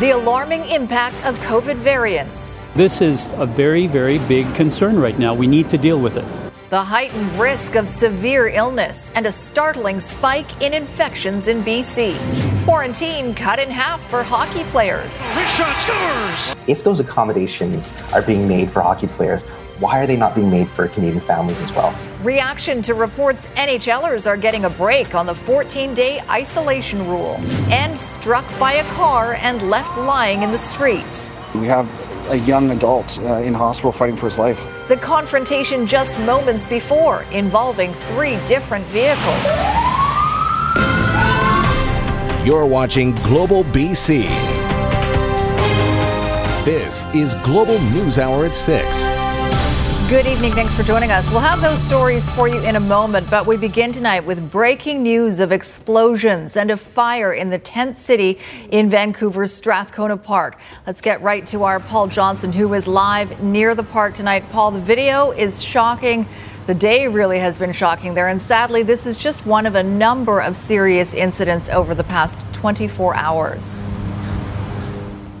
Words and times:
The 0.00 0.10
alarming 0.10 0.64
impact 0.68 1.24
of 1.26 1.36
COVID 1.40 1.74
variants. 1.74 2.60
This 2.74 3.00
is 3.00 3.32
a 3.32 3.44
very, 3.44 3.88
very 3.88 4.18
big 4.28 4.54
concern 4.54 4.96
right 4.96 5.18
now. 5.18 5.34
We 5.34 5.48
need 5.48 5.68
to 5.70 5.76
deal 5.76 5.98
with 5.98 6.16
it. 6.16 6.24
The 6.70 6.80
heightened 6.80 7.36
risk 7.36 7.74
of 7.74 7.88
severe 7.88 8.46
illness 8.46 9.10
and 9.16 9.26
a 9.26 9.32
startling 9.32 9.98
spike 9.98 10.62
in 10.62 10.72
infections 10.72 11.48
in 11.48 11.64
BC. 11.64 12.14
Quarantine 12.64 13.34
cut 13.34 13.58
in 13.58 13.70
half 13.70 14.00
for 14.08 14.22
hockey 14.22 14.62
players. 14.70 15.32
Shot 15.56 15.74
scores! 15.82 16.54
If 16.68 16.84
those 16.84 17.00
accommodations 17.00 17.92
are 18.12 18.22
being 18.22 18.46
made 18.46 18.70
for 18.70 18.82
hockey 18.82 19.08
players, 19.08 19.44
why 19.80 20.00
are 20.00 20.06
they 20.06 20.16
not 20.16 20.34
being 20.34 20.50
made 20.50 20.68
for 20.68 20.88
Canadian 20.88 21.20
families 21.20 21.60
as 21.60 21.72
well? 21.72 21.96
Reaction 22.22 22.82
to 22.82 22.94
reports 22.94 23.46
NHLers 23.54 24.26
are 24.26 24.36
getting 24.36 24.64
a 24.64 24.70
break 24.70 25.14
on 25.14 25.24
the 25.26 25.34
14 25.34 25.94
day 25.94 26.20
isolation 26.28 27.06
rule. 27.06 27.36
And 27.70 27.98
struck 27.98 28.44
by 28.58 28.74
a 28.74 28.84
car 28.94 29.34
and 29.34 29.70
left 29.70 29.96
lying 29.98 30.42
in 30.42 30.50
the 30.50 30.58
street. 30.58 31.30
We 31.54 31.66
have 31.68 31.88
a 32.30 32.36
young 32.40 32.70
adult 32.72 33.18
uh, 33.20 33.36
in 33.36 33.54
hospital 33.54 33.92
fighting 33.92 34.16
for 34.16 34.26
his 34.26 34.38
life. 34.38 34.66
The 34.88 34.96
confrontation 34.96 35.86
just 35.86 36.18
moments 36.20 36.66
before 36.66 37.22
involving 37.32 37.92
three 37.92 38.38
different 38.46 38.84
vehicles. 38.86 39.44
You're 42.46 42.66
watching 42.66 43.14
Global 43.16 43.62
BC. 43.64 44.26
This 46.64 47.06
is 47.14 47.34
Global 47.44 47.80
News 47.92 48.18
Hour 48.18 48.44
at 48.44 48.54
6. 48.54 49.27
Good 50.08 50.26
evening. 50.26 50.52
Thanks 50.52 50.74
for 50.74 50.84
joining 50.84 51.10
us. 51.10 51.30
We'll 51.30 51.40
have 51.40 51.60
those 51.60 51.82
stories 51.82 52.26
for 52.30 52.48
you 52.48 52.60
in 52.60 52.76
a 52.76 52.80
moment, 52.80 53.28
but 53.30 53.46
we 53.46 53.58
begin 53.58 53.92
tonight 53.92 54.20
with 54.20 54.50
breaking 54.50 55.02
news 55.02 55.38
of 55.38 55.52
explosions 55.52 56.56
and 56.56 56.70
a 56.70 56.78
fire 56.78 57.34
in 57.34 57.50
the 57.50 57.58
tent 57.58 57.98
city 57.98 58.38
in 58.70 58.88
Vancouver's 58.88 59.52
Strathcona 59.52 60.16
Park. 60.16 60.58
Let's 60.86 61.02
get 61.02 61.20
right 61.20 61.44
to 61.48 61.64
our 61.64 61.78
Paul 61.78 62.08
Johnson, 62.08 62.54
who 62.54 62.72
is 62.72 62.86
live 62.86 63.42
near 63.42 63.74
the 63.74 63.82
park 63.82 64.14
tonight. 64.14 64.44
Paul, 64.50 64.70
the 64.70 64.80
video 64.80 65.32
is 65.32 65.62
shocking. 65.62 66.26
The 66.66 66.74
day 66.74 67.06
really 67.06 67.40
has 67.40 67.58
been 67.58 67.74
shocking 67.74 68.14
there, 68.14 68.28
and 68.28 68.40
sadly, 68.40 68.82
this 68.82 69.04
is 69.04 69.18
just 69.18 69.44
one 69.44 69.66
of 69.66 69.74
a 69.74 69.82
number 69.82 70.40
of 70.40 70.56
serious 70.56 71.12
incidents 71.12 71.68
over 71.68 71.94
the 71.94 72.04
past 72.04 72.50
24 72.54 73.14
hours. 73.14 73.84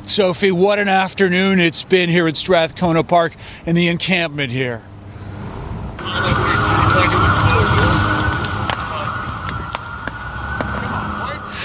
Sophie, 0.08 0.50
what 0.50 0.78
an 0.78 0.88
afternoon 0.88 1.60
it's 1.60 1.84
been 1.84 2.08
here 2.08 2.26
at 2.26 2.36
Strathcona 2.36 3.04
Park 3.04 3.34
and 3.66 3.76
the 3.76 3.88
encampment 3.88 4.50
here. 4.50 4.82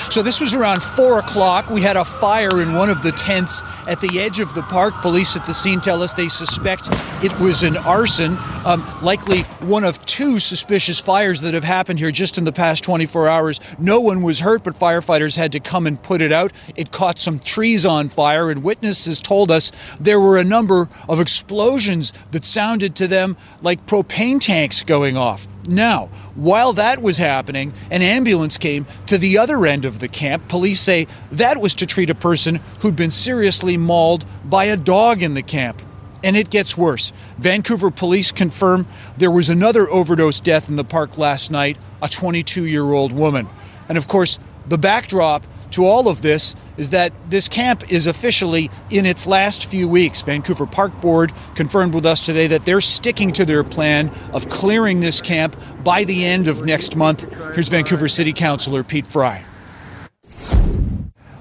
So 0.10 0.22
this 0.22 0.40
was 0.40 0.54
around 0.54 0.84
four 0.84 1.20
o'clock. 1.20 1.70
We 1.70 1.82
had 1.82 1.96
a 1.96 2.06
fire 2.06 2.62
in 2.62 2.74
one 2.74 2.90
of 2.90 3.02
the 3.02 3.14
tents 3.14 3.64
at 3.88 4.00
the 4.00 4.20
edge 4.20 4.40
of 4.40 4.54
the 4.54 4.62
park. 4.64 4.94
Police 5.02 5.36
at 5.36 5.46
the 5.46 5.54
scene 5.54 5.82
tell 5.82 6.02
us 6.02 6.14
they 6.14 6.28
suspect 6.28 6.90
it 7.24 7.38
was 7.40 7.64
an 7.64 7.78
arson, 7.78 8.38
um, 8.66 8.86
likely 9.02 9.42
one 9.62 9.84
of 9.84 10.04
two 10.06 10.40
suspicious 10.40 11.00
fires 11.00 11.42
that 11.42 11.54
have 11.54 11.64
happened 11.64 12.00
here 12.00 12.12
just 12.12 12.38
in 12.38 12.44
the 12.44 12.52
past 12.52 12.84
24 12.84 13.28
hours. 13.28 13.60
No 13.80 14.00
one 14.00 14.22
was 14.22 14.40
hurt, 14.40 14.64
but 14.64 14.76
firefighters 14.76 15.36
had 15.36 15.52
to 15.54 15.60
come 15.60 15.88
and 15.88 16.02
put 16.02 16.22
it 16.22 16.32
out. 16.32 16.52
It 16.76 16.92
caught 16.92 17.20
some 17.20 17.40
trees 17.40 17.86
on 17.86 18.10
fire, 18.10 18.50
and 18.50 18.64
witnesses 18.64 19.22
told 19.22 19.52
us 19.52 19.72
there 20.00 20.20
were 20.20 20.38
a 20.38 20.44
number 20.44 20.90
of 21.08 21.20
explosions 21.20 22.14
that 22.32 22.46
sounded 22.46 22.96
to 22.96 23.08
them 23.08 23.38
like 23.62 23.86
propane 23.86 24.40
tanks 24.40 24.84
going 24.84 25.18
off. 25.18 25.48
Now, 25.68 26.08
while 26.36 26.74
that 26.74 27.02
was 27.02 27.18
happening, 27.18 27.74
an 27.90 28.02
ambulance 28.02 28.58
came 28.58 28.86
to 29.06 29.18
the 29.18 29.38
other 29.38 29.66
end 29.66 29.86
of 29.86 30.00
the 30.00 30.08
camp. 30.08 30.48
Police 30.48 30.82
say 30.82 31.08
that 31.32 31.62
was 31.62 31.76
to 31.76 31.86
treat 31.86 32.10
a 32.10 32.16
person 32.16 32.60
who'd 32.80 32.96
been 32.96 33.12
seriously 33.12 33.73
mauled 33.78 34.26
by 34.46 34.66
a 34.66 34.78
dog 34.78 35.22
in 35.24 35.34
the 35.34 35.42
camp. 35.42 35.82
And 36.24 36.38
it 36.38 36.50
gets 36.50 36.78
worse. 36.78 37.12
Vancouver 37.38 37.92
police 37.92 38.32
confirm 38.32 38.88
there 39.18 39.32
was 39.32 39.50
another 39.50 39.90
overdose 39.90 40.40
death 40.40 40.70
in 40.70 40.78
the 40.78 40.86
park 40.86 41.18
last 41.18 41.52
night, 41.52 41.78
a 42.02 42.08
22 42.08 42.66
year 42.66 42.84
old 42.84 43.12
woman. 43.12 43.48
And 43.90 43.98
of 43.98 44.08
course, 44.08 44.40
the 44.68 44.78
backdrop 44.78 45.46
to 45.72 45.86
all 45.86 46.08
of 46.08 46.22
this 46.22 46.56
is 46.78 46.92
that 46.92 47.12
this 47.30 47.50
camp 47.50 47.92
is 47.92 48.08
officially 48.08 48.70
in 48.90 49.06
its 49.06 49.28
last 49.28 49.66
few 49.66 49.88
weeks. 49.88 50.22
Vancouver 50.22 50.66
Park 50.66 51.00
Board 51.02 51.34
confirmed 51.56 51.94
with 51.94 52.06
us 52.06 52.26
today 52.26 52.48
that 52.48 52.64
they're 52.64 52.82
sticking 52.82 53.32
to 53.34 53.46
their 53.46 53.64
plan 53.64 54.12
of 54.32 54.50
clearing 54.50 55.00
this 55.00 55.22
camp 55.22 55.56
by 55.84 56.04
the 56.04 56.26
end 56.26 56.48
of 56.48 56.64
next 56.64 56.96
month. 56.96 57.24
Here's 57.54 57.70
Vancouver 57.70 58.08
City 58.08 58.34
Councilor 58.34 58.84
Pete 58.84 59.08
Fry. 59.08 59.44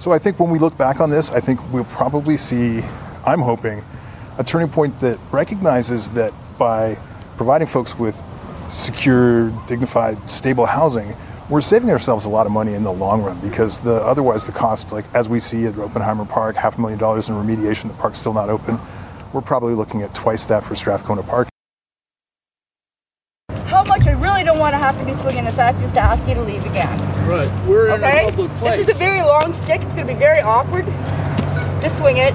So 0.02 0.10
I 0.10 0.18
think 0.18 0.40
when 0.40 0.50
we 0.50 0.58
look 0.58 0.76
back 0.76 0.98
on 0.98 1.10
this, 1.10 1.30
I 1.30 1.38
think 1.38 1.60
we'll 1.72 1.84
probably 1.84 2.36
see, 2.36 2.82
I'm 3.24 3.38
hoping, 3.38 3.84
a 4.36 4.42
turning 4.42 4.68
point 4.68 4.98
that 4.98 5.16
recognizes 5.30 6.10
that 6.10 6.32
by 6.58 6.98
providing 7.36 7.68
folks 7.68 7.96
with 7.96 8.20
secure, 8.68 9.50
dignified, 9.68 10.28
stable 10.28 10.66
housing, 10.66 11.14
we're 11.48 11.60
saving 11.60 11.88
ourselves 11.88 12.24
a 12.24 12.28
lot 12.28 12.46
of 12.46 12.52
money 12.52 12.74
in 12.74 12.82
the 12.82 12.92
long 12.92 13.22
run 13.22 13.38
because 13.38 13.78
the 13.78 14.04
otherwise 14.04 14.44
the 14.44 14.50
cost, 14.50 14.90
like 14.90 15.04
as 15.14 15.28
we 15.28 15.38
see 15.38 15.66
at 15.66 15.78
Oppenheimer 15.78 16.24
Park, 16.24 16.56
half 16.56 16.78
a 16.78 16.80
million 16.80 16.98
dollars 16.98 17.28
in 17.28 17.36
remediation, 17.36 17.86
the 17.86 17.94
park's 17.94 18.19
still 18.19 18.34
not 18.34 18.48
open. 18.48 18.80
We're 19.32 19.40
probably 19.40 19.74
looking 19.74 20.02
at 20.02 20.12
twice 20.16 20.46
that 20.46 20.64
for 20.64 20.74
Strathcona 20.74 21.22
Park. 21.22 21.51
How 24.42 24.54
much 24.54 24.58
I 24.58 24.58
really 24.58 24.58
don't 24.58 24.58
want 24.58 24.72
to 24.72 24.78
have 24.78 24.98
to 24.98 25.04
be 25.04 25.14
swinging 25.14 25.44
the 25.44 25.53
statues 25.53 25.92
to 25.92 26.00
ask 26.00 26.26
you 26.26 26.34
to 26.34 26.42
leave 26.42 26.64
again. 26.66 26.98
Right, 27.28 27.66
we're 27.66 27.92
Okay? 27.92 28.22
in 28.22 28.28
a 28.28 28.30
public 28.30 28.50
place. 28.56 28.76
This 28.78 28.88
is 28.88 28.94
a 28.94 28.98
very 28.98 29.22
long 29.22 29.53
stick. 29.53 29.80
It's 29.82 29.94
going 29.94 30.06
to 30.06 30.12
be 30.12 30.19
very 30.19 30.41
awkward. 30.41 30.84
to 30.86 31.91
swing 31.91 32.16
it. 32.19 32.32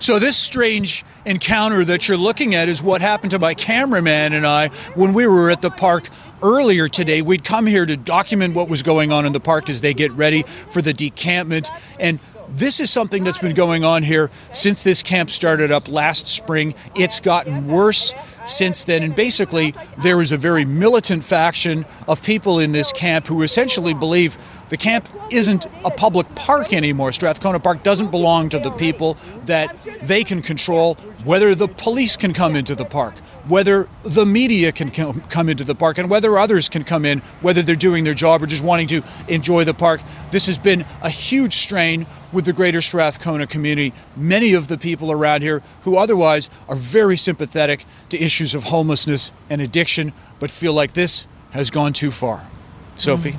So, 0.00 0.18
this 0.18 0.36
strange 0.36 1.04
encounter 1.24 1.84
that 1.84 2.08
you're 2.08 2.16
looking 2.16 2.56
at 2.56 2.68
is 2.68 2.82
what 2.82 3.00
happened 3.00 3.30
to 3.30 3.38
my 3.38 3.54
cameraman 3.54 4.32
and 4.32 4.44
I 4.44 4.68
when 4.96 5.12
we 5.12 5.28
were 5.28 5.50
at 5.50 5.60
the 5.60 5.70
park 5.70 6.08
earlier 6.42 6.88
today. 6.88 7.22
We'd 7.22 7.44
come 7.44 7.66
here 7.66 7.86
to 7.86 7.96
document 7.96 8.56
what 8.56 8.68
was 8.68 8.82
going 8.82 9.12
on 9.12 9.24
in 9.24 9.32
the 9.32 9.38
park 9.40 9.70
as 9.70 9.80
they 9.80 9.94
get 9.94 10.10
ready 10.12 10.42
for 10.42 10.82
the 10.82 10.92
decampment. 10.92 11.70
And 12.00 12.18
this 12.48 12.80
is 12.80 12.90
something 12.90 13.22
that's 13.22 13.38
been 13.38 13.54
going 13.54 13.84
on 13.84 14.02
here 14.02 14.28
since 14.52 14.82
this 14.82 15.02
camp 15.04 15.30
started 15.30 15.70
up 15.70 15.88
last 15.88 16.26
spring. 16.26 16.74
It's 16.96 17.20
gotten 17.20 17.68
worse 17.68 18.14
since 18.46 18.84
then. 18.84 19.02
And 19.02 19.14
basically, 19.14 19.74
there 20.02 20.20
is 20.20 20.32
a 20.32 20.36
very 20.36 20.64
militant 20.64 21.24
faction 21.24 21.84
of 22.08 22.22
people 22.22 22.58
in 22.58 22.72
this 22.72 22.92
camp 22.92 23.26
who 23.26 23.42
essentially 23.42 23.94
believe 23.94 24.38
the 24.68 24.76
camp 24.76 25.08
isn't 25.30 25.66
a 25.84 25.90
public 25.90 26.34
park 26.34 26.72
anymore. 26.72 27.12
Strathcona 27.12 27.60
Park 27.60 27.82
doesn't 27.82 28.10
belong 28.10 28.48
to 28.50 28.58
the 28.58 28.70
people, 28.70 29.16
that 29.44 29.76
they 30.02 30.24
can 30.24 30.40
control 30.40 30.94
whether 31.24 31.54
the 31.54 31.68
police 31.68 32.16
can 32.16 32.32
come 32.32 32.56
into 32.56 32.74
the 32.74 32.84
park, 32.84 33.14
whether 33.48 33.88
the 34.02 34.24
media 34.24 34.72
can 34.72 34.90
come 34.90 35.48
into 35.48 35.64
the 35.64 35.74
park, 35.74 35.98
and 35.98 36.08
whether 36.08 36.38
others 36.38 36.68
can 36.68 36.84
come 36.84 37.04
in, 37.04 37.18
whether 37.40 37.62
they're 37.62 37.74
doing 37.74 38.04
their 38.04 38.14
job 38.14 38.42
or 38.42 38.46
just 38.46 38.62
wanting 38.62 38.86
to 38.88 39.02
enjoy 39.28 39.64
the 39.64 39.74
park. 39.74 40.00
This 40.30 40.46
has 40.46 40.58
been 40.58 40.84
a 41.02 41.10
huge 41.10 41.54
strain 41.54 42.06
with 42.32 42.44
the 42.44 42.52
greater 42.52 42.80
Strathcona 42.80 43.46
community. 43.46 43.92
Many 44.16 44.54
of 44.54 44.68
the 44.68 44.78
people 44.78 45.12
around 45.12 45.42
here 45.42 45.62
who 45.82 45.96
otherwise 45.96 46.50
are 46.68 46.76
very 46.76 47.16
sympathetic 47.16 47.84
to 48.08 48.18
issues 48.18 48.54
of 48.54 48.64
homelessness 48.64 49.32
and 49.50 49.60
addiction, 49.60 50.12
but 50.38 50.50
feel 50.50 50.72
like 50.72 50.94
this 50.94 51.26
has 51.50 51.70
gone 51.70 51.92
too 51.92 52.10
far. 52.10 52.46
Sophie? 52.94 53.36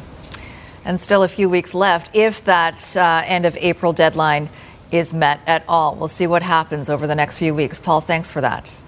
And 0.86 1.00
still 1.00 1.24
a 1.24 1.30
few 1.30 1.50
weeks 1.50 1.74
left 1.74 2.14
if 2.14 2.44
that 2.44 2.96
uh, 2.98 3.24
end 3.26 3.46
of 3.46 3.58
April 3.58 3.94
deadline 3.94 4.50
is 4.92 5.14
met 5.14 5.40
at 5.48 5.64
all. 5.68 5.96
We'll 5.96 6.10
see 6.10 6.28
what 6.28 6.44
happens 6.44 6.90
over 6.90 7.08
the 7.08 7.16
next 7.16 7.38
few 7.38 7.56
weeks. 7.56 7.80
Paul, 7.80 8.02
thanks 8.02 8.30
for 8.30 8.42
that. 8.42 8.83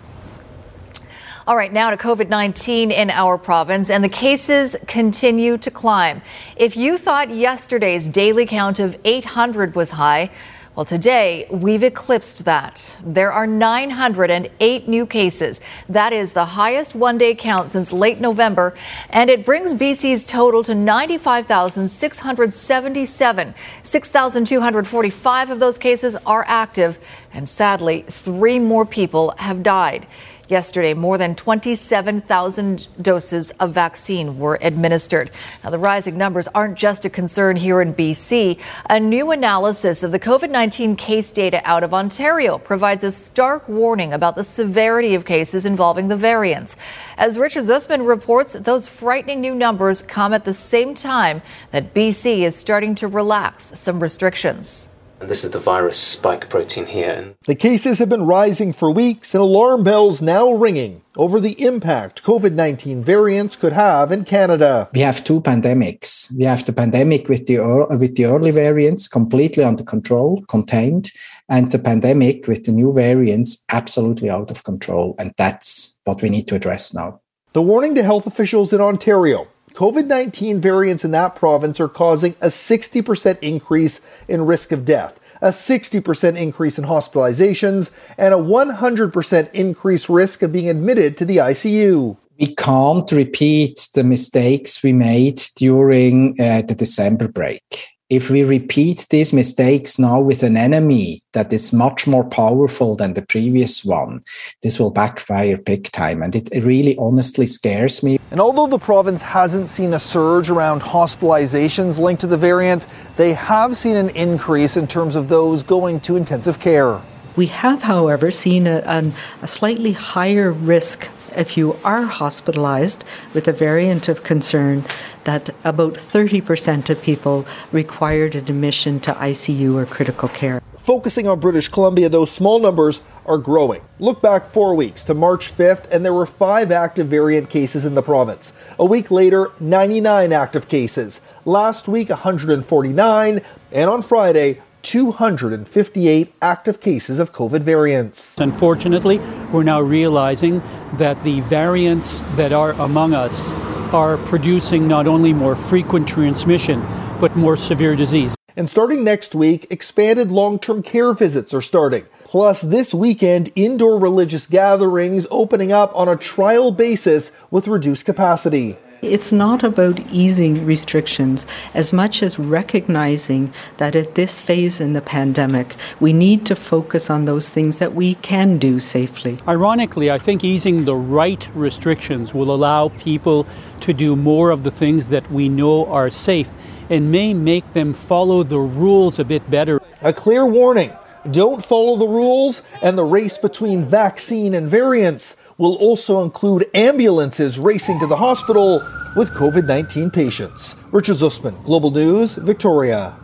All 1.48 1.56
right, 1.56 1.72
now 1.72 1.92
to 1.92 1.98
COVID 1.98 2.28
19 2.28 2.90
in 2.90 3.12
our 3.12 3.38
province, 3.38 3.92
and 3.92 4.04
the 4.04 4.10
cases 4.10 4.76
continue 4.88 5.60
to 5.60 5.70
climb. 5.70 6.24
If 6.56 6.76
you 6.76 6.98
thought 6.98 7.30
yesterday's 7.30 8.10
daily 8.10 8.48
count 8.48 8.80
of 8.80 8.98
800 9.06 9.76
was 9.76 9.92
high, 9.92 10.32
Well, 10.76 10.84
today 10.84 11.48
we've 11.50 11.84
eclipsed 11.84 12.44
that. 12.44 12.98
There 13.02 13.32
are 13.32 13.48
908 13.48 14.88
new 14.90 15.06
cases. 15.06 15.62
That 15.88 16.12
is 16.12 16.34
the 16.34 16.44
highest 16.44 16.96
one 16.96 17.18
day 17.18 17.34
count 17.34 17.72
since 17.72 17.94
late 17.94 18.20
November, 18.20 18.74
and 19.10 19.30
it 19.30 19.46
brings 19.46 19.74
BC's 19.74 20.26
total 20.26 20.64
to 20.64 20.76
95,677. 20.76 23.54
6,245 23.84 25.50
of 25.50 25.60
those 25.60 25.78
cases 25.78 26.18
are 26.26 26.44
active, 26.46 27.00
and 27.32 27.50
sadly, 27.50 28.02
three 28.10 28.60
more 28.60 28.86
people 28.86 29.34
have 29.38 29.64
died. 29.64 30.06
Yesterday, 30.48 30.94
more 30.94 31.18
than 31.18 31.34
27,000 31.34 32.88
doses 33.02 33.50
of 33.60 33.74
vaccine 33.74 34.38
were 34.38 34.60
administered. 34.62 35.32
Now, 35.64 35.72
the 35.72 35.80
rising 35.80 36.18
numbers 36.18 36.48
aren't 36.50 36.78
just 36.78 37.04
a 37.04 37.10
concern 37.10 37.56
here 37.56 37.82
in 37.82 37.96
BC. 37.96 38.60
A 38.88 39.00
new 39.00 39.32
analysis 39.32 40.04
of 40.04 40.12
the 40.12 40.20
COVID 40.20 40.52
19 40.52 40.96
case 40.98 41.32
data 41.32 41.62
out 41.66 41.84
of 41.84 41.96
Ontario 41.96 42.60
provides 42.60 43.04
a 43.04 43.12
stark 43.12 43.68
warning 43.68 44.14
about 44.14 44.36
the 44.36 44.44
severity 44.44 45.16
of 45.16 45.26
cases 45.26 45.66
involving 45.66 46.10
the 46.10 46.18
variants. 46.18 46.78
As 47.18 47.40
Richard 47.40 47.64
Zussman 47.64 48.08
reports, 48.08 48.54
those 48.54 48.88
frightening 48.88 49.42
new 49.42 49.56
numbers 49.56 50.04
come 50.04 50.32
at 50.32 50.46
the 50.46 50.54
same 50.54 50.94
time 50.94 51.42
that 51.72 51.94
BC 51.96 52.42
is 52.42 52.56
starting 52.56 52.94
to 52.96 53.08
relax 53.08 53.80
some 53.80 54.00
restrictions. 54.00 54.90
And 55.20 55.30
this 55.30 55.44
is 55.44 55.52
the 55.52 55.60
virus 55.60 55.98
spike 55.98 56.50
protein 56.50 56.88
here. 56.88 57.36
The 57.48 57.56
cases 57.56 58.00
have 58.00 58.10
been 58.10 58.26
rising 58.26 58.74
for 58.74 58.92
weeks, 58.92 59.34
and 59.34 59.42
alarm 59.42 59.84
bells 59.84 60.22
now 60.22 60.52
ringing 60.52 61.04
over 61.16 61.40
the 61.40 61.62
impact 61.64 62.24
COVID 62.24 62.54
19 62.54 63.04
variants 63.04 63.56
could 63.56 63.74
have 63.74 64.12
in 64.12 64.26
Canada. 64.26 64.90
We 64.94 65.00
have 65.02 65.24
two 65.24 65.42
pandemics. 65.42 66.38
We 66.38 66.44
have 66.44 66.66
the 66.66 66.74
pandemic 66.74 67.30
with 67.30 67.48
the, 67.48 67.60
with 67.98 68.16
the 68.16 68.26
early 68.26 68.52
variants 68.52 69.08
completely 69.08 69.64
under 69.64 69.84
control, 69.84 70.44
contained, 70.50 71.12
and 71.48 71.72
the 71.72 71.80
pandemic 71.80 72.48
with 72.48 72.66
the 72.66 72.72
new 72.72 72.92
variants 72.92 73.64
absolutely 73.70 74.30
out 74.30 74.52
of 74.52 74.64
control. 74.64 75.16
And 75.18 75.34
that's 75.38 76.00
what 76.04 76.22
we 76.22 76.30
need 76.30 76.48
to 76.50 76.56
address 76.56 76.94
now. 76.94 77.22
The 77.54 77.62
warning 77.62 77.96
to 77.96 78.04
health 78.04 78.28
officials 78.28 78.74
in 78.74 78.82
Ontario 78.82 79.48
COVID 79.76 80.08
19 80.08 80.62
variants 80.62 81.04
in 81.04 81.12
that 81.12 81.36
province 81.36 81.82
are 81.82 81.90
causing 81.90 82.32
a 82.42 82.48
60% 82.48 83.38
increase 83.42 84.00
in 84.28 84.46
risk 84.46 84.72
of 84.72 84.86
death, 84.86 85.20
a 85.42 85.50
60% 85.50 86.38
increase 86.38 86.80
in 86.80 86.86
hospitalizations, 86.86 87.92
and 88.18 88.34
a 88.34 88.38
100% 88.38 89.52
increased 89.54 90.08
risk 90.08 90.42
of 90.42 90.54
being 90.54 90.70
admitted 90.70 91.18
to 91.18 91.26
the 91.26 91.38
ICU. 91.38 92.16
We 92.40 92.56
can't 92.56 93.12
repeat 93.12 93.90
the 93.94 94.06
mistakes 94.06 94.82
we 94.82 94.94
made 94.94 95.42
during 95.58 96.40
uh, 96.40 96.62
the 96.62 96.76
December 96.76 97.28
break 97.28 97.95
if 98.10 98.30
we 98.30 98.44
repeat 98.44 99.08
these 99.10 99.34
mistakes 99.34 99.98
now 99.98 100.20
with 100.20 100.44
an 100.44 100.56
enemy 100.56 101.24
that 101.34 101.52
is 101.52 101.74
much 101.74 102.06
more 102.06 102.24
powerful 102.24 102.96
than 102.96 103.14
the 103.14 103.22
previous 103.24 103.84
one, 103.84 104.24
this 104.62 104.78
will 104.78 104.92
backfire 104.92 105.58
big 105.58 105.92
time. 105.92 106.22
And 106.22 106.36
it, 106.36 106.50
really 106.66 106.98
honestly 106.98 107.46
scares 107.46 108.04
me. 108.04 108.20
And 108.32 108.40
although 108.40 108.68
the 108.68 108.80
province 108.80 109.22
hasn't 109.22 109.70
seen 109.70 109.94
a 109.94 110.00
surge 110.00 110.50
around 110.50 110.82
hospitalizations 110.82 112.00
linked 112.00 112.22
to 112.22 112.28
the 112.28 112.38
variant, 112.38 112.88
they 113.18 113.34
have 113.34 113.76
seen 113.76 113.96
an 113.96 114.10
increase 114.10 114.78
in 114.78 114.88
terms 114.88 115.16
of 115.16 115.28
those 115.28 115.64
going 115.64 116.00
to 116.02 116.16
intensive 116.16 116.60
care. 116.60 117.02
We 117.36 117.48
have, 117.48 117.84
however, 117.84 118.32
seen 118.32 118.66
a, 118.66 118.82
a, 118.86 119.12
a 119.42 119.48
slightly 119.48 119.92
higher 119.92 120.52
risk 120.52 121.10
if 121.38 121.58
you 121.58 121.78
are 121.84 122.04
hospitalized 122.04 123.04
with 123.34 123.48
a 123.48 123.54
variant 123.54 124.08
of 124.08 124.24
concern, 124.24 124.84
that 125.26 125.50
about 125.64 125.94
30% 125.94 126.90
of 126.90 127.02
people 127.02 127.46
required 127.72 128.36
admission 128.36 129.00
to 129.02 129.14
ICU 129.14 129.76
or 129.76 129.86
critical 129.86 130.30
care. 130.30 130.62
Focusing 130.78 131.28
on 131.28 131.40
British 131.40 131.68
Columbia, 131.68 132.10
those 132.10 132.32
small 132.32 132.60
numbers 132.60 133.02
are 133.26 133.40
growing. 133.40 133.82
Look 133.98 134.22
back 134.22 134.46
four 134.46 134.76
weeks 134.76 135.04
to 135.06 135.16
March 135.16 135.52
5th, 135.52 135.90
and 135.92 136.06
there 136.06 136.14
were 136.14 136.28
five 136.28 136.72
active 136.72 137.08
variant 137.08 137.50
cases 137.50 137.86
in 137.86 137.96
the 137.96 138.04
province. 138.04 138.54
A 138.78 138.86
week 138.86 139.10
later, 139.10 139.52
99 139.60 140.32
active 140.32 140.68
cases. 140.68 141.22
Last 141.44 141.88
week, 141.88 142.10
149. 142.10 143.42
And 143.72 143.90
on 143.90 144.02
Friday, 144.04 144.62
258 144.86 146.34
active 146.42 146.80
cases 146.80 147.20
of 147.20 147.34
COVID 147.34 147.62
variants. 147.62 148.38
Unfortunately, 148.38 149.18
we're 149.52 149.64
now 149.64 149.82
realizing 149.82 150.62
that 150.94 151.22
the 151.24 151.42
variants 151.42 152.22
that 152.36 152.54
are 152.54 152.72
among 152.74 153.14
us 153.14 153.52
are 153.92 154.18
producing 154.18 154.88
not 154.88 155.08
only 155.08 155.34
more 155.34 155.56
frequent 155.56 156.08
transmission, 156.08 156.86
but 157.20 157.36
more 157.36 157.58
severe 157.58 157.96
disease. 157.96 158.36
And 158.56 158.70
starting 158.70 159.04
next 159.04 159.36
week, 159.36 159.68
expanded 159.70 160.32
long 160.32 160.60
term 160.60 160.84
care 160.84 161.14
visits 161.14 161.54
are 161.54 161.62
starting. 161.62 162.06
Plus, 162.24 162.62
this 162.62 162.94
weekend, 162.94 163.52
indoor 163.56 163.98
religious 164.00 164.48
gatherings 164.48 165.26
opening 165.32 165.72
up 165.72 165.96
on 165.96 166.08
a 166.08 166.16
trial 166.16 166.72
basis 166.72 167.32
with 167.50 167.68
reduced 167.68 168.06
capacity. 168.06 168.78
It's 169.06 169.32
not 169.32 169.64
about 169.64 170.00
easing 170.12 170.66
restrictions 170.66 171.46
as 171.74 171.94
much 171.94 172.24
as 172.24 172.40
recognizing 172.40 173.54
that 173.78 173.96
at 173.96 174.16
this 174.16 174.42
phase 174.42 174.82
in 174.82 174.94
the 174.94 175.02
pandemic, 175.02 175.76
we 176.00 176.12
need 176.12 176.46
to 176.48 176.56
focus 176.56 177.10
on 177.10 177.26
those 177.26 177.50
things 177.50 177.78
that 177.78 177.94
we 177.94 178.16
can 178.16 178.58
do 178.58 178.80
safely. 178.80 179.38
Ironically, 179.48 180.10
I 180.10 180.18
think 180.18 180.44
easing 180.44 180.86
the 180.86 180.96
right 180.96 181.48
restrictions 181.54 182.34
will 182.34 182.54
allow 182.54 182.90
people 182.90 183.46
to 183.82 183.94
do 183.94 184.16
more 184.16 184.50
of 184.50 184.64
the 184.64 184.72
things 184.72 185.10
that 185.10 185.30
we 185.32 185.50
know 185.50 185.86
are 185.86 186.10
safe 186.10 186.52
and 186.90 187.12
may 187.12 187.34
make 187.34 187.68
them 187.68 187.94
follow 187.94 188.42
the 188.42 188.60
rules 188.60 189.20
a 189.20 189.24
bit 189.24 189.50
better. 189.52 189.82
A 190.02 190.14
clear 190.14 190.46
warning 190.46 190.92
don't 191.32 191.66
follow 191.66 191.98
the 191.98 192.08
rules, 192.08 192.62
and 192.84 192.98
the 192.98 193.04
race 193.04 193.38
between 193.38 193.86
vaccine 193.86 194.54
and 194.54 194.70
variants 194.70 195.36
will 195.58 195.76
also 195.76 196.22
include 196.22 196.70
ambulances 196.74 197.58
racing 197.58 198.00
to 198.00 198.08
the 198.08 198.16
hospital 198.16 198.84
with 199.16 199.30
COVID 199.32 199.66
19 199.66 200.12
patients. 200.12 200.76
Richard 200.92 201.16
Zussman, 201.16 201.64
Global 201.64 201.92
News, 201.92 202.36
Victoria. 202.36 203.16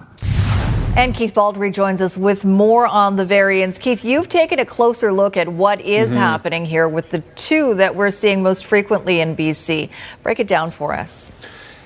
And 0.95 1.15
Keith 1.15 1.33
Baldry 1.33 1.71
joins 1.71 2.01
us 2.01 2.17
with 2.17 2.43
more 2.43 2.85
on 2.85 3.15
the 3.15 3.25
variants. 3.25 3.79
Keith, 3.79 4.03
you've 4.03 4.27
taken 4.27 4.59
a 4.59 4.65
closer 4.65 5.13
look 5.13 5.37
at 5.37 5.47
what 5.47 5.79
is 5.79 6.09
mm-hmm. 6.09 6.19
happening 6.19 6.65
here 6.65 6.87
with 6.87 7.11
the 7.11 7.19
two 7.19 7.75
that 7.75 7.95
we're 7.95 8.11
seeing 8.11 8.43
most 8.43 8.65
frequently 8.65 9.21
in 9.21 9.35
BC. 9.35 9.89
Break 10.21 10.41
it 10.41 10.47
down 10.47 10.69
for 10.69 10.93
us. 10.93 11.31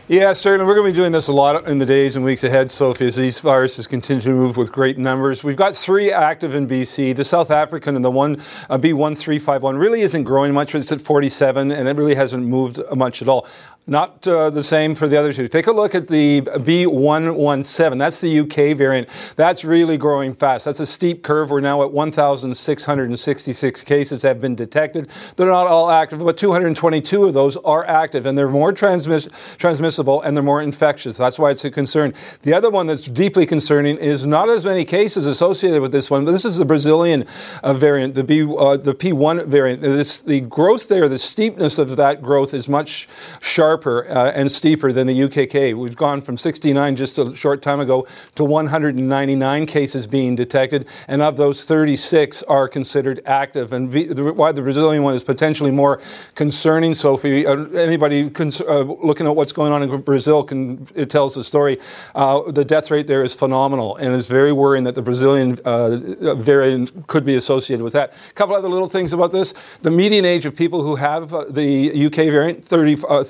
Yeah, 0.08 0.34
certainly. 0.34 0.68
We're 0.68 0.76
going 0.76 0.86
to 0.86 0.94
be 0.94 1.02
doing 1.02 1.14
this 1.14 1.28
a 1.30 1.34
lot 1.34 1.68
in 1.68 1.80
the 1.80 1.86
days 1.86 2.16
and 2.16 2.24
weeks 2.24 2.44
ahead, 2.44 2.70
Sophie, 2.70 3.08
as 3.08 3.16
these 3.16 3.40
viruses 3.40 3.88
continue 3.88 4.22
to 4.22 4.30
move 4.30 4.56
with 4.56 4.72
great 4.72 5.00
numbers. 5.00 5.44
We've 5.44 5.58
got 5.58 5.76
three 5.76 6.12
active 6.12 6.54
in 6.54 6.68
BC. 6.68 7.16
The 7.16 7.24
South 7.24 7.50
African 7.50 7.96
and 7.96 8.06
the 8.06 8.12
one 8.12 8.36
uh, 8.70 8.78
B1351 8.78 9.80
really 9.80 10.02
isn't 10.02 10.24
growing 10.24 10.54
much. 10.54 10.76
It's 10.76 10.92
at 10.92 11.02
47, 11.02 11.72
and 11.72 11.88
it 11.90 11.98
really 11.98 12.14
hasn't 12.14 12.46
moved 12.46 12.80
much 12.96 13.24
at 13.24 13.28
all. 13.28 13.48
Not 13.88 14.28
uh, 14.28 14.50
the 14.50 14.64
same 14.64 14.96
for 14.96 15.08
the 15.08 15.16
other 15.16 15.32
two. 15.32 15.48
Take 15.48 15.68
a 15.68 15.72
look 15.72 15.94
at 15.94 16.08
the 16.08 16.42
B117. 16.42 18.00
That's 18.00 18.20
the 18.20 18.40
UK 18.40 18.76
variant. 18.76 19.08
That's 19.36 19.64
really 19.64 19.96
growing 19.96 20.34
fast. 20.34 20.66
That's 20.66 20.80
a 20.80 20.88
steep 20.88 21.22
curve. 21.22 21.52
We're 21.52 21.62
now 21.62 21.84
at 21.84 21.92
1,666 21.92 23.84
cases 23.84 24.24
have 24.24 24.42
been 24.42 24.56
detected. 24.56 25.08
They're 25.36 25.46
not 25.46 25.68
all 25.68 25.92
active, 25.92 26.18
but 26.18 26.36
222 26.36 27.26
of 27.26 27.36
those 27.36 27.58
are 27.58 27.86
active, 27.88 28.26
and 28.26 28.36
they're 28.36 28.50
more 28.50 28.74
transmiss- 28.74 29.30
transmissible 29.58 30.20
and 30.24 30.36
they're 30.36 30.44
more 30.44 30.64
infectious. 30.64 31.18
That's 31.18 31.38
why 31.38 31.52
it's 31.52 31.64
a 31.64 31.70
concern. 31.70 32.16
The 32.42 32.56
other 32.56 32.72
one 32.72 32.88
that's 32.88 33.06
deeply 33.06 33.46
concerning 33.46 34.00
is 34.00 34.26
not 34.26 34.50
as 34.50 34.66
many 34.66 34.84
cases 34.84 35.28
associated 35.28 35.84
with 35.84 35.92
this 35.92 36.10
one, 36.10 36.26
but 36.26 36.32
this 36.32 36.46
is 36.46 36.58
the 36.58 36.66
Brazilian 36.66 37.28
uh, 37.62 37.76
variant, 37.76 38.16
the 38.16 38.24
B, 38.24 38.42
uh, 38.42 38.78
the 38.78 38.96
P1 38.96 39.46
variant. 39.46 39.84
This, 39.84 40.22
the 40.22 40.42
growth 40.42 40.88
there, 40.88 41.08
the 41.08 41.20
steepness 41.20 41.78
of 41.78 41.98
that 41.98 42.24
growth 42.24 42.52
is 42.52 42.68
much 42.68 43.08
sharper 43.40 43.75
sharper 43.76 44.08
uh, 44.10 44.32
and 44.32 44.50
steeper 44.52 44.94
than 44.94 45.08
the 45.08 45.20
UKK. 45.20 45.74
We've 45.74 45.96
gone 45.96 46.22
from 46.22 46.38
69 46.38 46.96
just 46.96 47.18
a 47.18 47.36
short 47.36 47.62
time 47.62 47.82
ago 47.82 48.08
to 48.36 48.44
199 48.46 49.66
cases 49.66 50.08
being 50.08 50.36
detected, 50.36 50.88
and 51.10 51.22
of 51.22 51.36
those, 51.36 51.66
36 51.66 52.42
are 52.44 52.70
considered 52.70 53.20
active. 53.26 53.74
And 53.74 53.92
the, 53.92 54.32
why 54.32 54.54
the 54.54 54.62
Brazilian 54.62 55.04
one 55.04 55.14
is 55.14 55.24
potentially 55.24 55.72
more 55.72 56.00
concerning, 56.36 56.94
Sophie, 56.94 57.46
uh, 57.46 57.66
anybody 57.76 58.30
cons- 58.30 58.62
uh, 58.62 58.82
looking 58.82 59.28
at 59.28 59.36
what's 59.36 59.52
going 59.52 59.74
on 59.74 59.84
in 59.84 60.02
Brazil 60.02 60.44
can 60.44 60.88
it 60.96 61.10
tells 61.10 61.36
the 61.36 61.44
story. 61.44 61.78
Uh, 62.14 62.50
the 62.52 62.64
death 62.64 62.92
rate 62.92 63.08
there 63.08 63.24
is 63.24 63.34
phenomenal, 63.34 63.98
and 63.98 64.16
it's 64.16 64.30
very 64.30 64.54
worrying 64.54 64.86
that 64.86 64.96
the 64.96 65.02
Brazilian 65.02 65.60
uh, 65.66 66.36
variant 66.36 67.08
could 67.08 67.26
be 67.26 67.36
associated 67.36 67.84
with 67.84 67.94
that. 67.94 68.14
A 68.30 68.34
couple 68.34 68.56
other 68.56 68.70
little 68.70 68.90
things 68.90 69.12
about 69.12 69.32
this: 69.34 69.54
the 69.82 69.92
median 69.92 70.24
age 70.24 70.46
of 70.46 70.56
people 70.56 70.82
who 70.82 70.96
have 70.96 71.34
uh, 71.34 71.44
the 71.50 72.06
UK 72.06 72.32
variant, 72.32 72.64
30. 72.64 73.04
Uh, 73.08 73.24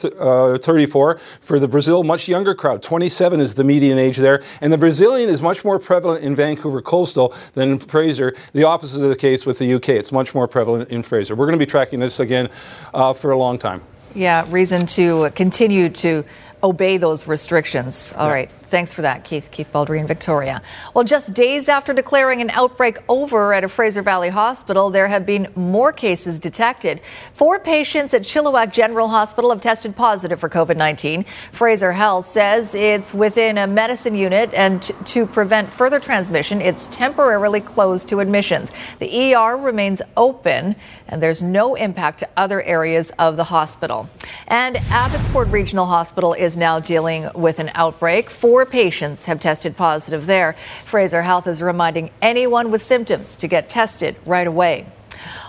34. 0.57 1.19
For 1.41 1.59
the 1.59 1.67
Brazil, 1.67 2.03
much 2.03 2.27
younger 2.27 2.55
crowd, 2.55 2.81
27 2.81 3.39
is 3.39 3.55
the 3.55 3.63
median 3.63 3.97
age 3.97 4.17
there. 4.17 4.43
And 4.61 4.71
the 4.71 4.77
Brazilian 4.77 5.29
is 5.29 5.41
much 5.41 5.63
more 5.63 5.79
prevalent 5.79 6.23
in 6.23 6.35
Vancouver 6.35 6.81
coastal 6.81 7.33
than 7.53 7.71
in 7.71 7.79
Fraser. 7.79 8.35
The 8.53 8.63
opposite 8.63 9.03
of 9.03 9.09
the 9.09 9.15
case 9.15 9.45
with 9.45 9.59
the 9.59 9.73
UK. 9.73 9.89
It's 9.89 10.11
much 10.11 10.33
more 10.33 10.47
prevalent 10.47 10.89
in 10.89 11.03
Fraser. 11.03 11.35
We're 11.35 11.45
going 11.45 11.59
to 11.59 11.65
be 11.65 11.69
tracking 11.69 11.99
this 11.99 12.19
again 12.19 12.49
uh, 12.93 13.13
for 13.13 13.31
a 13.31 13.37
long 13.37 13.57
time. 13.57 13.81
Yeah, 14.13 14.45
reason 14.49 14.85
to 14.87 15.29
continue 15.31 15.89
to 15.89 16.23
obey 16.63 16.97
those 16.97 17.27
restrictions. 17.27 18.13
All 18.17 18.27
yeah. 18.27 18.33
right. 18.33 18.49
Thanks 18.67 18.91
for 18.91 19.01
that, 19.03 19.24
Keith. 19.24 19.50
Keith 19.51 19.72
Baldry 19.72 20.01
Victoria. 20.03 20.62
Well, 20.93 21.03
just 21.03 21.34
days 21.34 21.69
after 21.69 21.93
declaring 21.93 22.41
an 22.41 22.50
outbreak 22.51 22.98
over 23.07 23.53
at 23.53 23.63
a 23.63 23.69
Fraser 23.69 24.01
Valley 24.01 24.29
hospital, 24.29 24.89
there 24.89 25.07
have 25.07 25.25
been 25.25 25.48
more 25.55 25.91
cases 25.91 26.39
detected. 26.39 27.01
Four 27.34 27.60
patients 27.60 28.13
at 28.13 28.24
Chilliwack 28.24 28.74
General 28.74 29.07
Hospital 29.07 29.51
have 29.51 29.62
tested 29.62 29.95
positive 29.95 30.39
for 30.39 30.50
COVID 30.50 30.77
19. 30.77 31.25
Fraser 31.51 31.91
Health 31.91 32.25
says 32.25 32.74
it's 32.74 33.13
within 33.13 33.57
a 33.57 33.67
medicine 33.67 34.15
unit, 34.15 34.53
and 34.53 34.81
t- 34.81 34.93
to 35.05 35.25
prevent 35.25 35.69
further 35.69 36.00
transmission, 36.00 36.62
it's 36.62 36.88
temporarily 36.88 37.62
closed 37.62 38.10
to 38.10 38.19
admissions. 38.19 38.72
The 39.00 39.36
ER 39.36 39.57
remains 39.57 40.01
open, 40.15 40.75
and 41.07 41.22
there's 41.22 41.43
no 41.43 41.75
impact 41.75 42.19
to 42.19 42.29
other 42.38 42.62
areas 42.62 43.12
of 43.19 43.38
the 43.38 43.45
hospital. 43.45 44.10
And 44.48 44.77
Abbotsford 44.91 45.50
Regional 45.50 45.86
Hospital 45.86 46.34
is 46.34 46.55
now 46.55 46.79
dealing 46.79 47.29
with 47.36 47.60
an 47.60 47.72
outbreak. 47.75 48.29
Four 48.29 48.54
patients 48.63 49.25
have 49.25 49.41
tested 49.41 49.75
positive 49.75 50.27
there. 50.27 50.53
Fraser 50.85 51.24
Health 51.24 51.47
is 51.47 51.63
reminding 51.63 52.12
anyone 52.21 52.69
with 52.69 52.83
symptoms 52.83 53.35
to 53.38 53.47
get 53.47 53.67
tested 53.67 54.15
right 54.24 54.45
away. 54.45 54.85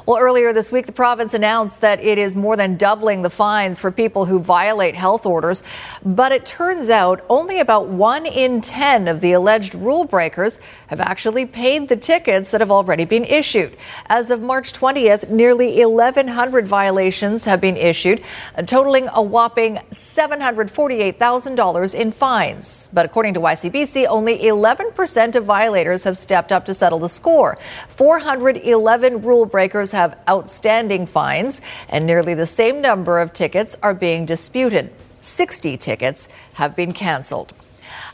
Well, 0.07 0.19
earlier 0.19 0.53
this 0.53 0.71
week, 0.71 0.87
the 0.87 0.93
province 0.93 1.35
announced 1.35 1.81
that 1.81 2.01
it 2.01 2.17
is 2.17 2.37
more 2.37 2.57
than 2.57 2.77
doubling 2.77 3.23
the 3.23 3.31
fines 3.31 3.81
for 3.81 3.91
people 3.91 4.27
who 4.27 4.39
violate 4.39 4.95
health 4.95 5.27
orders. 5.27 5.65
But 6.05 6.31
it 6.31 6.47
turns 6.47 6.89
out 6.89 7.25
only 7.29 7.59
about 7.59 7.89
one 7.89 8.25
in 8.25 8.61
10 8.61 9.09
of 9.09 9.21
the 9.21 9.33
alleged 9.33 9.75
rule 9.75 10.05
breakers 10.05 10.61
have 10.87 11.01
actually 11.01 11.45
paid 11.45 11.89
the 11.89 11.97
tickets 11.97 12.53
that 12.53 12.61
have 12.61 12.71
already 12.71 13.05
been 13.05 13.25
issued. 13.25 13.77
As 14.07 14.31
of 14.31 14.41
March 14.41 14.73
20th, 14.73 15.29
nearly 15.29 15.85
1,100 15.85 16.69
violations 16.69 17.43
have 17.43 17.61
been 17.61 17.77
issued, 17.77 18.23
totaling 18.65 19.09
a 19.13 19.21
whopping 19.21 19.81
$748,000 19.91 21.95
in 21.99 22.13
fines. 22.13 22.89
But 22.93 23.07
according 23.07 23.35
to 23.35 23.41
ICBC, 23.41 24.07
only 24.07 24.39
11% 24.39 25.35
of 25.35 25.45
violators 25.45 26.05
have 26.05 26.17
stepped 26.17 26.53
up 26.53 26.65
to 26.67 26.75
settle 26.75 27.01
the 27.01 27.09
score. 27.09 27.59
411 27.89 29.23
rule 29.23 29.47
breakers 29.47 29.96
have 29.97 30.19
outstanding 30.29 31.07
fines, 31.07 31.61
and 31.89 32.07
nearly 32.07 32.35
the 32.35 32.47
same 32.47 32.81
number 32.81 33.19
of 33.19 33.33
tickets 33.33 33.77
are 33.83 33.95
being 33.95 34.25
disputed. 34.27 34.93
60 35.21 35.77
tickets 35.77 36.29
have 36.55 36.77
been 36.77 36.93
canceled. 36.93 37.53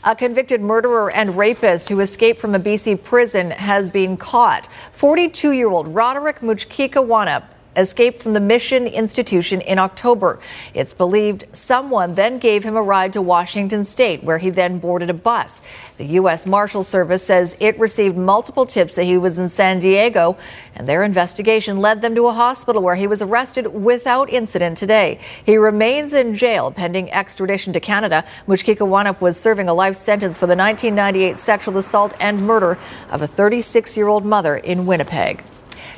A 0.03 0.15
convicted 0.15 0.61
murderer 0.61 1.11
and 1.11 1.37
rapist 1.37 1.89
who 1.89 1.99
escaped 1.99 2.39
from 2.39 2.55
a 2.55 2.59
BC 2.59 3.03
prison 3.03 3.51
has 3.51 3.89
been 3.89 4.17
caught. 4.17 4.67
42 4.93 5.51
year 5.51 5.69
old 5.69 5.87
Roderick 5.87 6.39
Muchikekwanape 6.39 7.45
escaped 7.75 8.21
from 8.21 8.33
the 8.33 8.39
Mission 8.39 8.87
Institution 8.87 9.61
in 9.61 9.79
October. 9.79 10.39
It's 10.73 10.93
believed 10.93 11.45
someone 11.53 12.15
then 12.15 12.39
gave 12.39 12.63
him 12.63 12.75
a 12.75 12.81
ride 12.81 13.13
to 13.13 13.21
Washington 13.21 13.83
State, 13.83 14.23
where 14.23 14.37
he 14.37 14.49
then 14.49 14.79
boarded 14.79 15.09
a 15.09 15.13
bus. 15.13 15.61
The 15.97 16.05
U.S. 16.05 16.45
Marshal 16.45 16.83
Service 16.83 17.23
says 17.23 17.55
it 17.59 17.77
received 17.79 18.17
multiple 18.17 18.65
tips 18.65 18.95
that 18.95 19.03
he 19.03 19.17
was 19.17 19.37
in 19.37 19.49
San 19.49 19.79
Diego, 19.79 20.37
and 20.75 20.87
their 20.87 21.03
investigation 21.03 21.77
led 21.77 22.01
them 22.01 22.15
to 22.15 22.27
a 22.27 22.33
hospital 22.33 22.81
where 22.81 22.95
he 22.95 23.07
was 23.07 23.21
arrested 23.21 23.67
without 23.67 24.29
incident 24.29 24.77
today. 24.77 25.19
He 25.45 25.57
remains 25.57 26.13
in 26.13 26.35
jail 26.35 26.71
pending 26.71 27.11
extradition 27.11 27.73
to 27.73 27.79
Canada. 27.79 28.25
Muchikekwanape 28.47 29.21
was 29.21 29.39
serving 29.39 29.69
a 29.69 29.73
life 29.73 29.95
sentence 29.95 30.37
for 30.37 30.47
the 30.47 30.55
1998 30.55 31.39
sexual 31.39 31.77
assault 31.77 32.13
and 32.19 32.41
murder 32.41 32.77
of 33.11 33.21
a 33.21 33.27
36 33.27 33.95
year 33.95 34.07
old 34.07 34.25
mother 34.25 34.57
in 34.57 34.85
Winnipeg. 34.85 35.43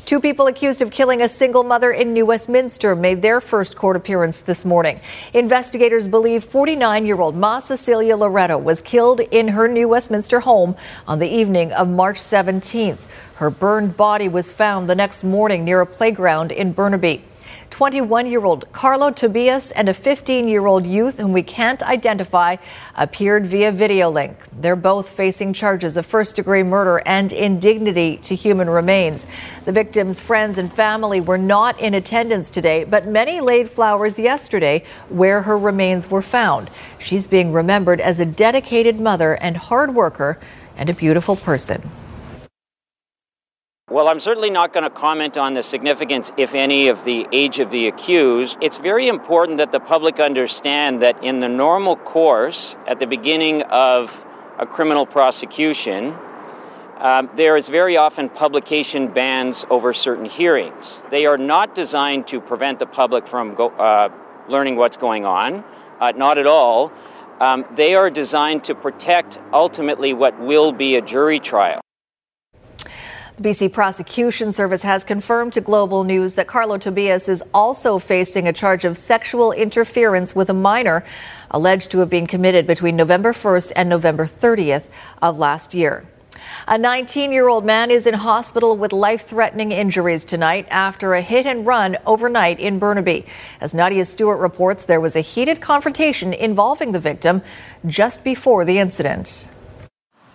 Two 0.03 0.19
people 0.19 0.47
accused 0.47 0.81
of 0.81 0.91
killing 0.91 1.21
a 1.21 1.29
single 1.29 1.63
mother 1.63 1.91
in 1.91 2.13
New 2.13 2.25
Westminster 2.25 2.95
made 2.95 3.21
their 3.21 3.39
first 3.39 3.75
court 3.75 3.95
appearance 3.95 4.39
this 4.39 4.65
morning. 4.65 4.99
Investigators 5.33 6.07
believe 6.07 6.43
49 6.43 7.05
year 7.05 7.19
old 7.19 7.35
Ma 7.35 7.59
Cecilia 7.59 8.17
Loreto 8.17 8.57
was 8.57 8.81
killed 8.81 9.21
in 9.21 9.49
her 9.49 9.67
New 9.67 9.87
Westminster 9.87 10.41
home 10.41 10.75
on 11.07 11.19
the 11.19 11.29
evening 11.29 11.71
of 11.71 11.87
March 11.87 12.17
17th. 12.17 13.07
Her 13.35 13.49
burned 13.49 13.97
body 13.97 14.27
was 14.27 14.51
found 14.51 14.89
the 14.89 14.95
next 14.95 15.23
morning 15.23 15.63
near 15.63 15.81
a 15.81 15.85
playground 15.85 16.51
in 16.51 16.73
Burnaby. 16.73 17.23
21 17.69 18.27
year 18.27 18.45
old 18.45 18.71
Carlo 18.71 19.11
Tobias 19.11 19.71
and 19.71 19.89
a 19.89 19.93
15 19.93 20.47
year 20.47 20.65
old 20.65 20.85
youth 20.85 21.19
whom 21.19 21.33
we 21.33 21.43
can't 21.43 21.83
identify 21.83 22.55
appeared 22.95 23.45
via 23.47 23.71
video 23.71 24.09
link. 24.09 24.37
They're 24.51 24.75
both 24.75 25.09
facing 25.09 25.53
charges 25.53 25.97
of 25.97 26.05
first 26.05 26.35
degree 26.35 26.63
murder 26.63 27.01
and 27.05 27.33
indignity 27.33 28.17
to 28.17 28.35
human 28.35 28.69
remains. 28.69 29.27
The 29.65 29.71
victim's 29.71 30.19
friends 30.19 30.57
and 30.57 30.71
family 30.71 31.19
were 31.19 31.37
not 31.37 31.79
in 31.79 31.93
attendance 31.93 32.49
today, 32.49 32.83
but 32.83 33.07
many 33.07 33.41
laid 33.41 33.69
flowers 33.69 34.17
yesterday 34.17 34.83
where 35.09 35.41
her 35.41 35.57
remains 35.57 36.09
were 36.09 36.21
found. 36.21 36.69
She's 36.99 37.27
being 37.27 37.51
remembered 37.51 37.99
as 37.99 38.19
a 38.19 38.25
dedicated 38.25 38.99
mother 38.99 39.35
and 39.35 39.57
hard 39.57 39.93
worker 39.93 40.39
and 40.77 40.89
a 40.89 40.93
beautiful 40.93 41.35
person. 41.35 41.89
Well, 43.91 44.07
I'm 44.07 44.19
certainly 44.19 44.49
not 44.49 44.73
going 44.73 44.83
to 44.83 44.89
comment 44.89 45.37
on 45.37 45.53
the 45.53 45.61
significance, 45.61 46.31
if 46.37 46.55
any, 46.55 46.87
of 46.87 47.03
the 47.03 47.27
age 47.31 47.59
of 47.59 47.69
the 47.69 47.87
accused. 47.87 48.57
It's 48.59 48.77
very 48.77 49.07
important 49.07 49.59
that 49.59 49.71
the 49.71 49.79
public 49.79 50.19
understand 50.19 51.03
that 51.03 51.23
in 51.23 51.37
the 51.37 51.49
normal 51.49 51.95
course, 51.95 52.77
at 52.87 52.99
the 52.99 53.05
beginning 53.05 53.61
of 53.61 54.25
a 54.57 54.65
criminal 54.65 55.05
prosecution, 55.05 56.15
um, 56.97 57.29
there 57.35 57.55
is 57.57 57.69
very 57.69 57.95
often 57.95 58.27
publication 58.27 59.07
bans 59.09 59.67
over 59.69 59.93
certain 59.93 60.25
hearings. 60.25 61.03
They 61.11 61.27
are 61.27 61.37
not 61.37 61.75
designed 61.75 62.25
to 62.29 62.41
prevent 62.41 62.79
the 62.79 62.87
public 62.87 63.27
from 63.27 63.53
go, 63.53 63.67
uh, 63.67 64.09
learning 64.49 64.77
what's 64.77 64.97
going 64.97 65.25
on, 65.25 65.63
uh, 65.99 66.11
not 66.17 66.39
at 66.39 66.47
all. 66.47 66.91
Um, 67.39 67.65
they 67.75 67.93
are 67.93 68.09
designed 68.09 68.63
to 68.63 68.73
protect 68.73 69.39
ultimately 69.53 70.11
what 70.11 70.39
will 70.39 70.71
be 70.71 70.95
a 70.95 71.03
jury 71.03 71.39
trial. 71.39 71.81
The 73.37 73.49
BC 73.49 73.73
Prosecution 73.73 74.53
Service 74.53 74.83
has 74.83 75.03
confirmed 75.03 75.51
to 75.53 75.61
Global 75.61 76.05
News 76.05 76.35
that 76.35 76.47
Carlo 76.47 76.77
Tobias 76.77 77.27
is 77.27 77.43
also 77.53 77.99
facing 77.99 78.47
a 78.47 78.53
charge 78.53 78.85
of 78.85 78.97
sexual 78.97 79.51
interference 79.51 80.33
with 80.33 80.49
a 80.49 80.53
minor, 80.53 81.03
alleged 81.51 81.91
to 81.91 81.99
have 81.99 82.09
been 82.09 82.27
committed 82.27 82.65
between 82.65 82.95
November 82.95 83.33
1st 83.33 83.73
and 83.75 83.89
November 83.89 84.25
30th 84.25 84.87
of 85.21 85.37
last 85.37 85.73
year. 85.73 86.05
A 86.65 86.77
19 86.77 87.33
year 87.33 87.49
old 87.49 87.65
man 87.65 87.91
is 87.91 88.07
in 88.07 88.13
hospital 88.13 88.77
with 88.77 88.93
life 88.93 89.27
threatening 89.27 89.73
injuries 89.73 90.23
tonight 90.23 90.65
after 90.71 91.13
a 91.13 91.21
hit 91.21 91.45
and 91.45 91.65
run 91.65 91.97
overnight 92.05 92.61
in 92.61 92.79
Burnaby. 92.79 93.25
As 93.59 93.73
Nadia 93.73 94.05
Stewart 94.05 94.39
reports, 94.39 94.85
there 94.85 95.01
was 95.01 95.17
a 95.17 95.21
heated 95.21 95.59
confrontation 95.59 96.31
involving 96.31 96.93
the 96.93 97.01
victim 97.01 97.41
just 97.85 98.23
before 98.23 98.63
the 98.63 98.79
incident. 98.79 99.49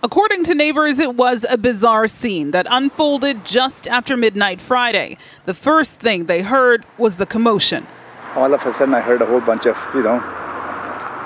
According 0.03 0.45
to 0.45 0.55
neighbors, 0.55 0.99
it 0.99 1.15
was 1.15 1.45
a 1.51 1.59
bizarre 1.59 2.09
scene 2.09 2.53
that 2.53 2.67
unfolded 2.71 3.45
just 3.45 3.87
after 3.87 4.17
midnight 4.17 4.59
Friday. 4.59 5.19
The 5.45 5.53
first 5.53 5.93
thing 5.93 6.25
they 6.25 6.41
heard 6.41 6.87
was 6.97 7.19
the 7.19 7.27
commotion. 7.27 7.87
All 8.35 8.55
of 8.55 8.65
a 8.65 8.73
sudden, 8.73 8.95
I 8.95 9.03
heard 9.03 9.21
a 9.21 9.27
whole 9.27 9.43
bunch 9.43 9.67
of, 9.67 9.77
you 9.95 10.03
know, 10.03 10.19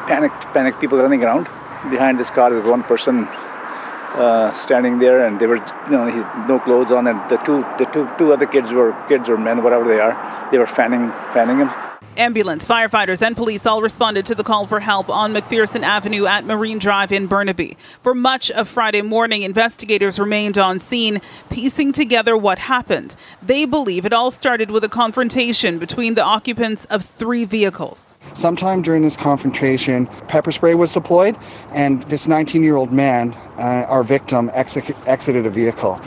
panicked, 0.08 0.42
panicked 0.52 0.80
people 0.80 0.98
running 0.98 1.22
around. 1.22 1.44
Behind 1.88 2.18
this 2.18 2.32
car, 2.32 2.50
there's 2.50 2.68
one 2.68 2.82
person 2.82 3.28
uh, 4.14 4.52
standing 4.54 4.98
there, 4.98 5.24
and 5.24 5.38
they 5.38 5.46
were, 5.46 5.58
you 5.86 5.92
know, 5.92 6.06
he's 6.06 6.24
no 6.48 6.58
clothes 6.58 6.90
on, 6.90 7.06
and 7.06 7.20
the 7.30 7.36
two, 7.36 7.64
the 7.78 7.84
two, 7.92 8.10
two 8.18 8.32
other 8.32 8.46
kids 8.46 8.72
were 8.72 8.92
kids 9.08 9.30
or 9.30 9.36
men, 9.36 9.62
whatever 9.62 9.86
they 9.86 10.00
are, 10.00 10.48
they 10.50 10.58
were 10.58 10.66
fanning, 10.66 11.12
fanning 11.32 11.58
him. 11.58 11.70
Ambulance, 12.16 12.64
firefighters, 12.64 13.22
and 13.22 13.36
police 13.36 13.66
all 13.66 13.82
responded 13.82 14.26
to 14.26 14.34
the 14.34 14.44
call 14.44 14.66
for 14.66 14.78
help 14.78 15.08
on 15.08 15.34
McPherson 15.34 15.82
Avenue 15.82 16.26
at 16.26 16.44
Marine 16.44 16.78
Drive 16.78 17.10
in 17.10 17.26
Burnaby. 17.26 17.76
For 18.02 18.14
much 18.14 18.50
of 18.52 18.68
Friday 18.68 19.02
morning, 19.02 19.42
investigators 19.42 20.20
remained 20.20 20.56
on 20.56 20.78
scene, 20.78 21.20
piecing 21.50 21.92
together 21.92 22.36
what 22.36 22.58
happened. 22.58 23.16
They 23.42 23.64
believe 23.64 24.04
it 24.04 24.12
all 24.12 24.30
started 24.30 24.70
with 24.70 24.84
a 24.84 24.88
confrontation 24.88 25.78
between 25.78 26.14
the 26.14 26.22
occupants 26.22 26.84
of 26.86 27.04
three 27.04 27.44
vehicles. 27.44 28.14
Sometime 28.32 28.80
during 28.82 29.02
this 29.02 29.16
confrontation, 29.16 30.06
pepper 30.28 30.52
spray 30.52 30.74
was 30.74 30.92
deployed, 30.92 31.36
and 31.72 32.02
this 32.04 32.26
19 32.28 32.62
year 32.62 32.76
old 32.76 32.92
man, 32.92 33.34
uh, 33.58 33.86
our 33.88 34.04
victim, 34.04 34.50
exec- 34.54 34.96
exited 35.06 35.46
a 35.46 35.50
vehicle. 35.50 36.00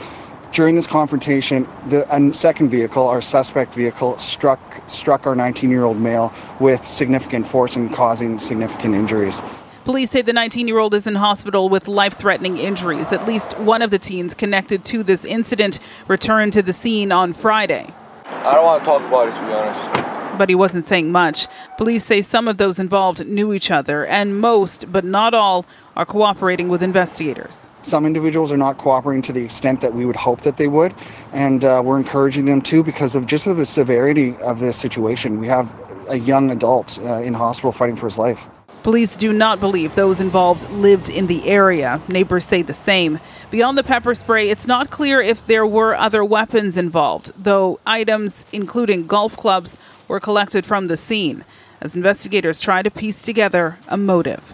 During 0.52 0.74
this 0.74 0.86
confrontation, 0.86 1.68
the 1.88 2.32
second 2.32 2.70
vehicle, 2.70 3.06
our 3.06 3.20
suspect 3.20 3.74
vehicle, 3.74 4.18
struck 4.18 4.60
struck 4.88 5.26
our 5.26 5.34
19-year-old 5.34 6.00
male 6.00 6.32
with 6.58 6.84
significant 6.86 7.46
force 7.46 7.76
and 7.76 7.92
causing 7.92 8.38
significant 8.38 8.94
injuries. 8.94 9.42
Police 9.84 10.10
say 10.10 10.22
the 10.22 10.32
19 10.32 10.68
year 10.68 10.78
old 10.78 10.94
is 10.94 11.06
in 11.06 11.14
hospital 11.14 11.68
with 11.68 11.88
life 11.88 12.14
threatening 12.14 12.58
injuries. 12.58 13.12
At 13.12 13.26
least 13.26 13.58
one 13.60 13.82
of 13.82 13.90
the 13.90 13.98
teens 13.98 14.34
connected 14.34 14.84
to 14.86 15.02
this 15.02 15.24
incident 15.24 15.80
returned 16.08 16.52
to 16.54 16.62
the 16.62 16.72
scene 16.72 17.12
on 17.12 17.32
Friday. 17.32 17.92
I 18.26 18.54
don't 18.54 18.64
want 18.64 18.82
to 18.82 18.86
talk 18.86 19.02
about 19.02 19.28
it, 19.28 19.32
to 19.32 19.46
be 19.46 19.52
honest. 19.52 20.38
But 20.38 20.48
he 20.48 20.54
wasn't 20.54 20.86
saying 20.86 21.10
much. 21.10 21.46
Police 21.76 22.04
say 22.04 22.22
some 22.22 22.48
of 22.48 22.58
those 22.58 22.78
involved 22.78 23.26
knew 23.26 23.52
each 23.52 23.70
other, 23.70 24.06
and 24.06 24.40
most, 24.40 24.90
but 24.90 25.04
not 25.04 25.34
all, 25.34 25.66
are 25.96 26.06
cooperating 26.06 26.68
with 26.68 26.82
investigators. 26.82 27.67
Some 27.82 28.04
individuals 28.06 28.52
are 28.52 28.56
not 28.56 28.78
cooperating 28.78 29.22
to 29.22 29.32
the 29.32 29.42
extent 29.42 29.80
that 29.80 29.94
we 29.94 30.04
would 30.04 30.16
hope 30.16 30.42
that 30.42 30.56
they 30.56 30.68
would, 30.68 30.94
and 31.32 31.64
uh, 31.64 31.80
we're 31.84 31.98
encouraging 31.98 32.44
them 32.44 32.60
to 32.62 32.82
because 32.82 33.14
of 33.14 33.26
just 33.26 33.46
of 33.46 33.56
the 33.56 33.64
severity 33.64 34.36
of 34.42 34.58
this 34.58 34.76
situation. 34.76 35.38
We 35.38 35.48
have 35.48 35.72
a 36.08 36.18
young 36.18 36.50
adult 36.50 36.98
uh, 37.02 37.22
in 37.22 37.34
hospital 37.34 37.72
fighting 37.72 37.96
for 37.96 38.06
his 38.06 38.18
life. 38.18 38.48
Police 38.82 39.16
do 39.16 39.32
not 39.32 39.60
believe 39.60 39.94
those 39.94 40.20
involved 40.20 40.70
lived 40.70 41.08
in 41.08 41.26
the 41.26 41.46
area. 41.48 42.00
Neighbors 42.08 42.46
say 42.46 42.62
the 42.62 42.72
same. 42.72 43.18
Beyond 43.50 43.76
the 43.76 43.82
pepper 43.82 44.14
spray, 44.14 44.50
it's 44.50 44.66
not 44.66 44.90
clear 44.90 45.20
if 45.20 45.46
there 45.46 45.66
were 45.66 45.94
other 45.94 46.24
weapons 46.24 46.76
involved, 46.76 47.32
though 47.36 47.80
items, 47.86 48.44
including 48.52 49.06
golf 49.06 49.36
clubs, 49.36 49.76
were 50.06 50.20
collected 50.20 50.64
from 50.64 50.86
the 50.86 50.96
scene 50.96 51.44
as 51.80 51.96
investigators 51.96 52.60
try 52.60 52.82
to 52.82 52.90
piece 52.90 53.22
together 53.22 53.78
a 53.88 53.96
motive. 53.96 54.52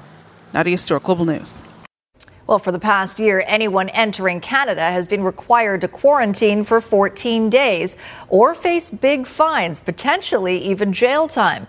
Nadia 0.53 0.79
Stewart, 0.79 1.03
Global 1.03 1.25
News. 1.25 1.65
Well, 2.47 2.59
for 2.59 2.73
the 2.73 2.79
past 2.79 3.19
year, 3.21 3.43
anyone 3.47 3.89
entering 3.89 4.41
Canada 4.41 4.83
has 4.83 5.09
been 5.09 5.23
required 5.23 5.81
to 5.81 5.89
quarantine 5.89 6.63
for 6.63 6.83
14 6.83 7.49
days 7.49 7.97
or 8.29 8.55
face 8.55 8.91
big 8.91 9.27
fines, 9.27 9.81
potentially 9.81 10.59
even 10.59 10.93
jail 10.93 11.27
time. 11.27 11.67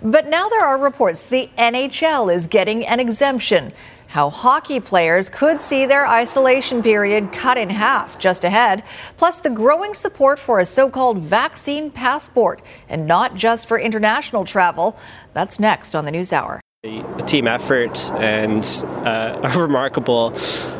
But 0.00 0.28
now 0.28 0.48
there 0.48 0.64
are 0.64 0.78
reports 0.78 1.26
the 1.26 1.50
NHL 1.58 2.32
is 2.32 2.46
getting 2.46 2.86
an 2.86 3.00
exemption. 3.00 3.72
How 4.06 4.30
hockey 4.30 4.78
players 4.78 5.28
could 5.28 5.60
see 5.60 5.86
their 5.86 6.06
isolation 6.06 6.84
period 6.84 7.32
cut 7.32 7.58
in 7.58 7.70
half 7.70 8.16
just 8.20 8.44
ahead, 8.44 8.84
plus 9.16 9.40
the 9.40 9.50
growing 9.50 9.92
support 9.92 10.38
for 10.38 10.60
a 10.60 10.66
so 10.66 10.88
called 10.88 11.18
vaccine 11.18 11.90
passport, 11.90 12.62
and 12.88 13.08
not 13.08 13.34
just 13.34 13.66
for 13.66 13.76
international 13.76 14.44
travel. 14.44 14.96
That's 15.34 15.58
next 15.58 15.96
on 15.96 16.04
the 16.04 16.12
News 16.12 16.32
Hour 16.32 16.60
a 16.84 17.22
team 17.26 17.46
effort 17.46 18.10
and 18.14 18.64
uh, 19.06 19.38
a 19.54 19.56
remarkable 19.56 20.34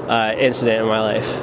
uh, 0.09 0.35
incident 0.37 0.83
in 0.83 0.89
my 0.89 0.99
life. 0.99 1.41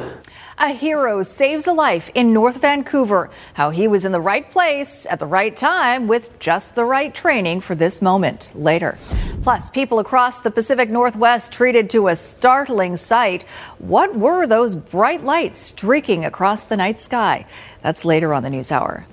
A 0.58 0.74
hero 0.74 1.24
saves 1.24 1.66
a 1.66 1.72
life 1.72 2.12
in 2.14 2.34
North 2.34 2.60
Vancouver. 2.60 3.30
How 3.54 3.70
he 3.70 3.88
was 3.88 4.04
in 4.04 4.12
the 4.12 4.20
right 4.20 4.50
place 4.50 5.06
at 5.10 5.20
the 5.20 5.26
right 5.26 5.56
time 5.56 6.08
with 6.10 6.38
just 6.40 6.76
the 6.76 6.84
right 6.84 7.16
training 7.16 7.62
for 7.62 7.74
this 7.74 8.02
moment 8.02 8.52
later. 8.54 8.98
Plus, 9.44 9.70
people 9.70 10.00
across 10.00 10.42
the 10.42 10.52
Pacific 10.52 10.90
Northwest 10.90 11.54
treated 11.54 11.90
to 11.92 12.10
a 12.10 12.16
startling 12.18 12.98
sight. 12.98 13.44
What 13.78 14.18
were 14.18 14.46
those 14.46 14.76
bright 14.76 15.24
lights 15.24 15.62
streaking 15.62 16.26
across 16.26 16.66
the 16.66 16.76
night 16.76 17.00
sky? 17.00 17.46
That's 17.82 18.04
later 18.04 18.34
on 18.34 18.44
the 18.44 18.50
News 18.50 18.74
Hour. 18.74 19.06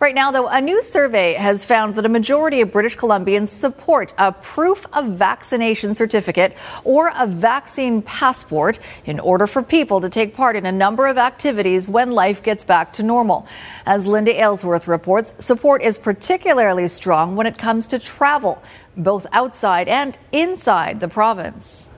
Right 0.00 0.14
now, 0.14 0.30
though, 0.30 0.46
a 0.46 0.60
new 0.60 0.80
survey 0.80 1.34
has 1.34 1.64
found 1.64 1.96
that 1.96 2.06
a 2.06 2.08
majority 2.08 2.60
of 2.60 2.70
British 2.70 2.96
Columbians 2.96 3.48
support 3.48 4.14
a 4.16 4.30
proof 4.30 4.86
of 4.92 5.06
vaccination 5.06 5.92
certificate 5.92 6.56
or 6.84 7.10
a 7.18 7.26
vaccine 7.26 8.02
passport 8.02 8.78
in 9.06 9.18
order 9.18 9.48
for 9.48 9.60
people 9.60 10.00
to 10.00 10.08
take 10.08 10.36
part 10.36 10.54
in 10.54 10.66
a 10.66 10.70
number 10.70 11.08
of 11.08 11.18
activities 11.18 11.88
when 11.88 12.12
life 12.12 12.44
gets 12.44 12.64
back 12.64 12.92
to 12.92 13.02
normal. 13.02 13.48
As 13.86 14.06
Linda 14.06 14.40
Aylesworth 14.40 14.86
reports, 14.86 15.34
support 15.44 15.82
is 15.82 15.98
particularly 15.98 16.86
strong 16.86 17.34
when 17.34 17.48
it 17.48 17.58
comes 17.58 17.88
to 17.88 17.98
travel, 17.98 18.62
both 18.96 19.26
outside 19.32 19.88
and 19.88 20.16
inside 20.30 21.00
the 21.00 21.08
province 21.08 21.90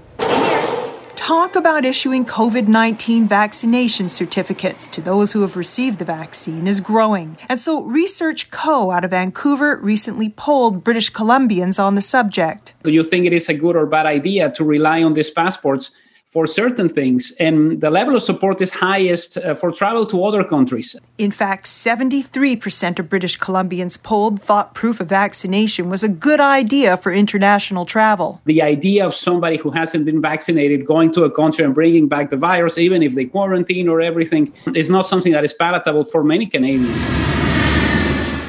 talk 1.21 1.55
about 1.55 1.85
issuing 1.85 2.25
COVID 2.25 2.67
19 2.67 3.29
vaccination 3.29 4.09
certificates 4.09 4.87
to 4.87 5.03
those 5.03 5.33
who 5.33 5.43
have 5.43 5.55
received 5.55 5.99
the 5.99 6.05
vaccine 6.07 6.67
is 6.67 6.81
growing. 6.81 7.37
And 7.47 7.59
so 7.59 7.83
Research 7.83 8.51
Co. 8.51 8.91
out 8.91 9.05
of 9.05 9.11
Vancouver 9.11 9.77
recently 9.83 10.31
polled 10.31 10.83
British 10.83 11.13
Columbians 11.13 11.79
on 11.79 11.95
the 11.95 12.01
subject. 12.01 12.73
Do 12.83 12.91
you 12.91 13.05
think 13.05 13.27
it 13.27 13.35
is 13.35 13.51
a 13.51 13.55
good 13.55 13.77
or 13.77 13.85
bad 13.85 14.07
idea 14.07 14.51
to 14.53 14.65
rely 14.65 15.03
on 15.03 15.13
these 15.13 15.31
passports? 15.31 15.91
For 16.31 16.47
certain 16.47 16.89
things, 16.89 17.33
and 17.41 17.81
the 17.81 17.91
level 17.91 18.15
of 18.15 18.23
support 18.23 18.61
is 18.61 18.71
highest 18.71 19.37
uh, 19.37 19.53
for 19.53 19.73
travel 19.73 20.07
to 20.07 20.25
other 20.25 20.45
countries. 20.45 20.95
In 21.19 21.33
fact, 21.33 21.67
73% 21.67 23.01
of 23.01 23.09
British 23.09 23.37
Columbians 23.37 24.01
polled 24.01 24.41
thought 24.41 24.73
proof 24.73 25.01
of 25.01 25.09
vaccination 25.09 25.91
was 25.91 26.05
a 26.05 26.09
good 26.09 26.39
idea 26.39 26.97
for 26.97 27.11
international 27.13 27.85
travel. 27.85 28.41
The 28.45 28.63
idea 28.63 29.05
of 29.05 29.13
somebody 29.13 29.57
who 29.57 29.73
hasn't 29.73 30.05
been 30.05 30.23
vaccinated 30.23 30.87
going 30.87 31.11
to 31.13 31.25
a 31.25 31.31
country 31.33 31.65
and 31.65 31.75
bringing 31.75 32.07
back 32.07 32.31
the 32.31 32.37
virus, 32.37 32.79
even 32.79 33.03
if 33.03 33.17
they 33.17 33.25
quarantine 33.25 33.89
or 33.89 34.01
everything, 34.01 34.53
is 34.73 34.89
not 34.89 35.09
something 35.09 35.33
that 35.33 35.43
is 35.43 35.53
palatable 35.53 36.05
for 36.05 36.23
many 36.23 36.47
Canadians. 36.47 37.50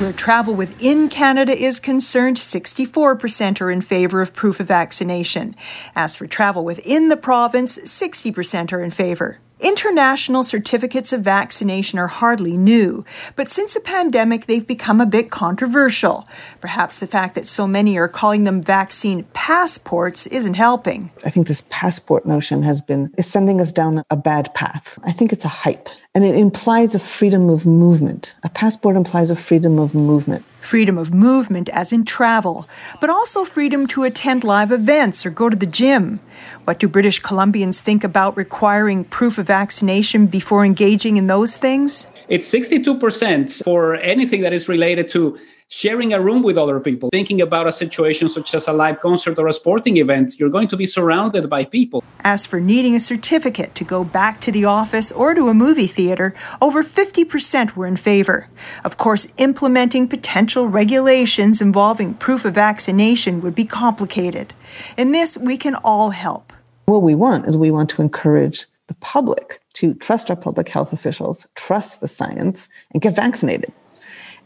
Where 0.02 0.12
travel 0.12 0.56
within 0.56 1.10
Canada 1.10 1.56
is 1.56 1.80
concerned, 1.80 2.38
64% 2.38 3.62
are 3.62 3.70
in 3.70 3.82
favor 3.82 4.20
of 4.20 4.34
proof 4.34 4.60
of 4.60 4.66
vaccination. 4.66 5.54
As 5.96 6.16
for 6.16 6.26
travel 6.26 6.66
within 6.66 7.10
the 7.10 7.18
province, 7.18 7.78
60% 7.78 8.74
are 8.74 8.82
in 8.82 8.90
favor. 8.90 9.38
International 9.60 10.42
certificates 10.42 11.14
of 11.14 11.22
vaccination 11.22 12.00
are 12.00 12.08
hardly 12.08 12.58
new, 12.58 13.06
but 13.36 13.48
since 13.48 13.76
the 13.76 13.80
pandemic, 13.80 14.48
they've 14.48 14.66
become 14.66 15.00
a 15.00 15.06
bit 15.06 15.30
controversial. 15.30 16.26
Perhaps 16.60 17.00
the 17.00 17.06
fact 17.06 17.36
that 17.36 17.46
so 17.46 17.68
many 17.68 17.96
are 17.96 18.08
calling 18.08 18.44
them 18.44 18.60
vaccine 18.60 19.24
passports 19.34 20.26
isn't 20.26 20.56
helping. 20.56 21.12
I 21.24 21.30
think 21.30 21.46
this 21.46 21.64
passport 21.70 22.26
notion 22.26 22.64
has 22.64 22.82
been 22.82 23.14
is 23.20 23.32
sending 23.32 23.62
us 23.62 23.72
down 23.72 24.04
a 24.10 24.16
bad 24.16 24.52
path. 24.56 24.98
I 25.04 25.12
think 25.12 25.32
it's 25.32 25.46
a 25.46 25.50
hype, 25.50 25.90
and 26.14 26.26
it 26.26 26.36
implies 26.36 26.94
a 26.94 27.00
freedom 27.00 27.50
of 27.50 27.66
movement. 27.66 28.36
A 28.44 28.50
passport 28.50 28.96
implies 28.96 29.32
a 29.32 29.36
freedom 29.36 29.80
of 29.80 29.96
movement 29.96 30.46
freedom 30.62 30.96
of 30.96 31.12
movement, 31.12 31.70
as 31.70 31.92
in 31.92 32.06
travel, 32.06 32.70
but 33.00 33.10
also 33.10 33.44
freedom 33.44 33.88
to 33.88 34.04
attend 34.04 34.44
live 34.44 34.72
events 34.72 35.26
or 35.26 35.32
go 35.32 35.50
to 35.50 35.56
the 35.56 35.66
gym. 35.66 36.20
What 36.66 36.78
do 36.78 36.88
British 36.88 37.20
Columbians 37.20 37.82
think 37.82 38.04
about 38.04 38.38
requiring 38.38 39.04
proof 39.04 39.40
of 39.40 39.48
vaccination 39.48 40.28
before 40.28 40.64
engaging 40.64 41.18
in 41.18 41.26
those 41.26 41.58
things? 41.58 42.06
It's 42.30 42.48
62% 42.48 43.64
for 43.64 43.96
anything 43.96 44.42
that 44.42 44.54
is 44.54 44.70
related 44.70 45.10
to 45.10 45.38
sharing 45.72 46.12
a 46.12 46.22
room 46.22 46.44
with 46.44 46.58
other 46.58 46.82
people, 46.82 47.10
thinking 47.12 47.42
about 47.42 47.66
a 47.66 47.72
situation 47.72 48.28
such 48.28 48.54
as 48.54 48.68
a 48.68 48.74
live 48.74 49.00
concert 49.00 49.40
or 49.40 49.48
a 49.48 49.54
sporting 49.54 49.96
event, 49.96 50.38
you're 50.38 50.50
going 50.50 50.68
to 50.68 50.76
be 50.76 50.86
surrounded 50.86 51.50
by 51.50 51.64
people. 51.64 52.04
As 52.20 52.46
for 52.46 52.60
needing 52.60 52.94
a 52.94 53.00
certificate 53.00 53.74
to 53.76 53.86
go 53.86 54.04
back 54.04 54.42
to 54.42 54.52
the 54.52 54.66
office 54.66 55.14
or 55.14 55.34
to 55.34 55.48
a 55.48 55.54
movie 55.54 55.88
theater, 55.88 56.34
over 56.62 56.84
50% 56.84 57.76
were 57.76 57.88
in 57.88 57.96
favor. 57.96 58.50
Of 58.84 58.98
course, 58.98 59.32
implementing 59.38 60.10
potential 60.10 60.68
regulations 60.68 61.62
involving 61.62 62.16
proof 62.16 62.44
of 62.44 62.54
vaccination 62.54 63.40
would 63.40 63.56
be 63.56 63.66
complicated. 63.66 64.54
In 64.98 65.14
this, 65.14 65.38
we 65.38 65.56
can 65.56 65.76
all 65.76 66.10
help. 66.10 66.52
What 66.86 67.02
we 67.02 67.16
want 67.16 67.48
is 67.48 67.58
we 67.58 67.72
want 67.72 67.90
to 67.92 68.02
encourage 68.02 68.66
the 68.88 68.94
public 68.96 69.62
to 69.76 69.94
trust 69.94 70.30
our 70.30 70.36
public 70.36 70.68
health 70.68 70.92
officials, 70.92 71.48
trust 71.56 72.02
the 72.02 72.10
science, 72.10 72.68
and 72.92 73.02
get 73.02 73.16
vaccinated 73.16 73.72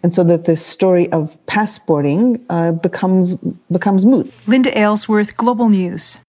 and 0.06 0.14
so 0.14 0.24
that 0.24 0.46
this 0.46 0.64
story 0.64 1.12
of 1.12 1.36
passporting 1.48 2.40
uh, 2.52 2.74
becomes 2.74 3.34
becomes 3.72 4.06
moot. 4.06 4.32
Linda 4.46 4.70
Aylesworth, 4.78 5.36
Global 5.36 5.68
News. 5.68 6.20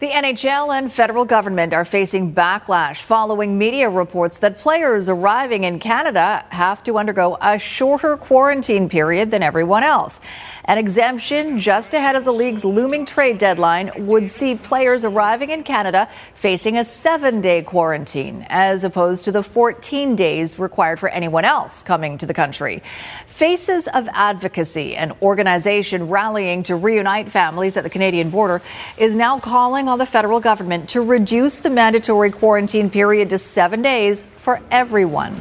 The 0.00 0.08
NHL 0.08 0.74
and 0.74 0.90
federal 0.90 1.26
government 1.26 1.74
are 1.74 1.84
facing 1.84 2.32
backlash 2.32 3.02
following 3.02 3.58
media 3.58 3.90
reports 3.90 4.38
that 4.38 4.56
players 4.56 5.10
arriving 5.10 5.64
in 5.64 5.78
Canada 5.78 6.42
have 6.48 6.82
to 6.84 6.96
undergo 6.96 7.36
a 7.38 7.58
shorter 7.58 8.16
quarantine 8.16 8.88
period 8.88 9.30
than 9.30 9.42
everyone 9.42 9.82
else. 9.82 10.18
An 10.64 10.78
exemption 10.78 11.58
just 11.58 11.92
ahead 11.92 12.16
of 12.16 12.24
the 12.24 12.32
league's 12.32 12.64
looming 12.64 13.04
trade 13.04 13.36
deadline 13.36 13.90
would 14.06 14.30
see 14.30 14.54
players 14.54 15.04
arriving 15.04 15.50
in 15.50 15.64
Canada 15.64 16.08
facing 16.32 16.78
a 16.78 16.84
seven 16.86 17.42
day 17.42 17.60
quarantine, 17.60 18.46
as 18.48 18.84
opposed 18.84 19.26
to 19.26 19.32
the 19.32 19.42
14 19.42 20.16
days 20.16 20.58
required 20.58 20.98
for 20.98 21.10
anyone 21.10 21.44
else 21.44 21.82
coming 21.82 22.16
to 22.16 22.24
the 22.24 22.32
country. 22.32 22.82
Faces 23.30 23.88
of 23.88 24.06
Advocacy, 24.12 24.96
an 24.96 25.12
organization 25.22 26.08
rallying 26.08 26.62
to 26.64 26.76
reunite 26.76 27.30
families 27.30 27.76
at 27.78 27.84
the 27.84 27.88
Canadian 27.88 28.28
border, 28.28 28.60
is 28.98 29.16
now 29.16 29.38
calling 29.38 29.88
on 29.88 29.98
the 29.98 30.04
federal 30.04 30.40
government 30.40 30.90
to 30.90 31.00
reduce 31.00 31.58
the 31.58 31.70
mandatory 31.70 32.30
quarantine 32.30 32.90
period 32.90 33.30
to 33.30 33.38
seven 33.38 33.80
days 33.80 34.24
for 34.36 34.60
everyone. 34.70 35.34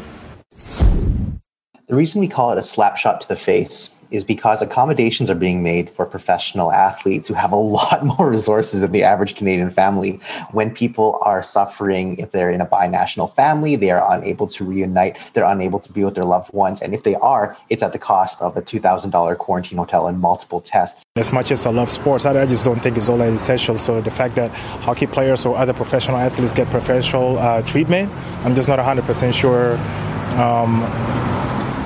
The 1.88 1.96
reason 1.96 2.22
we 2.22 2.30
call 2.30 2.54
it 2.54 2.58
a 2.58 2.64
slap 2.64 2.96
shot 2.96 3.20
to 3.22 3.28
the 3.28 3.36
face 3.36 3.96
is 4.12 4.24
because 4.24 4.62
accommodations 4.62 5.30
are 5.30 5.36
being 5.36 5.64
made 5.64 5.90
for 5.90 6.06
professional 6.06 6.72
athletes 6.72 7.28
who 7.28 7.34
have 7.34 7.52
a 7.52 7.56
lot 7.80 8.04
more 8.04 8.30
resources 8.30 8.82
than 8.82 8.92
the 8.92 9.04
average 9.04 9.36
Canadian 9.36 9.70
family. 9.70 10.20
When 10.52 10.74
people 10.74 11.20
are 11.24 11.44
suffering, 11.44 12.18
if 12.18 12.32
they're 12.32 12.50
in 12.50 12.62
a 12.62 12.66
binational 12.66 13.34
family, 13.34 13.76
they 13.76 13.92
are 13.92 14.04
unable 14.14 14.48
to 14.48 14.64
reunite, 14.64 15.18
they're 15.34 15.46
unable 15.46 15.80
to 15.80 15.92
be 15.92 16.04
with 16.04 16.16
their 16.16 16.26
loved 16.26 16.54
ones. 16.54 16.82
And 16.82 16.94
if 16.94 17.04
they 17.04 17.16
are, 17.16 17.58
it's 17.70 17.84
at 17.84 17.94
the 17.94 18.00
cost 18.00 18.42
of 18.42 18.58
a 18.58 18.62
$2,000 18.62 19.38
quarantine 19.38 19.78
hotel 19.78 20.08
and 20.08 20.20
multiple 20.20 20.60
tests. 20.60 21.04
As 21.16 21.32
much 21.32 21.52
as 21.52 21.66
I 21.66 21.72
love 21.72 21.90
sports, 21.90 22.26
I 22.26 22.46
just 22.46 22.66
don't 22.66 22.82
think 22.82 22.98
it's 22.98 23.10
all 23.10 23.18
that 23.18 23.34
essential. 23.34 23.78
So 23.78 24.02
the 24.02 24.12
fact 24.12 24.36
that 24.36 24.52
hockey 24.52 25.08
players 25.08 25.46
or 25.46 25.58
other 25.58 25.74
professional 25.74 26.18
athletes 26.18 26.54
get 26.54 26.70
professional 26.70 27.38
uh, 27.38 27.62
treatment, 27.62 28.12
I'm 28.44 28.56
just 28.56 28.70
not 28.70 28.80
100% 28.80 29.34
sure 29.34 29.78
um, 30.40 30.82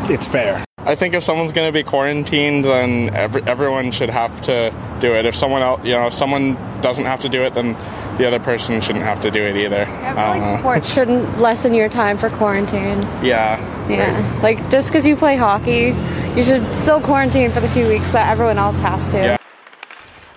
it's 0.10 0.28
fair. 0.28 0.64
I 0.80 0.96
think 0.96 1.14
if 1.14 1.24
someone's 1.24 1.54
going 1.54 1.68
to 1.68 1.72
be 1.72 1.84
quarantined, 1.84 2.66
then 2.66 3.16
every, 3.16 3.42
everyone 3.44 3.92
should 3.92 4.10
have 4.10 4.42
to 4.42 4.74
do 5.00 5.14
it. 5.14 5.26
If 5.26 5.36
someone 5.36 5.62
else, 5.62 5.86
you 5.86 5.92
know, 5.94 6.08
if 6.08 6.14
someone 6.14 6.56
doesn't 6.82 7.06
have 7.06 7.22
to 7.22 7.30
do 7.30 7.44
it, 7.44 7.54
then 7.54 7.74
the 8.18 8.28
other 8.28 8.40
person 8.40 8.82
shouldn't 8.82 9.06
have 9.06 9.22
to 9.22 9.32
do 9.32 9.44
it 9.44 9.56
either. 9.56 9.78
Yeah, 9.78 10.14
I 10.18 10.34
feel 10.34 10.44
like 10.46 10.60
sports 10.60 10.94
shouldn't 10.94 11.40
lessen 11.40 11.74
your 11.74 11.88
time 11.88 12.18
for 12.18 12.30
quarantine. 12.30 13.02
Yeah. 13.24 13.58
Yeah. 13.90 14.34
Right. 14.34 14.44
Like 14.44 14.70
just 14.70 14.90
because 14.90 15.08
you 15.08 15.16
play 15.16 15.38
hockey, 15.38 15.96
you 16.36 16.44
should 16.44 16.76
still 16.76 17.00
quarantine 17.00 17.50
for 17.50 17.62
the 17.62 17.68
two 17.70 17.88
weeks 17.88 18.12
that 18.12 18.30
everyone 18.30 18.58
else 18.58 18.80
has 18.80 19.10
to. 19.12 19.18
Yeah. 19.18 19.38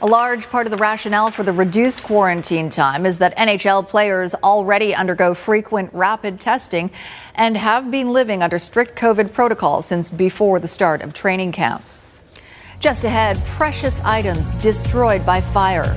A 0.03 0.07
large 0.07 0.51
part 0.51 0.67
of 0.67 0.71
the 0.71 0.77
rationale 0.77 1.31
for 1.31 1.43
the 1.43 1.55
reduced 1.55 2.03
quarantine 2.03 2.69
time 2.69 3.07
is 3.07 3.17
that 3.17 3.35
NHL 3.39 3.89
players 3.89 4.35
already 4.35 4.95
undergo 4.95 5.33
frequent 5.33 5.89
rapid 5.95 6.39
testing 6.39 6.91
and 7.35 7.57
have 7.57 7.91
been 7.91 8.13
living 8.13 8.43
under 8.43 8.59
strict 8.59 8.95
COVID 8.99 9.33
protocols 9.33 9.87
since 9.87 10.11
before 10.11 10.61
the 10.61 10.69
start 10.69 11.01
of 11.01 11.15
training 11.15 11.53
camp. 11.53 11.83
Just 12.79 13.05
ahead, 13.05 13.39
precious 13.47 14.03
items 14.03 14.55
destroyed 14.57 15.25
by 15.25 15.41
fire. 15.41 15.95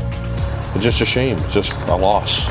It's 0.74 0.84
just 0.84 1.02
a 1.02 1.06
shame, 1.06 1.38
just 1.52 1.74
a 1.90 1.96
loss. 1.98 2.46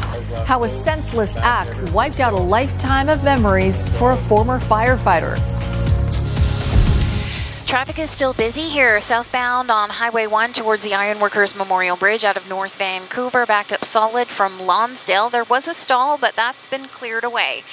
How 0.45 0.65
a 0.65 0.69
senseless 0.69 1.35
act 1.39 1.93
wiped 1.93 2.21
out 2.21 2.35
a 2.35 2.37
lifetime 2.37 3.09
of 3.09 3.25
memories 3.25 3.89
for 3.99 4.11
a 4.11 4.17
former 4.19 4.61
firefighter. 4.61 5.39
Traffic 7.69 7.99
is 7.99 8.09
still 8.09 8.33
busy 8.33 8.63
here 8.63 8.99
southbound 8.99 9.71
on 9.71 9.91
Highway 9.91 10.27
1 10.27 10.55
towards 10.55 10.83
the 10.83 10.95
Ironworkers 10.95 11.55
Memorial 11.55 11.99
Bridge 11.99 12.25
out 12.25 12.39
of 12.39 12.49
North 12.49 12.75
Vancouver, 12.77 13.45
backed 13.45 13.75
up 13.75 13.85
solid 13.85 14.29
from 14.29 14.59
Lonsdale. 14.59 15.29
There 15.29 15.45
was 15.45 15.69
a 15.69 15.75
stall, 15.75 16.17
but 16.17 16.35
that's 16.35 16.67
been 16.67 16.87
cleared 16.87 17.25
away. 17.25 17.65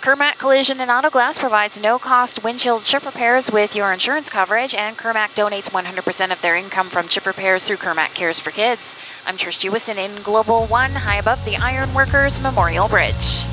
Kermac 0.00 0.38
Collision 0.38 0.80
and 0.80 0.90
Auto 0.90 1.10
Glass 1.10 1.36
provides 1.36 1.78
no 1.78 1.98
cost 1.98 2.42
windshield 2.42 2.84
chip 2.84 3.04
repairs 3.04 3.52
with 3.52 3.76
your 3.76 3.92
insurance 3.92 4.30
coverage, 4.30 4.74
and 4.74 4.96
Kermac 4.96 5.34
donates 5.34 5.68
100% 5.68 6.32
of 6.32 6.40
their 6.40 6.56
income 6.56 6.88
from 6.88 7.06
chip 7.06 7.26
repairs 7.26 7.66
through 7.66 7.76
Kermac 7.76 8.14
Cares 8.14 8.40
for 8.40 8.50
Kids. 8.50 8.94
I'm 9.26 9.36
Trish 9.36 9.60
Jewison 9.60 9.98
in 9.98 10.22
Global 10.22 10.64
One, 10.68 10.92
high 10.92 11.18
above 11.18 11.44
the 11.44 11.58
Ironworkers 11.58 12.40
Memorial 12.40 12.88
Bridge. 12.88 13.44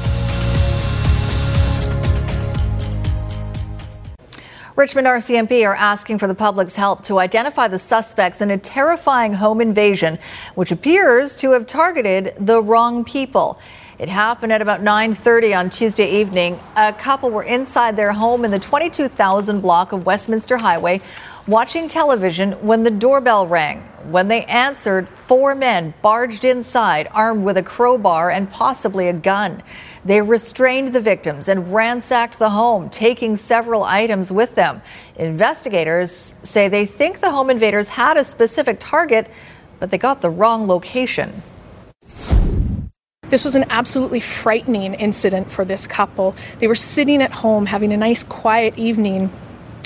Richmond 4.78 5.06
RCMP 5.06 5.68
are 5.68 5.76
asking 5.76 6.18
for 6.20 6.28
the 6.28 6.36
public's 6.36 6.76
help 6.76 7.04
to 7.04 7.20
identify 7.20 7.68
the 7.68 7.78
suspects 7.78 8.40
in 8.40 8.52
a 8.52 8.58
terrifying 8.58 9.34
home 9.34 9.60
invasion, 9.60 10.18
which 10.56 10.72
appears 10.72 11.36
to 11.38 11.52
have 11.52 11.68
targeted 11.68 12.34
the 12.40 12.62
wrong 12.62 13.04
people. 13.04 13.60
It 14.00 14.08
happened 14.08 14.54
at 14.54 14.62
about 14.62 14.82
9:30 14.82 15.54
on 15.54 15.70
Tuesday 15.70 16.10
evening. 16.10 16.58
A 16.78 16.94
couple 16.94 17.30
were 17.30 17.44
inside 17.44 17.98
their 17.98 18.14
home 18.14 18.46
in 18.46 18.52
the 18.52 18.60
22,000 18.60 19.60
block 19.60 19.92
of 19.92 20.06
Westminster 20.06 20.58
Highway 20.58 21.02
watching 21.48 21.88
television 21.88 22.52
when 22.66 22.84
the 22.84 22.92
doorbell 22.92 23.48
rang. 23.48 23.80
When 24.10 24.28
they 24.28 24.46
answered, 24.46 25.08
four 25.10 25.56
men 25.56 25.94
barged 26.02 26.44
inside 26.44 27.08
armed 27.12 27.44
with 27.44 27.58
a 27.58 27.64
crowbar 27.64 28.32
and 28.32 28.50
possibly 28.50 29.08
a 29.08 29.14
gun. 29.14 29.62
They 30.04 30.22
restrained 30.22 30.94
the 30.94 31.02
victims 31.02 31.48
and 31.48 31.74
ransacked 31.74 32.40
the 32.40 32.50
home, 32.50 32.90
taking 32.90 33.36
several 33.36 33.84
items 33.84 34.32
with 34.32 34.56
them. 34.56 34.82
Investigators 35.16 36.36
say 36.44 36.68
they 36.68 36.86
think 36.86 37.20
the 37.20 37.32
home 37.32 37.50
invaders 37.50 37.90
had 37.90 38.18
a 38.18 38.24
specific 38.24 38.78
target, 38.80 39.30
but 39.80 39.92
they 39.92 39.98
got 39.98 40.22
the 40.22 40.30
wrong 40.30 40.68
location. 40.68 41.44
This 43.30 43.46
was 43.46 43.56
an 43.56 43.66
absolutely 43.70 44.20
frightening 44.20 44.94
incident 44.94 45.52
for 45.52 45.64
this 45.64 45.88
couple. 45.88 46.36
They 46.60 46.68
were 46.68 46.76
sitting 46.76 47.22
at 47.22 47.32
home 47.32 47.68
having 47.68 47.94
a 47.94 47.98
nice 47.98 48.24
quiet 48.24 48.78
evening, 48.78 49.32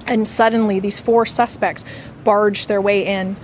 and 0.06 0.28
suddenly 0.28 0.80
these 0.80 1.00
four 1.00 1.26
suspects 1.26 1.86
barged 2.24 2.68
their 2.68 2.82
way 2.82 3.06
in. 3.06 3.36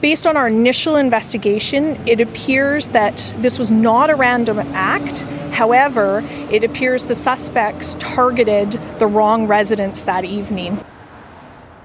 Based 0.00 0.26
on 0.26 0.36
our 0.36 0.46
initial 0.46 0.94
investigation, 0.94 1.96
it 2.06 2.20
appears 2.20 2.88
that 2.90 3.34
this 3.38 3.58
was 3.58 3.70
not 3.70 4.10
a 4.10 4.14
random 4.14 4.60
act. 4.72 5.22
However, 5.52 6.22
it 6.52 6.62
appears 6.62 7.06
the 7.06 7.16
suspects 7.16 7.96
targeted 7.98 8.72
the 9.00 9.08
wrong 9.08 9.48
residents 9.48 10.04
that 10.04 10.24
evening. 10.24 10.84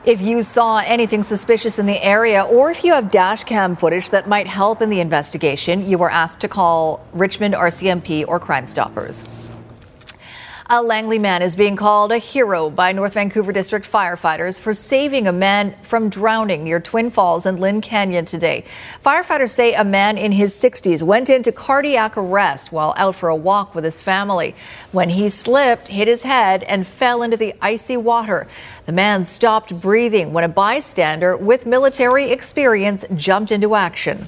If 0.06 0.22
you 0.22 0.44
saw 0.44 0.84
anything 0.86 1.24
suspicious 1.24 1.80
in 1.80 1.86
the 1.86 2.04
area 2.04 2.44
or 2.44 2.70
if 2.70 2.84
you 2.84 2.92
have 2.92 3.10
dash 3.10 3.46
cam 3.46 3.76
footage 3.76 4.10
that 4.10 4.28
might 4.28 4.48
help 4.48 4.82
in 4.82 4.90
the 4.90 5.00
investigation, 5.00 5.90
you 5.90 6.02
are 6.04 6.10
asked 6.10 6.42
to 6.42 6.48
call 6.48 7.04
Richmond 7.14 7.56
RCMP 7.56 8.26
or 8.28 8.40
Crime 8.40 8.68
Stoppers. 8.68 9.24
A 10.76 10.82
Langley 10.82 11.20
man 11.20 11.44
is 11.44 11.56
being 11.56 11.76
called 11.76 12.12
a 12.12 12.18
hero 12.18 12.72
by 12.72 12.94
North 12.94 13.14
Vancouver 13.14 13.52
District 13.52 13.86
firefighters 13.86 14.60
for 14.60 14.74
saving 14.74 15.28
a 15.28 15.32
man 15.32 15.76
from 15.84 16.10
drowning 16.10 16.64
near 16.64 16.80
Twin 16.80 17.12
Falls 17.12 17.46
and 17.46 17.60
Lynn 17.60 17.80
Canyon 17.80 18.26
today. 18.26 18.66
Firefighters 19.06 19.52
say 19.52 19.76
a 19.76 19.84
man 19.84 20.18
in 20.18 20.32
his 20.32 20.56
60s 20.56 21.04
went 21.04 21.30
into 21.30 21.52
cardiac 21.52 22.18
arrest 22.18 22.72
while 22.72 22.96
out 22.98 23.16
for 23.16 23.30
a 23.30 23.36
walk 23.36 23.76
with 23.76 23.84
his 23.84 24.02
family. 24.02 24.56
When 24.92 25.10
he 25.10 25.30
slipped, 25.30 25.90
hit 25.90 26.08
his 26.08 26.24
head, 26.24 26.64
and 26.64 26.88
fell 26.88 27.22
into 27.22 27.38
the 27.38 27.54
icy 27.62 27.96
water. 27.96 28.48
The 28.86 28.94
man 28.94 29.26
stopped 29.26 29.80
breathing 29.80 30.34
when 30.34 30.44
a 30.44 30.50
bystander 30.50 31.38
with 31.38 31.68
military 31.68 32.32
experience 32.32 33.06
jumped 33.14 33.52
into 33.52 33.76
action. 33.76 34.28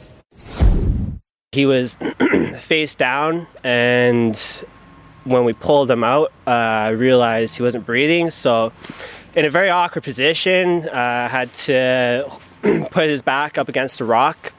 He 1.51 1.65
was 1.65 1.97
face 2.59 2.93
down 2.93 3.47
and 3.63 4.63
when 5.25 5.43
we 5.43 5.53
pulled 5.53 5.91
him 5.91 6.03
out, 6.03 6.31
uh, 6.47 6.51
I 6.51 6.89
realized 6.89 7.57
he 7.57 7.63
wasn't 7.63 7.85
breathing. 7.85 8.29
So, 8.29 8.71
in 9.35 9.43
a 9.43 9.49
very 9.49 9.69
awkward 9.69 10.03
position, 10.03 10.87
I 10.87 11.25
uh, 11.25 11.29
had 11.29 11.53
to 11.53 12.31
put 12.91 13.09
his 13.09 13.21
back 13.21 13.57
up 13.57 13.67
against 13.67 13.99
a 13.99 14.05
rock 14.05 14.53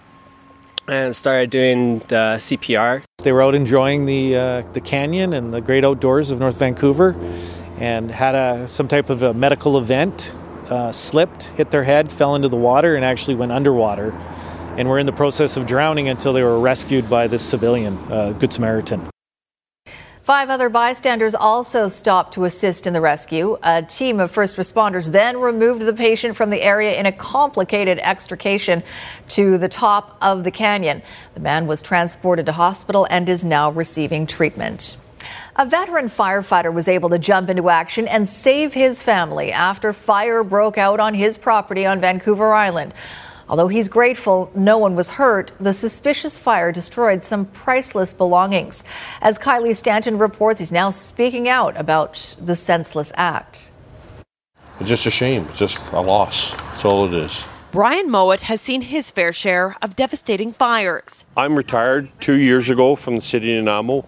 and 0.89 1.17
started 1.17 1.51
doing 1.51 2.01
the 2.01 2.37
CPR. 2.39 3.03
They 3.19 3.33
were 3.33 3.43
out 3.43 3.55
enjoying 3.55 4.07
the 4.07 4.37
uh, 4.37 4.63
the 4.73 4.81
canyon 4.81 5.33
and 5.33 5.53
the 5.53 5.61
great 5.61 5.85
outdoors 5.85 6.31
of 6.31 6.39
North 6.39 6.59
Vancouver, 6.59 7.17
and 7.79 8.11
had 8.11 8.35
a 8.35 8.69
some 8.69 8.89
type 8.89 9.11
of 9.11 9.23
a 9.23 9.33
medical 9.33 9.79
event. 9.79 10.35
Uh, 10.69 10.91
slipped, 10.91 11.45
hit 11.45 11.71
their 11.71 11.85
head, 11.85 12.11
fell 12.11 12.35
into 12.35 12.49
the 12.49 12.57
water, 12.57 12.97
and 12.97 13.05
actually 13.05 13.37
went 13.37 13.53
underwater. 13.53 14.11
And 14.77 14.89
were 14.89 14.99
in 14.99 15.07
the 15.07 15.13
process 15.13 15.57
of 15.57 15.65
drowning 15.67 16.09
until 16.09 16.33
they 16.33 16.43
were 16.43 16.59
rescued 16.59 17.09
by 17.09 17.29
this 17.29 17.43
civilian, 17.43 17.97
uh, 18.11 18.33
Good 18.33 18.53
Samaritan. 18.53 19.09
Five 20.27 20.51
other 20.51 20.69
bystanders 20.69 21.37
also 21.37 21.87
stopped 21.87 22.35
to 22.35 22.47
assist 22.47 22.89
in 22.89 22.93
the 22.93 23.01
rescue. 23.01 23.59
A 23.63 23.81
team 23.81 24.19
of 24.19 24.33
first 24.33 24.57
responders 24.57 25.13
then 25.13 25.39
removed 25.39 25.83
the 25.83 25.93
patient 25.93 26.35
from 26.35 26.51
the 26.51 26.63
area 26.63 26.99
in 26.99 27.07
a 27.07 27.13
complicated 27.13 28.01
extrication 28.01 28.83
to 29.29 29.57
the 29.57 29.69
top 29.69 30.19
of 30.21 30.43
the 30.43 30.51
canyon. 30.51 31.03
The 31.35 31.41
man 31.41 31.69
was 31.69 31.81
transported 31.81 32.45
to 32.47 32.53
hospital 32.53 33.07
and 33.09 33.29
is 33.29 33.45
now 33.45 33.71
receiving 33.71 34.27
treatment. 34.27 34.97
A 35.55 35.65
veteran 35.65 36.07
firefighter 36.07 36.75
was 36.75 36.89
able 36.89 37.09
to 37.11 37.21
jump 37.21 37.49
into 37.49 37.69
action 37.69 38.09
and 38.09 38.29
save 38.29 38.75
his 38.75 39.01
family 39.01 39.53
after 39.53 39.93
fire 39.93 40.43
broke 40.43 40.77
out 40.77 40.99
on 40.99 41.15
his 41.15 41.39
property 41.39 41.87
on 41.87 42.01
Vancouver 42.01 42.53
Island. 42.53 42.95
Although 43.49 43.69
he's 43.69 43.89
grateful 43.89 44.51
no 44.55 44.77
one 44.77 44.97
was 44.97 45.11
hurt, 45.11 45.53
the 45.61 45.73
suspicious 45.73 46.37
fire 46.37 46.73
destroyed 46.73 47.23
some 47.23 47.45
priceless 47.47 48.13
belongings. 48.13 48.83
As 49.21 49.39
Kylie 49.39 49.77
Stanton 49.77 50.19
reports, 50.19 50.59
he's 50.59 50.73
now 50.73 50.91
speaking 50.91 51.49
out 51.49 51.77
about 51.77 52.35
the 52.41 52.57
senseless 52.57 53.13
act. 53.17 53.71
It's 54.81 54.89
just 54.89 55.07
a 55.07 55.11
shame. 55.11 55.43
It's 55.49 55.59
just 55.59 55.93
a 55.93 56.01
loss. 56.01 56.51
That's 56.51 56.85
all 56.85 57.07
it 57.07 57.15
is. 57.15 57.47
Brian 57.71 58.11
Mowat 58.11 58.43
has 58.43 58.61
seen 58.61 58.83
his 58.83 59.11
fair 59.11 59.33
share 59.33 59.77
of 59.83 59.97
devastating 59.97 60.53
fires. 60.53 61.25
I'm 61.37 61.57
retired 61.57 62.09
two 62.21 62.35
years 62.37 62.71
ago 62.71 62.97
from 62.97 63.17
the 63.17 63.23
City 63.23 63.57
of 63.57 63.65
Nanaimo 63.65 64.05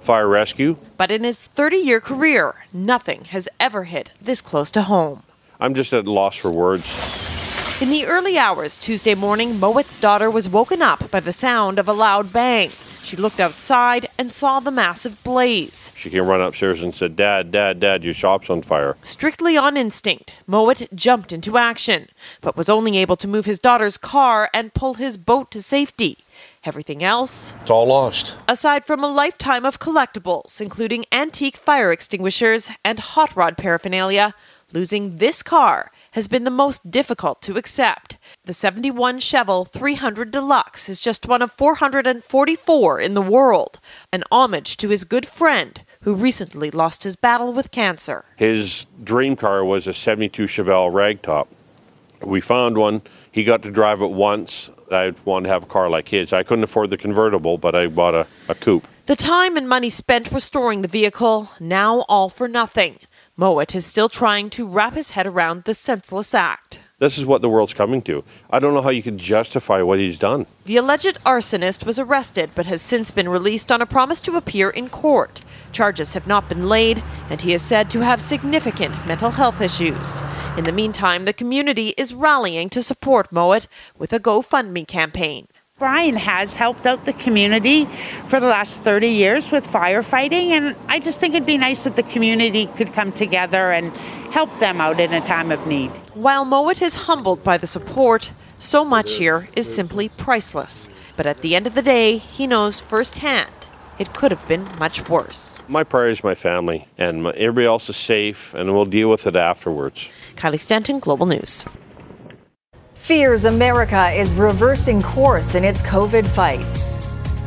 Fire 0.00 0.28
Rescue. 0.28 0.76
But 0.96 1.10
in 1.10 1.22
his 1.22 1.46
30 1.46 1.76
year 1.76 2.00
career, 2.00 2.54
nothing 2.72 3.24
has 3.26 3.48
ever 3.60 3.84
hit 3.84 4.10
this 4.20 4.40
close 4.40 4.70
to 4.72 4.82
home. 4.82 5.22
I'm 5.60 5.74
just 5.74 5.92
at 5.92 6.06
loss 6.06 6.36
for 6.36 6.50
words. 6.50 6.86
In 7.82 7.90
the 7.90 8.06
early 8.06 8.38
hours 8.38 8.76
Tuesday 8.76 9.16
morning, 9.16 9.58
Mowat's 9.58 9.98
daughter 9.98 10.30
was 10.30 10.48
woken 10.48 10.80
up 10.80 11.10
by 11.10 11.18
the 11.18 11.32
sound 11.32 11.80
of 11.80 11.88
a 11.88 11.92
loud 11.92 12.32
bang. 12.32 12.70
She 13.02 13.16
looked 13.16 13.40
outside 13.40 14.06
and 14.16 14.30
saw 14.30 14.60
the 14.60 14.70
massive 14.70 15.20
blaze. 15.24 15.90
She 15.96 16.08
came 16.08 16.28
run 16.28 16.40
upstairs 16.40 16.80
and 16.80 16.94
said, 16.94 17.16
Dad, 17.16 17.50
Dad, 17.50 17.80
Dad, 17.80 18.04
your 18.04 18.14
shop's 18.14 18.48
on 18.50 18.62
fire. 18.62 18.96
Strictly 19.02 19.56
on 19.56 19.76
instinct, 19.76 20.38
Mowat 20.46 20.94
jumped 20.94 21.32
into 21.32 21.58
action, 21.58 22.06
but 22.40 22.56
was 22.56 22.68
only 22.68 22.98
able 22.98 23.16
to 23.16 23.26
move 23.26 23.46
his 23.46 23.58
daughter's 23.58 23.96
car 23.96 24.48
and 24.54 24.74
pull 24.74 24.94
his 24.94 25.18
boat 25.18 25.50
to 25.50 25.60
safety. 25.60 26.18
Everything 26.64 27.02
else? 27.02 27.56
It's 27.62 27.70
all 27.72 27.88
lost. 27.88 28.36
Aside 28.46 28.84
from 28.84 29.02
a 29.02 29.12
lifetime 29.12 29.66
of 29.66 29.80
collectibles, 29.80 30.60
including 30.60 31.04
antique 31.10 31.56
fire 31.56 31.90
extinguishers 31.90 32.70
and 32.84 33.00
hot 33.00 33.34
rod 33.34 33.56
paraphernalia, 33.56 34.36
losing 34.72 35.16
this 35.18 35.42
car 35.42 35.90
has 36.12 36.28
been 36.28 36.44
the 36.44 36.50
most 36.50 36.90
difficult 36.90 37.42
to 37.42 37.56
accept. 37.56 38.16
The 38.44 38.54
71 38.54 39.18
Chevelle 39.20 39.68
300 39.68 40.30
Deluxe 40.30 40.88
is 40.88 41.00
just 41.00 41.26
one 41.26 41.42
of 41.42 41.50
444 41.50 43.00
in 43.00 43.14
the 43.14 43.22
world, 43.22 43.80
an 44.12 44.22
homage 44.30 44.76
to 44.78 44.88
his 44.88 45.04
good 45.04 45.26
friend 45.26 45.82
who 46.02 46.14
recently 46.14 46.70
lost 46.70 47.04
his 47.04 47.16
battle 47.16 47.52
with 47.52 47.70
cancer. 47.70 48.24
His 48.36 48.86
dream 49.02 49.36
car 49.36 49.64
was 49.64 49.86
a 49.86 49.94
72 49.94 50.44
Chevelle 50.44 50.92
ragtop. 50.92 51.46
We 52.20 52.40
found 52.40 52.78
one. 52.78 53.02
He 53.32 53.44
got 53.44 53.62
to 53.62 53.70
drive 53.70 54.02
it 54.02 54.10
once. 54.10 54.70
I 54.90 55.12
wanted 55.24 55.46
to 55.46 55.52
have 55.52 55.62
a 55.64 55.66
car 55.66 55.88
like 55.88 56.08
his. 56.08 56.32
I 56.32 56.42
couldn't 56.42 56.64
afford 56.64 56.90
the 56.90 56.96
convertible, 56.96 57.58
but 57.58 57.74
I 57.74 57.86
bought 57.86 58.14
a, 58.14 58.26
a 58.48 58.54
coupe. 58.54 58.86
The 59.06 59.16
time 59.16 59.56
and 59.56 59.68
money 59.68 59.90
spent 59.90 60.30
restoring 60.30 60.82
the 60.82 60.88
vehicle, 60.88 61.50
now 61.58 62.04
all 62.08 62.28
for 62.28 62.46
nothing. 62.46 62.98
Mowat 63.34 63.74
is 63.74 63.86
still 63.86 64.10
trying 64.10 64.50
to 64.50 64.68
wrap 64.68 64.92
his 64.92 65.12
head 65.12 65.26
around 65.26 65.64
the 65.64 65.72
senseless 65.72 66.34
act. 66.34 66.80
This 66.98 67.16
is 67.16 67.24
what 67.24 67.40
the 67.40 67.48
world's 67.48 67.72
coming 67.72 68.02
to. 68.02 68.22
I 68.50 68.58
don't 68.58 68.74
know 68.74 68.82
how 68.82 68.90
you 68.90 69.02
can 69.02 69.16
justify 69.16 69.80
what 69.80 69.98
he's 69.98 70.18
done. 70.18 70.46
The 70.66 70.76
alleged 70.76 71.18
arsonist 71.24 71.86
was 71.86 71.98
arrested 71.98 72.50
but 72.54 72.66
has 72.66 72.82
since 72.82 73.10
been 73.10 73.30
released 73.30 73.72
on 73.72 73.80
a 73.80 73.86
promise 73.86 74.20
to 74.22 74.36
appear 74.36 74.68
in 74.68 74.90
court. 74.90 75.40
Charges 75.72 76.12
have 76.12 76.26
not 76.26 76.46
been 76.46 76.68
laid, 76.68 77.02
and 77.30 77.40
he 77.40 77.54
is 77.54 77.62
said 77.62 77.90
to 77.90 78.04
have 78.04 78.20
significant 78.20 78.94
mental 79.06 79.30
health 79.30 79.62
issues. 79.62 80.22
In 80.58 80.64
the 80.64 80.70
meantime, 80.70 81.24
the 81.24 81.32
community 81.32 81.94
is 81.96 82.12
rallying 82.12 82.68
to 82.68 82.82
support 82.82 83.32
Mowat 83.32 83.66
with 83.98 84.12
a 84.12 84.20
GoFundMe 84.20 84.86
campaign. 84.86 85.48
Brian 85.82 86.14
has 86.14 86.54
helped 86.54 86.86
out 86.86 87.06
the 87.06 87.12
community 87.14 87.86
for 88.28 88.38
the 88.38 88.46
last 88.46 88.82
30 88.82 89.08
years 89.08 89.50
with 89.50 89.66
firefighting, 89.66 90.50
and 90.50 90.76
I 90.86 91.00
just 91.00 91.18
think 91.18 91.34
it'd 91.34 91.44
be 91.44 91.58
nice 91.58 91.86
if 91.86 91.96
the 91.96 92.04
community 92.04 92.66
could 92.76 92.92
come 92.92 93.10
together 93.10 93.72
and 93.72 93.92
help 94.30 94.56
them 94.60 94.80
out 94.80 95.00
in 95.00 95.12
a 95.12 95.20
time 95.22 95.50
of 95.50 95.66
need. 95.66 95.88
While 96.14 96.44
Mowat 96.44 96.82
is 96.82 96.94
humbled 96.94 97.42
by 97.42 97.58
the 97.58 97.66
support, 97.66 98.30
so 98.60 98.84
much 98.84 99.14
here 99.14 99.48
is 99.56 99.74
simply 99.74 100.08
priceless. 100.08 100.88
But 101.16 101.26
at 101.26 101.38
the 101.38 101.56
end 101.56 101.66
of 101.66 101.74
the 101.74 101.82
day, 101.82 102.18
he 102.18 102.46
knows 102.46 102.78
firsthand 102.78 103.50
it 103.98 104.14
could 104.14 104.30
have 104.30 104.46
been 104.46 104.64
much 104.78 105.08
worse. 105.08 105.62
My 105.66 105.82
priority 105.82 106.12
is 106.12 106.22
my 106.22 106.36
family, 106.36 106.86
and 106.96 107.24
my, 107.24 107.30
everybody 107.32 107.66
else 107.66 107.88
is 107.88 107.96
safe, 107.96 108.54
and 108.54 108.72
we'll 108.72 108.84
deal 108.84 109.10
with 109.10 109.26
it 109.26 109.34
afterwards. 109.34 110.08
Kylie 110.36 110.60
Stanton, 110.60 111.00
Global 111.00 111.26
News. 111.26 111.66
Fears 113.02 113.46
America 113.46 114.10
is 114.10 114.32
reversing 114.36 115.02
course 115.02 115.56
in 115.56 115.64
its 115.64 115.82
COVID 115.82 116.24
fight. 116.24 116.60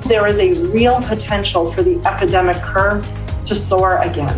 There 0.05 0.29
is 0.29 0.37
a 0.37 0.53
real 0.67 1.01
potential 1.03 1.71
for 1.71 1.81
the 1.81 1.95
epidemic 2.05 2.57
curve 2.57 3.07
to 3.45 3.55
soar 3.55 3.99
again. 3.99 4.37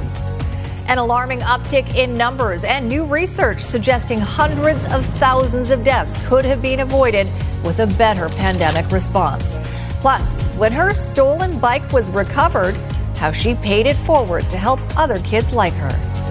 An 0.87 0.99
alarming 0.99 1.39
uptick 1.39 1.95
in 1.95 2.13
numbers 2.13 2.63
and 2.63 2.87
new 2.87 3.03
research 3.03 3.61
suggesting 3.61 4.19
hundreds 4.19 4.85
of 4.93 5.03
thousands 5.17 5.71
of 5.71 5.83
deaths 5.83 6.23
could 6.27 6.45
have 6.45 6.61
been 6.61 6.81
avoided 6.81 7.25
with 7.63 7.79
a 7.79 7.87
better 7.97 8.29
pandemic 8.29 8.91
response. 8.91 9.57
Plus, 10.01 10.51
when 10.51 10.71
her 10.71 10.93
stolen 10.93 11.57
bike 11.57 11.91
was 11.91 12.11
recovered, 12.11 12.75
how 13.15 13.31
she 13.31 13.55
paid 13.55 13.87
it 13.87 13.97
forward 14.05 14.43
to 14.51 14.57
help 14.57 14.79
other 14.95 15.17
kids 15.21 15.51
like 15.51 15.73
her. 15.73 16.26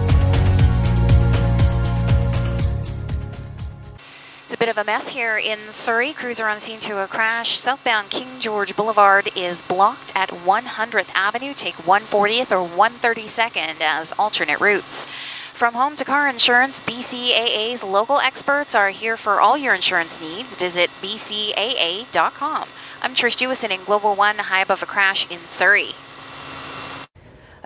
It's 4.47 4.55
a 4.55 4.59
bit 4.59 4.69
of 4.69 4.79
a 4.79 4.85
mess 4.85 5.09
here 5.09 5.37
in 5.37 5.59
Surrey. 5.73 6.13
Crews 6.13 6.39
are 6.39 6.49
on 6.49 6.61
scene 6.61 6.79
to 6.79 7.03
a 7.03 7.09
crash. 7.09 7.59
Southbound 7.59 8.11
King 8.11 8.29
George 8.39 8.77
Boulevard 8.77 9.29
is 9.35 9.61
blocked 9.61 10.13
at 10.15 10.29
100th 10.29 11.11
Avenue. 11.17 11.53
Take 11.53 11.75
140th 11.79 12.53
or 12.53 12.69
132nd 12.69 13.81
as 13.81 14.13
alternate 14.13 14.61
routes. 14.61 15.07
From 15.53 15.75
home 15.75 15.97
to 15.97 16.05
car 16.05 16.29
insurance, 16.29 16.79
BCAA's 16.79 17.83
local 17.83 18.21
experts 18.21 18.77
are 18.77 18.91
here 18.91 19.17
for 19.17 19.41
all 19.41 19.59
your 19.59 19.75
insurance 19.75 20.21
needs. 20.21 20.55
Visit 20.55 20.91
bcaa.com. 21.03 22.69
I'm 23.03 23.15
Trish 23.17 23.37
Jewison 23.37 23.77
in 23.77 23.83
Global 23.83 24.15
One, 24.15 24.39
high 24.39 24.63
above 24.63 24.81
a 24.81 24.87
crash 24.87 25.29
in 25.29 25.41
Surrey. 25.41 25.97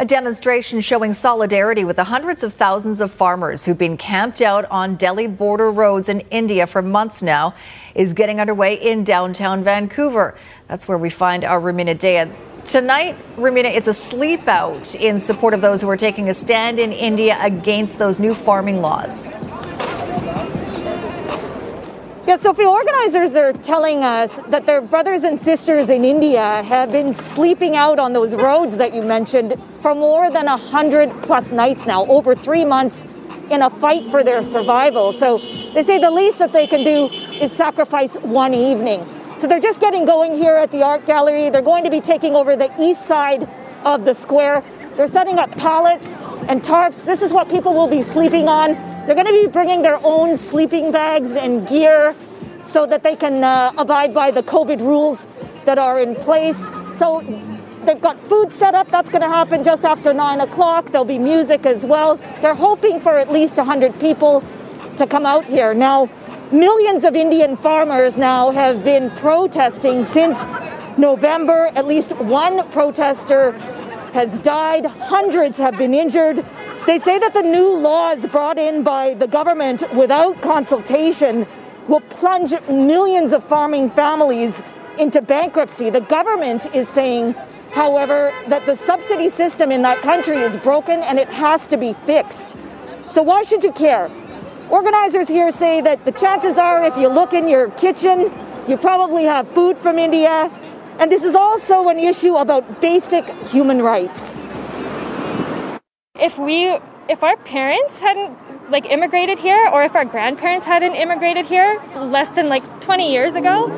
A 0.01 0.07
demonstration 0.07 0.81
showing 0.81 1.13
solidarity 1.13 1.85
with 1.85 1.97
the 1.97 2.05
hundreds 2.05 2.43
of 2.43 2.55
thousands 2.55 3.03
of 3.03 3.13
farmers 3.13 3.67
who've 3.67 3.77
been 3.77 3.99
camped 3.99 4.41
out 4.41 4.65
on 4.71 4.97
Delhi 4.97 5.27
border 5.27 5.71
roads 5.71 6.09
in 6.09 6.21
India 6.31 6.67
for 6.67 6.81
months 6.81 7.21
now 7.21 7.55
is 7.95 8.15
getting 8.15 8.41
underway 8.41 8.77
in 8.77 9.05
downtown 9.05 9.63
Vancouver. 9.63 10.39
That's 10.69 10.89
where 10.89 10.97
we 10.97 11.11
find 11.11 11.45
our 11.45 11.61
Rumina 11.61 11.95
Daya. 11.95 12.33
Tonight, 12.65 13.19
Rumina, 13.37 13.77
it's 13.77 13.89
a 13.89 13.93
sleep 13.93 14.49
out 14.49 14.95
in 14.95 15.21
support 15.21 15.53
of 15.53 15.61
those 15.61 15.83
who 15.83 15.91
are 15.91 15.99
taking 15.99 16.31
a 16.31 16.35
stand 16.35 16.81
in 16.81 16.93
India 16.93 17.37
against 17.39 17.99
those 17.99 18.19
new 18.21 18.35
farming 18.35 18.81
laws. 18.81 19.29
Yeah, 22.31 22.37
Sophie, 22.37 22.65
organizers 22.65 23.35
are 23.35 23.53
telling 23.53 24.05
us 24.05 24.37
that 24.51 24.65
their 24.65 24.81
brothers 24.81 25.25
and 25.25 25.37
sisters 25.37 25.91
in 25.91 26.05
India 26.05 26.63
have 26.63 26.93
been 26.93 27.13
sleeping 27.13 27.75
out 27.75 27.99
on 27.99 28.13
those 28.13 28.37
roads 28.37 28.77
that 28.77 28.95
you 28.95 29.03
mentioned 29.03 29.61
for 29.83 29.97
more 29.97 30.31
than 30.31 30.47
100 30.47 31.11
plus 31.25 31.51
nights 31.51 31.87
now, 31.87 32.07
over 32.07 32.37
three 32.37 32.65
months 32.65 33.05
in 33.51 33.63
a 33.63 33.69
fight 33.69 34.07
for 34.07 34.23
their 34.23 34.45
survival. 34.45 35.13
So 35.13 35.39
they 35.75 35.83
say 35.83 35.99
the 35.99 36.13
least 36.13 36.39
that 36.39 36.53
they 36.53 36.69
can 36.69 36.85
do 36.85 37.07
is 37.43 37.51
sacrifice 37.51 38.15
one 38.19 38.55
evening. 38.55 39.05
So 39.41 39.49
they're 39.49 39.59
just 39.59 39.81
getting 39.81 40.07
going 40.07 40.37
here 40.37 40.55
at 40.55 40.71
the 40.71 40.85
art 40.85 41.05
gallery. 41.07 41.51
They're 41.51 41.63
going 41.63 41.83
to 41.83 41.91
be 41.91 42.01
taking 42.01 42.37
over 42.37 42.55
the 42.55 42.73
east 42.81 43.07
side 43.07 43.49
of 43.83 44.05
the 44.05 44.15
square. 44.15 44.63
They're 44.95 45.09
setting 45.09 45.41
up 45.41 45.51
pallets 45.57 46.07
and 46.47 46.63
tarps. 46.63 47.05
This 47.05 47.23
is 47.23 47.33
what 47.33 47.49
people 47.49 47.73
will 47.73 47.89
be 47.89 48.03
sleeping 48.03 48.49
on. 48.49 48.77
They're 49.11 49.25
going 49.25 49.27
to 49.27 49.49
be 49.49 49.53
bringing 49.53 49.83
their 49.83 49.99
own 50.07 50.37
sleeping 50.37 50.93
bags 50.93 51.33
and 51.33 51.67
gear 51.67 52.15
so 52.63 52.87
that 52.87 53.03
they 53.03 53.17
can 53.17 53.43
uh, 53.43 53.73
abide 53.77 54.15
by 54.15 54.31
the 54.31 54.45
COVID 54.45 54.79
rules 54.79 55.27
that 55.65 55.81
are 55.81 55.99
in 55.99 56.15
place. 56.15 56.57
So 56.97 57.21
they've 57.85 58.01
got 58.01 58.21
food 58.29 58.53
set 58.53 58.77
up. 58.77 58.89
That's 58.93 59.11
going 59.11 59.23
to 59.23 59.29
happen 59.29 59.65
just 59.65 59.85
after 59.85 60.15
9 60.15 60.43
o'clock. 60.43 60.93
There'll 60.93 61.05
be 61.05 61.19
music 61.19 61.67
as 61.67 61.85
well. 61.85 62.21
They're 62.41 62.55
hoping 62.55 63.01
for 63.01 63.19
at 63.19 63.33
least 63.33 63.57
100 63.57 63.99
people 63.99 64.45
to 64.97 65.09
come 65.09 65.27
out 65.27 65.45
here. 65.45 65.75
Now, 65.75 66.09
millions 66.53 67.03
of 67.03 67.17
Indian 67.17 67.57
farmers 67.57 68.17
now 68.17 68.53
have 68.53 68.85
been 68.85 69.11
protesting 69.11 70.05
since 70.05 70.39
November. 70.97 71.73
At 71.75 71.85
least 71.85 72.15
one 72.17 72.65
protester 72.71 73.59
has 74.13 74.39
died, 74.39 74.87
hundreds 74.87 75.57
have 75.59 75.77
been 75.77 75.95
injured. 75.95 76.45
They 76.91 76.99
say 76.99 77.21
that 77.21 77.35
the 77.35 77.43
new 77.43 77.77
laws 77.77 78.27
brought 78.27 78.59
in 78.59 78.83
by 78.83 79.15
the 79.15 79.29
government 79.29 79.85
without 79.95 80.43
consultation 80.43 81.47
will 81.87 82.01
plunge 82.01 82.53
millions 82.69 83.33
of 83.33 83.45
farming 83.45 83.91
families 83.91 84.61
into 84.99 85.23
bankruptcy. 85.23 85.91
The 85.91 86.01
government 86.01 86.67
is 86.75 86.89
saying, 86.89 87.35
however, 87.71 88.35
that 88.49 88.67
the 88.67 88.75
subsidy 88.75 89.29
system 89.29 89.71
in 89.71 89.83
that 89.83 90.03
country 90.03 90.39
is 90.39 90.57
broken 90.57 91.01
and 91.03 91.17
it 91.17 91.29
has 91.29 91.69
to 91.69 91.77
be 91.77 91.93
fixed. 92.07 92.57
So, 93.13 93.23
why 93.23 93.45
should 93.45 93.63
you 93.63 93.71
care? 93.71 94.11
Organizers 94.69 95.29
here 95.29 95.53
say 95.53 95.81
that 95.83 96.05
the 96.05 96.11
chances 96.11 96.59
are, 96.59 96.85
if 96.85 96.97
you 96.97 97.07
look 97.07 97.33
in 97.33 97.47
your 97.47 97.71
kitchen, 97.79 98.33
you 98.67 98.77
probably 98.77 99.27
have 99.27 99.47
food 99.47 99.79
from 99.79 99.97
India. 99.97 100.51
And 100.99 101.09
this 101.09 101.23
is 101.23 101.37
also 101.37 101.89
an 101.89 102.01
issue 102.01 102.35
about 102.35 102.81
basic 102.81 103.25
human 103.47 103.81
rights. 103.81 104.40
If 106.21 106.39
we 106.39 106.77
if 107.09 107.23
our 107.23 107.37
parents 107.39 107.99
hadn't 108.01 108.71
like 108.71 108.85
immigrated 108.85 109.39
here 109.39 109.69
or 109.73 109.85
if 109.85 109.95
our 109.97 110.05
grandparents 110.05 110.67
hadn't 110.67 110.95
immigrated 110.95 111.47
here 111.47 111.83
less 111.97 112.29
than 112.29 112.49
like 112.49 112.81
20 112.83 113.11
years 113.11 113.35
ago, 113.35 113.69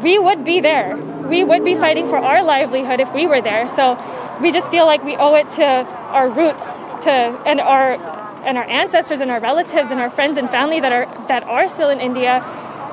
we 0.00 0.16
would 0.16 0.44
be 0.44 0.60
there. 0.60 0.96
We 0.96 1.42
would 1.42 1.64
be 1.64 1.74
fighting 1.74 2.08
for 2.08 2.18
our 2.18 2.44
livelihood 2.44 3.00
if 3.00 3.12
we 3.12 3.26
were 3.26 3.40
there. 3.40 3.66
So 3.66 3.98
we 4.40 4.52
just 4.52 4.70
feel 4.70 4.86
like 4.86 5.02
we 5.02 5.16
owe 5.16 5.34
it 5.34 5.50
to 5.50 5.64
our 5.64 6.28
roots 6.28 6.62
to 7.04 7.10
and 7.10 7.60
our 7.60 7.94
and 8.44 8.56
our 8.56 8.64
ancestors 8.64 9.20
and 9.20 9.30
our 9.30 9.40
relatives 9.40 9.90
and 9.90 9.98
our 9.98 10.10
friends 10.10 10.38
and 10.38 10.48
family 10.48 10.78
that 10.78 10.92
are 10.92 11.06
that 11.26 11.42
are 11.42 11.66
still 11.66 11.90
in 11.90 12.00
India 12.00 12.44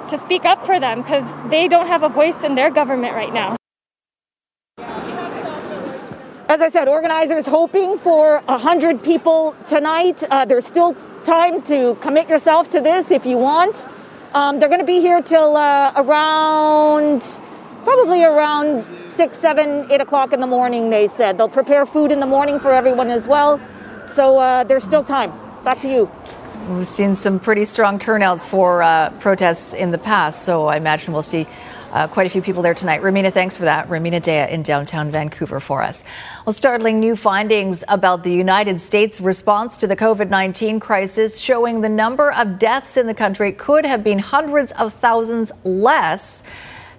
to 0.09 0.17
speak 0.17 0.45
up 0.45 0.65
for 0.65 0.79
them 0.79 1.03
because 1.03 1.25
they 1.51 1.67
don't 1.67 1.87
have 1.87 2.01
a 2.01 2.09
voice 2.09 2.43
in 2.43 2.55
their 2.55 2.71
government 2.71 3.13
right 3.13 3.33
now. 3.33 3.58
As 6.49 6.61
I 6.61 6.69
said, 6.69 6.87
organizers 6.87 7.45
hoping 7.45 7.99
for 7.99 8.41
100 8.45 9.03
people 9.03 9.55
tonight. 9.67 10.23
Uh, 10.31 10.45
there's 10.45 10.65
still 10.65 10.95
time 11.23 11.61
to 11.61 11.93
commit 12.01 12.27
yourself 12.27 12.71
to 12.71 12.81
this 12.81 13.11
if 13.11 13.23
you 13.23 13.37
want. 13.37 13.87
Um, 14.33 14.59
they're 14.59 14.67
going 14.67 14.79
to 14.79 14.85
be 14.85 14.99
here 14.99 15.21
till 15.21 15.55
uh, 15.55 15.93
around, 15.95 17.21
probably 17.83 18.23
around 18.23 18.83
6, 19.11 19.37
7, 19.37 19.91
8 19.91 20.01
o'clock 20.01 20.33
in 20.33 20.39
the 20.39 20.47
morning, 20.47 20.89
they 20.89 21.07
said. 21.07 21.37
They'll 21.37 21.49
prepare 21.49 21.85
food 21.85 22.11
in 22.11 22.19
the 22.19 22.25
morning 22.25 22.59
for 22.59 22.73
everyone 22.73 23.11
as 23.11 23.27
well. 23.27 23.61
So 24.13 24.39
uh, 24.39 24.63
there's 24.63 24.83
still 24.83 25.03
time. 25.03 25.31
Back 25.63 25.79
to 25.81 25.87
you. 25.87 26.09
We've 26.67 26.85
seen 26.85 27.15
some 27.15 27.39
pretty 27.39 27.65
strong 27.65 27.97
turnouts 27.97 28.45
for 28.45 28.83
uh, 28.83 29.09
protests 29.19 29.73
in 29.73 29.91
the 29.91 29.97
past, 29.97 30.43
so 30.43 30.67
I 30.67 30.77
imagine 30.77 31.13
we'll 31.13 31.23
see 31.23 31.47
uh, 31.91 32.07
quite 32.07 32.27
a 32.27 32.29
few 32.29 32.41
people 32.41 32.61
there 32.61 32.73
tonight. 32.73 33.01
Rumina, 33.01 33.31
thanks 33.31 33.57
for 33.57 33.63
that. 33.63 33.87
Rumina 33.87 34.21
Daya 34.21 34.49
in 34.49 34.61
downtown 34.61 35.09
Vancouver 35.09 35.59
for 35.59 35.81
us. 35.81 36.03
Well, 36.45 36.53
startling 36.53 36.99
new 36.99 37.15
findings 37.15 37.83
about 37.87 38.23
the 38.23 38.31
United 38.31 38.79
States 38.79 39.19
response 39.19 39.77
to 39.77 39.87
the 39.87 39.95
COVID 39.95 40.29
19 40.29 40.79
crisis 40.79 41.39
showing 41.39 41.81
the 41.81 41.89
number 41.89 42.31
of 42.31 42.59
deaths 42.59 42.97
in 42.97 43.07
the 43.07 43.15
country 43.15 43.51
could 43.51 43.85
have 43.85 44.03
been 44.03 44.19
hundreds 44.19 44.71
of 44.73 44.93
thousands 44.93 45.51
less 45.63 46.43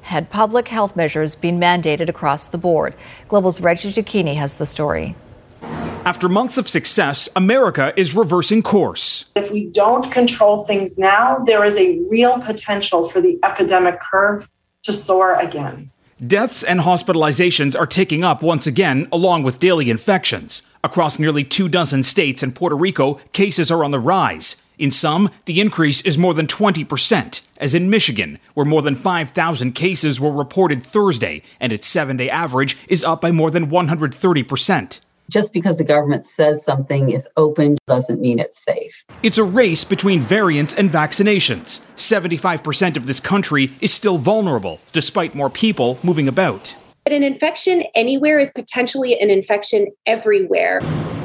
had 0.03 0.31
public 0.31 0.69
health 0.69 0.97
measures 0.97 1.35
been 1.35 1.61
mandated 1.61 2.09
across 2.09 2.47
the 2.47 2.59
board. 2.59 2.95
Global's 3.29 3.61
Reggie 3.61 3.91
Cecchini 3.93 4.35
has 4.35 4.55
the 4.55 4.67
story. 4.67 5.15
After 5.63 6.29
months 6.29 6.57
of 6.57 6.69
success, 6.69 7.29
America 7.37 7.93
is 7.95 8.15
reversing 8.15 8.63
course. 8.63 9.27
If 9.37 9.51
we 9.51 9.71
don't 9.71 10.11
control 10.11 10.65
things 10.65 10.99
now, 10.99 11.39
there 11.47 11.65
is 11.65 11.77
a 11.77 11.99
real 12.09 12.41
potential 12.41 13.09
for 13.09 13.21
the 13.21 13.39
epidemic 13.45 14.01
curve 14.01 14.51
to 14.85 14.93
soar 14.93 15.35
again. 15.39 15.91
Deaths 16.27 16.63
and 16.63 16.81
hospitalizations 16.81 17.79
are 17.79 17.87
ticking 17.87 18.25
up 18.25 18.43
once 18.43 18.67
again, 18.67 19.09
along 19.13 19.43
with 19.43 19.61
daily 19.61 19.91
infections. 19.91 20.63
Across 20.83 21.19
nearly 21.19 21.45
two 21.45 21.69
dozen 21.69 22.03
states 22.03 22.43
and 22.43 22.55
Puerto 22.55 22.77
Rico, 22.77 23.15
cases 23.33 23.71
are 23.71 23.85
on 23.85 23.91
the 23.91 24.01
rise. 24.01 24.63
In 24.79 24.91
some, 24.91 25.31
the 25.45 25.61
increase 25.61 26.01
is 26.03 26.17
more 26.17 26.33
than 26.33 26.47
20%, 26.47 27.43
as 27.59 27.75
in 27.75 27.91
Michigan, 27.91 28.39
where 28.55 28.65
more 28.65 28.81
than 28.81 28.95
5,000 28.95 29.73
cases 29.73 30.19
were 30.19 30.33
reported 30.33 30.83
Thursday, 30.83 31.43
and 31.61 31.73
its 31.73 31.87
seven 31.87 32.17
day 32.17 32.31
average 32.31 32.79
is 32.89 33.05
up 33.05 33.21
by 33.21 33.31
more 33.31 33.51
than 33.51 33.71
130%. 33.71 35.01
Just 35.31 35.53
because 35.53 35.79
the 35.79 35.85
government 35.85 36.25
says 36.25 36.65
something 36.65 37.11
is 37.11 37.29
open 37.37 37.79
doesn't 37.87 38.21
mean 38.21 38.41
it's 38.41 38.65
safe. 38.65 39.05
It's 39.23 39.39
a 39.39 39.45
race 39.45 39.85
between 39.85 40.21
variants 40.21 40.75
and 40.75 40.91
vaccinations. 40.91 41.87
75% 41.97 42.97
of 42.97 43.07
this 43.07 43.21
country 43.21 43.71
is 43.81 43.93
still 43.93 44.19
vulnerable, 44.19 44.81
despite 44.93 45.37
more 45.37 45.49
people 45.49 46.01
moving 46.03 46.27
about. 46.27 46.75
But 47.05 47.13
an 47.13 47.23
infection 47.23 47.85
anywhere 47.95 48.41
is 48.41 48.51
potentially 48.51 49.19
an 49.21 49.31
infection 49.31 49.93
everywhere. 50.05 50.81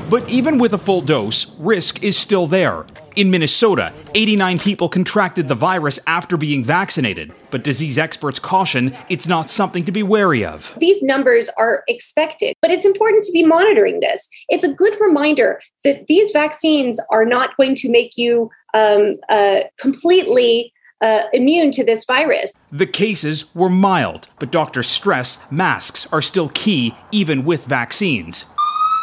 But 0.07 0.29
even 0.29 0.59
with 0.59 0.73
a 0.73 0.77
full 0.77 1.01
dose, 1.01 1.55
risk 1.57 2.03
is 2.03 2.15
still 2.15 2.45
there. 2.45 2.85
In 3.15 3.31
Minnesota, 3.31 3.91
89 4.13 4.59
people 4.59 4.87
contracted 4.87 5.47
the 5.47 5.55
virus 5.55 5.99
after 6.05 6.37
being 6.37 6.63
vaccinated, 6.63 7.33
but 7.49 7.63
disease 7.63 7.97
experts 7.97 8.37
caution 8.37 8.95
it's 9.09 9.27
not 9.27 9.49
something 9.49 9.83
to 9.85 9.91
be 9.91 10.03
wary 10.03 10.45
of. 10.45 10.75
These 10.77 11.01
numbers 11.01 11.49
are 11.57 11.83
expected, 11.87 12.53
but 12.61 12.69
it's 12.69 12.85
important 12.85 13.23
to 13.23 13.31
be 13.31 13.43
monitoring 13.43 13.99
this. 13.99 14.29
It's 14.47 14.63
a 14.63 14.71
good 14.71 14.93
reminder 15.01 15.59
that 15.83 16.05
these 16.05 16.29
vaccines 16.31 16.99
are 17.09 17.25
not 17.25 17.57
going 17.57 17.73
to 17.75 17.89
make 17.89 18.15
you 18.15 18.51
um, 18.75 19.13
uh, 19.29 19.61
completely 19.79 20.71
uh, 21.01 21.23
immune 21.33 21.71
to 21.71 21.83
this 21.83 22.05
virus. 22.05 22.53
The 22.71 22.85
cases 22.85 23.53
were 23.55 23.69
mild, 23.69 24.27
but 24.39 24.51
doctors 24.51 24.87
stress 24.87 25.39
masks 25.51 26.11
are 26.13 26.21
still 26.21 26.49
key 26.49 26.95
even 27.11 27.43
with 27.43 27.65
vaccines. 27.65 28.45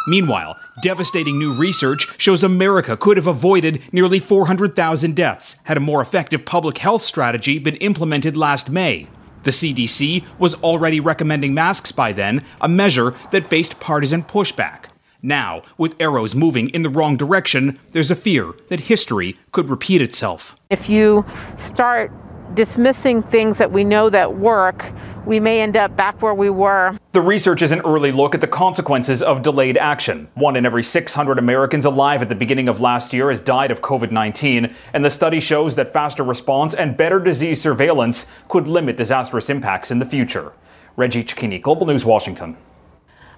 Meanwhile, 0.06 0.58
devastating 0.82 1.38
new 1.38 1.54
research 1.54 2.08
shows 2.18 2.42
America 2.42 2.96
could 2.96 3.16
have 3.16 3.26
avoided 3.26 3.82
nearly 3.92 4.18
400,000 4.18 5.14
deaths 5.14 5.56
had 5.64 5.76
a 5.76 5.80
more 5.80 6.00
effective 6.00 6.44
public 6.44 6.78
health 6.78 7.02
strategy 7.02 7.58
been 7.58 7.76
implemented 7.76 8.36
last 8.36 8.68
May. 8.68 9.06
The 9.44 9.50
CDC 9.50 10.24
was 10.38 10.54
already 10.56 11.00
recommending 11.00 11.54
masks 11.54 11.92
by 11.92 12.12
then, 12.12 12.44
a 12.60 12.68
measure 12.68 13.14
that 13.32 13.48
faced 13.48 13.80
partisan 13.80 14.22
pushback. 14.22 14.84
Now, 15.20 15.62
with 15.78 16.00
arrows 16.00 16.34
moving 16.34 16.68
in 16.70 16.82
the 16.82 16.90
wrong 16.90 17.16
direction, 17.16 17.78
there's 17.92 18.10
a 18.10 18.16
fear 18.16 18.52
that 18.68 18.80
history 18.80 19.36
could 19.52 19.70
repeat 19.70 20.02
itself. 20.02 20.56
If 20.68 20.88
you 20.88 21.24
start 21.58 22.12
dismissing 22.54 23.22
things 23.22 23.58
that 23.58 23.72
we 23.72 23.84
know 23.84 24.10
that 24.10 24.36
work, 24.36 24.92
we 25.26 25.40
may 25.40 25.60
end 25.60 25.76
up 25.76 25.96
back 25.96 26.20
where 26.22 26.34
we 26.34 26.50
were. 26.50 26.96
The 27.12 27.20
research 27.20 27.62
is 27.62 27.72
an 27.72 27.80
early 27.80 28.12
look 28.12 28.34
at 28.34 28.40
the 28.40 28.46
consequences 28.46 29.22
of 29.22 29.42
delayed 29.42 29.76
action. 29.76 30.28
One 30.34 30.56
in 30.56 30.66
every 30.66 30.82
600 30.82 31.38
Americans 31.38 31.84
alive 31.84 32.22
at 32.22 32.28
the 32.28 32.34
beginning 32.34 32.68
of 32.68 32.80
last 32.80 33.12
year 33.12 33.30
has 33.30 33.40
died 33.40 33.70
of 33.70 33.80
COVID 33.80 34.10
19, 34.10 34.74
and 34.92 35.04
the 35.04 35.10
study 35.10 35.40
shows 35.40 35.76
that 35.76 35.92
faster 35.92 36.22
response 36.22 36.74
and 36.74 36.96
better 36.96 37.20
disease 37.20 37.60
surveillance 37.60 38.26
could 38.48 38.68
limit 38.68 38.96
disastrous 38.96 39.50
impacts 39.50 39.90
in 39.90 39.98
the 39.98 40.06
future. 40.06 40.52
Reggie 40.96 41.24
Cecchini, 41.24 41.60
Global 41.60 41.86
News, 41.86 42.04
Washington. 42.04 42.56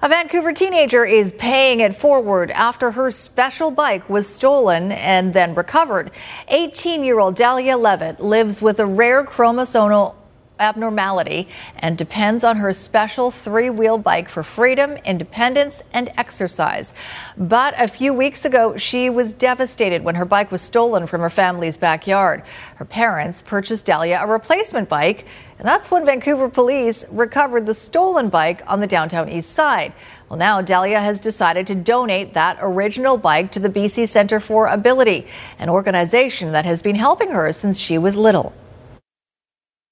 A 0.04 0.08
Vancouver 0.10 0.52
teenager 0.52 1.06
is 1.06 1.32
paying 1.32 1.80
it 1.80 1.96
forward 1.96 2.50
after 2.50 2.90
her 2.90 3.10
special 3.10 3.70
bike 3.70 4.10
was 4.10 4.28
stolen 4.28 4.92
and 4.92 5.32
then 5.32 5.54
recovered. 5.54 6.10
18 6.48 7.02
year 7.02 7.18
old 7.18 7.36
Dahlia 7.36 7.78
Levitt 7.78 8.20
lives 8.20 8.60
with 8.60 8.78
a 8.80 8.84
rare 8.84 9.24
chromosomal 9.24 10.14
abnormality 10.60 11.48
and 11.78 11.96
depends 11.96 12.44
on 12.44 12.58
her 12.58 12.74
special 12.74 13.30
three 13.30 13.70
wheel 13.70 13.96
bike 13.96 14.28
for 14.28 14.42
freedom, 14.42 14.98
independence, 15.06 15.82
and 15.92 16.12
exercise. 16.18 16.92
But 17.38 17.74
a 17.78 17.88
few 17.88 18.12
weeks 18.12 18.44
ago, 18.44 18.76
she 18.76 19.08
was 19.08 19.32
devastated 19.32 20.04
when 20.04 20.16
her 20.16 20.24
bike 20.26 20.52
was 20.52 20.60
stolen 20.60 21.06
from 21.06 21.22
her 21.22 21.30
family's 21.30 21.76
backyard. 21.76 22.42
Her 22.76 22.84
parents 22.84 23.42
purchased 23.42 23.86
Dahlia 23.86 24.20
a 24.20 24.26
replacement 24.26 24.88
bike, 24.88 25.26
and 25.64 25.70
that's 25.70 25.90
when 25.90 26.04
Vancouver 26.04 26.50
police 26.50 27.06
recovered 27.10 27.64
the 27.64 27.72
stolen 27.72 28.28
bike 28.28 28.62
on 28.66 28.80
the 28.80 28.86
downtown 28.86 29.30
east 29.30 29.52
side. 29.52 29.94
Well, 30.28 30.38
now 30.38 30.60
Dahlia 30.60 31.00
has 31.00 31.20
decided 31.20 31.66
to 31.68 31.74
donate 31.74 32.34
that 32.34 32.58
original 32.60 33.16
bike 33.16 33.50
to 33.52 33.60
the 33.60 33.70
BC 33.70 34.06
Centre 34.10 34.40
for 34.40 34.66
Ability, 34.66 35.26
an 35.58 35.70
organization 35.70 36.52
that 36.52 36.66
has 36.66 36.82
been 36.82 36.96
helping 36.96 37.30
her 37.30 37.50
since 37.50 37.78
she 37.78 37.96
was 37.96 38.14
little. 38.14 38.52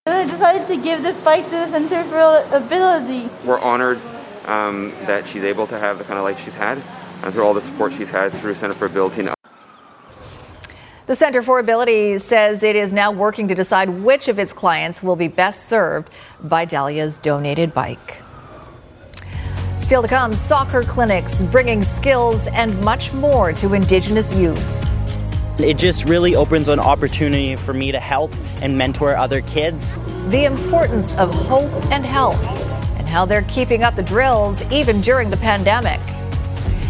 I 0.04 0.26
decided 0.26 0.66
to 0.66 0.76
give 0.76 1.02
this 1.02 1.16
bike 1.24 1.46
to 1.46 1.52
the 1.52 1.70
Center 1.70 2.04
for 2.04 2.54
Ability. 2.54 3.30
We're 3.42 3.58
honored 3.58 3.98
um, 4.44 4.92
that 5.06 5.26
she's 5.26 5.42
able 5.42 5.66
to 5.68 5.78
have 5.78 5.96
the 5.96 6.04
kind 6.04 6.18
of 6.18 6.24
life 6.24 6.38
she's 6.38 6.54
had 6.54 6.82
and 7.22 7.32
through 7.32 7.44
all 7.44 7.54
the 7.54 7.62
support 7.62 7.94
she's 7.94 8.10
had 8.10 8.34
through 8.34 8.56
Center 8.56 8.74
for 8.74 8.84
Ability. 8.84 9.26
The 11.04 11.16
Center 11.16 11.42
for 11.42 11.58
Ability 11.58 12.18
says 12.18 12.62
it 12.62 12.76
is 12.76 12.92
now 12.92 13.10
working 13.10 13.48
to 13.48 13.56
decide 13.56 13.88
which 13.88 14.28
of 14.28 14.38
its 14.38 14.52
clients 14.52 15.02
will 15.02 15.16
be 15.16 15.26
best 15.26 15.64
served 15.66 16.08
by 16.44 16.64
Dahlia's 16.64 17.18
donated 17.18 17.74
bike. 17.74 18.22
Still 19.80 20.02
to 20.02 20.08
come, 20.08 20.32
soccer 20.32 20.84
clinics 20.84 21.42
bringing 21.42 21.82
skills 21.82 22.46
and 22.46 22.80
much 22.84 23.12
more 23.12 23.52
to 23.52 23.74
Indigenous 23.74 24.32
youth. 24.32 24.78
It 25.58 25.76
just 25.76 26.08
really 26.08 26.36
opens 26.36 26.68
an 26.68 26.78
opportunity 26.78 27.56
for 27.56 27.74
me 27.74 27.90
to 27.90 27.98
help 27.98 28.32
and 28.62 28.78
mentor 28.78 29.16
other 29.16 29.40
kids. 29.40 29.98
The 30.28 30.44
importance 30.44 31.18
of 31.18 31.34
hope 31.34 31.72
and 31.86 32.06
health, 32.06 32.40
and 32.96 33.08
how 33.08 33.24
they're 33.24 33.42
keeping 33.42 33.82
up 33.82 33.96
the 33.96 34.04
drills 34.04 34.62
even 34.70 35.00
during 35.00 35.30
the 35.30 35.36
pandemic. 35.36 36.00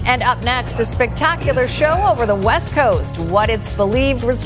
And 0.05 0.23
up 0.23 0.43
next, 0.43 0.81
a 0.81 0.85
spectacular 0.85 1.69
show 1.69 1.93
over 2.07 2.27
the 2.27 2.35
West 2.35 2.73
Coast. 2.73 3.19
What 3.19 3.51
it's 3.51 3.75
believed 3.77 4.25
was, 4.25 4.45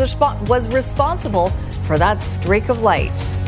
was 0.48 0.68
responsible 0.72 1.50
for 1.86 1.98
that 1.98 2.22
streak 2.22 2.68
of 2.68 2.82
light. 2.82 3.45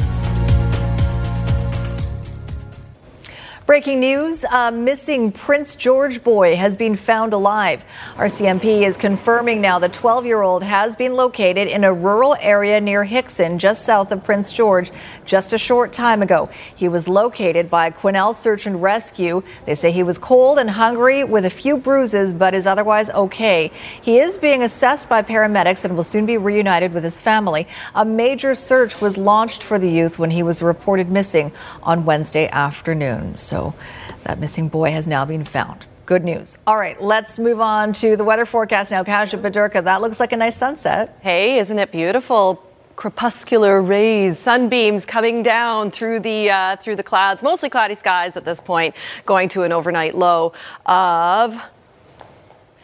Breaking 3.68 4.00
news 4.00 4.44
a 4.44 4.72
missing 4.72 5.30
Prince 5.30 5.76
George 5.76 6.24
boy 6.24 6.56
has 6.56 6.78
been 6.78 6.96
found 6.96 7.34
alive. 7.34 7.84
RCMP 8.14 8.80
is 8.80 8.96
confirming 8.96 9.60
now 9.60 9.78
the 9.78 9.90
12 9.90 10.24
year 10.24 10.40
old 10.40 10.62
has 10.62 10.96
been 10.96 11.12
located 11.12 11.68
in 11.68 11.84
a 11.84 11.92
rural 11.92 12.34
area 12.40 12.80
near 12.80 13.04
Hixon, 13.04 13.58
just 13.58 13.84
south 13.84 14.10
of 14.10 14.24
Prince 14.24 14.52
George, 14.52 14.90
just 15.26 15.52
a 15.52 15.58
short 15.58 15.92
time 15.92 16.22
ago. 16.22 16.48
He 16.74 16.88
was 16.88 17.08
located 17.08 17.68
by 17.68 17.90
Quesnel 17.90 18.34
Search 18.34 18.64
and 18.64 18.80
Rescue. 18.82 19.42
They 19.66 19.74
say 19.74 19.92
he 19.92 20.02
was 20.02 20.16
cold 20.16 20.58
and 20.58 20.70
hungry 20.70 21.22
with 21.22 21.44
a 21.44 21.50
few 21.50 21.76
bruises, 21.76 22.32
but 22.32 22.54
is 22.54 22.66
otherwise 22.66 23.10
okay. 23.10 23.70
He 24.00 24.18
is 24.18 24.38
being 24.38 24.62
assessed 24.62 25.10
by 25.10 25.20
paramedics 25.20 25.84
and 25.84 25.94
will 25.94 26.04
soon 26.04 26.24
be 26.24 26.38
reunited 26.38 26.94
with 26.94 27.04
his 27.04 27.20
family. 27.20 27.68
A 27.94 28.06
major 28.06 28.54
search 28.54 29.02
was 29.02 29.18
launched 29.18 29.62
for 29.62 29.78
the 29.78 29.90
youth 29.90 30.18
when 30.18 30.30
he 30.30 30.42
was 30.42 30.62
reported 30.62 31.10
missing 31.10 31.52
on 31.82 32.06
Wednesday 32.06 32.48
afternoon. 32.48 33.36
So 33.36 33.57
that 34.24 34.38
missing 34.38 34.68
boy 34.68 34.90
has 34.90 35.06
now 35.06 35.24
been 35.24 35.44
found. 35.44 35.86
Good 36.06 36.24
news. 36.24 36.58
All 36.66 36.76
right, 36.76 37.00
let's 37.02 37.38
move 37.38 37.60
on 37.60 37.92
to 37.94 38.16
the 38.16 38.24
weather 38.24 38.46
forecast 38.46 38.90
now. 38.90 39.04
Kasia 39.04 39.36
Badurka, 39.36 39.84
that 39.84 40.00
looks 40.00 40.18
like 40.20 40.32
a 40.32 40.36
nice 40.36 40.56
sunset. 40.56 41.18
Hey, 41.22 41.58
isn't 41.58 41.78
it 41.78 41.92
beautiful? 41.92 42.64
crepuscular 42.98 43.80
rays, 43.80 44.36
sunbeams 44.40 45.06
coming 45.06 45.44
down 45.44 45.88
through 45.88 46.18
the 46.18 46.50
uh, 46.50 46.74
through 46.76 46.96
the 46.96 47.02
clouds. 47.04 47.44
Mostly 47.44 47.70
cloudy 47.70 47.94
skies 47.94 48.36
at 48.36 48.44
this 48.44 48.60
point, 48.60 48.96
going 49.24 49.48
to 49.50 49.62
an 49.62 49.70
overnight 49.70 50.16
low 50.16 50.52
of 50.84 51.62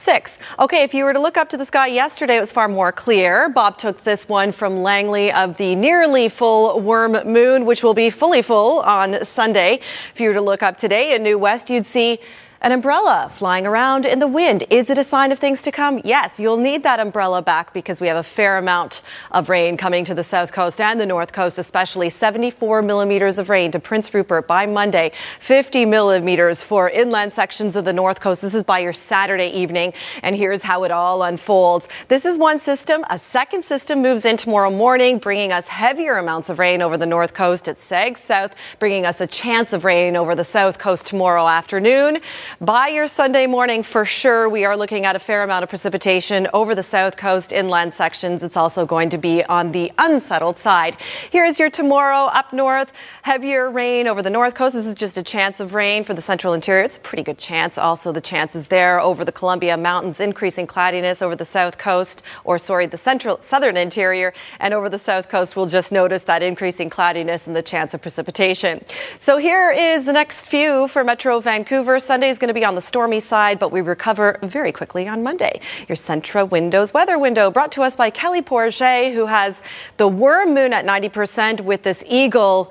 Six. 0.04 0.36
Okay, 0.58 0.82
if 0.82 0.92
you 0.92 1.04
were 1.04 1.14
to 1.14 1.18
look 1.18 1.38
up 1.38 1.48
to 1.48 1.56
the 1.56 1.64
sky 1.64 1.86
yesterday, 1.86 2.36
it 2.36 2.40
was 2.40 2.52
far 2.52 2.68
more 2.68 2.92
clear. 2.92 3.48
Bob 3.48 3.78
took 3.78 4.02
this 4.02 4.28
one 4.28 4.52
from 4.52 4.82
Langley 4.82 5.32
of 5.32 5.56
the 5.56 5.74
nearly 5.76 6.28
full 6.28 6.78
worm 6.82 7.12
moon, 7.24 7.64
which 7.64 7.82
will 7.82 7.94
be 7.94 8.10
fully 8.10 8.42
full 8.42 8.80
on 8.80 9.24
Sunday. 9.24 9.80
If 10.12 10.20
you 10.20 10.28
were 10.28 10.34
to 10.34 10.42
look 10.42 10.62
up 10.62 10.76
today 10.76 11.14
in 11.14 11.22
New 11.22 11.38
West, 11.38 11.70
you'd 11.70 11.86
see 11.86 12.18
an 12.64 12.72
umbrella 12.72 13.30
flying 13.34 13.66
around 13.66 14.06
in 14.06 14.20
the 14.20 14.26
wind. 14.26 14.64
Is 14.70 14.88
it 14.88 14.96
a 14.96 15.04
sign 15.04 15.32
of 15.32 15.38
things 15.38 15.60
to 15.60 15.70
come? 15.70 16.00
Yes, 16.02 16.40
you'll 16.40 16.56
need 16.56 16.82
that 16.84 16.98
umbrella 16.98 17.42
back 17.42 17.74
because 17.74 18.00
we 18.00 18.08
have 18.08 18.16
a 18.16 18.22
fair 18.22 18.56
amount 18.56 19.02
of 19.32 19.50
rain 19.50 19.76
coming 19.76 20.02
to 20.06 20.14
the 20.14 20.24
south 20.24 20.50
coast 20.50 20.80
and 20.80 20.98
the 20.98 21.04
north 21.04 21.30
coast, 21.30 21.58
especially 21.58 22.08
74 22.08 22.80
millimeters 22.80 23.38
of 23.38 23.50
rain 23.50 23.70
to 23.72 23.78
Prince 23.78 24.14
Rupert 24.14 24.46
by 24.46 24.64
Monday, 24.64 25.12
50 25.40 25.84
millimeters 25.84 26.62
for 26.62 26.88
inland 26.88 27.34
sections 27.34 27.76
of 27.76 27.84
the 27.84 27.92
north 27.92 28.20
coast. 28.20 28.40
This 28.40 28.54
is 28.54 28.62
by 28.62 28.78
your 28.78 28.94
Saturday 28.94 29.48
evening, 29.48 29.92
and 30.22 30.34
here's 30.34 30.62
how 30.62 30.84
it 30.84 30.90
all 30.90 31.22
unfolds. 31.22 31.86
This 32.08 32.24
is 32.24 32.38
one 32.38 32.60
system. 32.60 33.04
A 33.10 33.18
second 33.18 33.62
system 33.62 34.00
moves 34.00 34.24
in 34.24 34.38
tomorrow 34.38 34.70
morning, 34.70 35.18
bringing 35.18 35.52
us 35.52 35.68
heavier 35.68 36.16
amounts 36.16 36.48
of 36.48 36.58
rain 36.58 36.80
over 36.80 36.96
the 36.96 37.04
north 37.04 37.34
coast. 37.34 37.68
It 37.68 37.78
sags 37.78 38.20
south, 38.20 38.54
bringing 38.78 39.04
us 39.04 39.20
a 39.20 39.26
chance 39.26 39.74
of 39.74 39.84
rain 39.84 40.16
over 40.16 40.34
the 40.34 40.44
south 40.44 40.78
coast 40.78 41.06
tomorrow 41.06 41.46
afternoon. 41.46 42.20
By 42.60 42.86
your 42.88 43.08
Sunday 43.08 43.48
morning, 43.48 43.82
for 43.82 44.04
sure, 44.04 44.48
we 44.48 44.64
are 44.64 44.76
looking 44.76 45.04
at 45.06 45.16
a 45.16 45.18
fair 45.18 45.42
amount 45.42 45.64
of 45.64 45.68
precipitation 45.68 46.46
over 46.54 46.76
the 46.76 46.84
south 46.84 47.16
coast 47.16 47.52
inland 47.52 47.92
sections. 47.92 48.44
It's 48.44 48.56
also 48.56 48.86
going 48.86 49.08
to 49.08 49.18
be 49.18 49.42
on 49.42 49.72
the 49.72 49.90
unsettled 49.98 50.56
side. 50.56 50.96
Here's 51.32 51.58
your 51.58 51.68
tomorrow 51.68 52.26
up 52.26 52.52
north. 52.52 52.92
Heavier 53.22 53.70
rain 53.70 54.06
over 54.06 54.22
the 54.22 54.30
north 54.30 54.54
coast. 54.54 54.76
This 54.76 54.86
is 54.86 54.94
just 54.94 55.18
a 55.18 55.22
chance 55.24 55.58
of 55.58 55.74
rain 55.74 56.04
for 56.04 56.14
the 56.14 56.22
central 56.22 56.52
interior. 56.52 56.84
It's 56.84 56.96
a 56.96 57.00
pretty 57.00 57.24
good 57.24 57.38
chance. 57.38 57.76
Also, 57.76 58.12
the 58.12 58.20
chances 58.20 58.68
there 58.68 59.00
over 59.00 59.24
the 59.24 59.32
Columbia 59.32 59.76
Mountains, 59.76 60.20
increasing 60.20 60.68
cloudiness 60.68 61.22
over 61.22 61.34
the 61.34 61.44
south 61.44 61.76
coast, 61.76 62.22
or 62.44 62.58
sorry, 62.58 62.86
the 62.86 62.96
central 62.96 63.42
southern 63.42 63.76
interior, 63.76 64.32
and 64.60 64.72
over 64.72 64.88
the 64.88 64.98
south 64.98 65.28
coast, 65.28 65.56
we'll 65.56 65.66
just 65.66 65.90
notice 65.90 66.22
that 66.22 66.40
increasing 66.40 66.88
cloudiness 66.88 67.48
and 67.48 67.56
the 67.56 67.62
chance 67.62 67.94
of 67.94 68.00
precipitation. 68.00 68.84
So 69.18 69.38
here 69.38 69.72
is 69.72 70.04
the 70.04 70.12
next 70.12 70.46
few 70.46 70.86
for 70.86 71.02
Metro 71.02 71.40
Vancouver. 71.40 71.98
Sunday 71.98 72.28
is 72.28 72.38
going 72.44 72.54
to 72.54 72.60
be 72.60 72.64
on 72.64 72.74
the 72.74 72.82
stormy 72.82 73.20
side, 73.20 73.58
but 73.58 73.72
we 73.72 73.80
recover 73.80 74.38
very 74.42 74.70
quickly 74.70 75.08
on 75.08 75.22
Monday. 75.22 75.62
Your 75.88 75.96
Centra 75.96 76.48
Windows 76.48 76.92
weather 76.92 77.18
window 77.18 77.50
brought 77.50 77.72
to 77.72 77.82
us 77.82 77.96
by 77.96 78.10
Kelly 78.10 78.42
Porget, 78.42 79.14
who 79.14 79.24
has 79.24 79.62
the 79.96 80.06
worm 80.06 80.52
moon 80.52 80.74
at 80.74 80.84
90% 80.84 81.62
with 81.62 81.84
this 81.84 82.04
eagle 82.06 82.70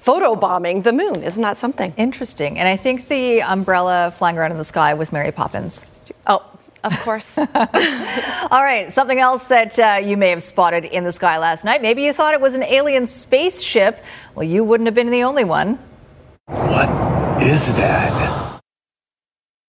photo 0.00 0.34
bombing 0.34 0.82
the 0.82 0.92
moon. 0.92 1.22
Isn't 1.22 1.42
that 1.42 1.56
something? 1.56 1.94
Interesting. 1.96 2.58
And 2.58 2.66
I 2.66 2.76
think 2.76 3.06
the 3.06 3.42
umbrella 3.42 4.12
flying 4.18 4.36
around 4.36 4.50
in 4.50 4.58
the 4.58 4.64
sky 4.64 4.94
was 4.94 5.12
Mary 5.12 5.30
Poppins. 5.30 5.86
Oh, 6.26 6.44
of 6.82 6.98
course. 7.02 7.38
All 7.38 7.46
right, 8.50 8.90
something 8.90 9.20
else 9.20 9.46
that 9.46 9.78
uh, 9.78 10.00
you 10.02 10.16
may 10.16 10.30
have 10.30 10.42
spotted 10.42 10.84
in 10.84 11.04
the 11.04 11.12
sky 11.12 11.38
last 11.38 11.64
night. 11.64 11.80
Maybe 11.80 12.02
you 12.02 12.12
thought 12.12 12.34
it 12.34 12.40
was 12.40 12.54
an 12.54 12.64
alien 12.64 13.06
spaceship. 13.06 14.02
Well, 14.34 14.48
you 14.48 14.64
wouldn't 14.64 14.88
have 14.88 14.96
been 14.96 15.10
the 15.10 15.22
only 15.22 15.44
one. 15.44 15.78
What 16.46 16.88
is 17.40 17.72
that? 17.76 18.39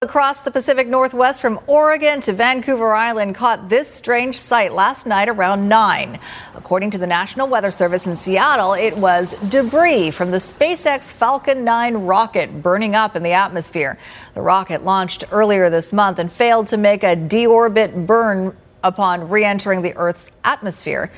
Across 0.04 0.42
the 0.42 0.50
Pacific 0.50 0.88
Northwest 0.88 1.42
from 1.42 1.60
Oregon 1.68 2.22
to 2.22 2.34
Vancouver 2.34 2.92
Island 2.92 3.36
caught 3.36 3.70
this 3.70 3.88
strange 3.88 4.40
sight 4.40 4.72
last 4.72 5.06
night 5.06 5.30
around 5.30 5.70
9. 5.70 6.18
According 6.56 6.90
to 6.90 6.98
the 6.98 7.06
National 7.06 7.48
Weather 7.48 7.70
Service 7.70 8.08
in 8.08 8.18
Seattle, 8.18 8.74
it 8.74 8.98
was 8.98 9.34
debris 9.48 10.10
from 10.10 10.32
the 10.32 10.40
SpaceX 10.40 11.04
Falcon 11.04 11.64
9 11.64 11.98
rocket 11.98 12.64
burning 12.64 12.96
up 12.96 13.16
in 13.16 13.22
the 13.22 13.34
atmosphere. 13.34 14.00
The 14.34 14.42
rocket 14.42 14.84
launched 14.84 15.26
earlier 15.32 15.70
this 15.70 15.94
month 15.94 16.18
and 16.18 16.32
failed 16.32 16.66
to 16.70 16.78
make 16.78 17.04
a 17.04 17.16
deorbit 17.16 18.08
burn 18.08 18.58
upon 18.84 19.30
re 19.30 19.46
entering 19.46 19.84
the 19.84 19.96
Earth's 19.96 20.32
atmosphere. 20.44 21.12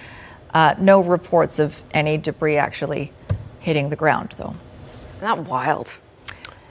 Uh, 0.54 0.76
no 0.78 1.00
reports 1.02 1.58
of 1.58 1.82
any 1.94 2.18
debris 2.18 2.58
actually 2.58 3.14
hitting 3.62 3.88
the 3.88 3.96
ground, 3.96 4.36
though. 4.38 4.58
Not 5.22 5.48
wild. 5.48 5.94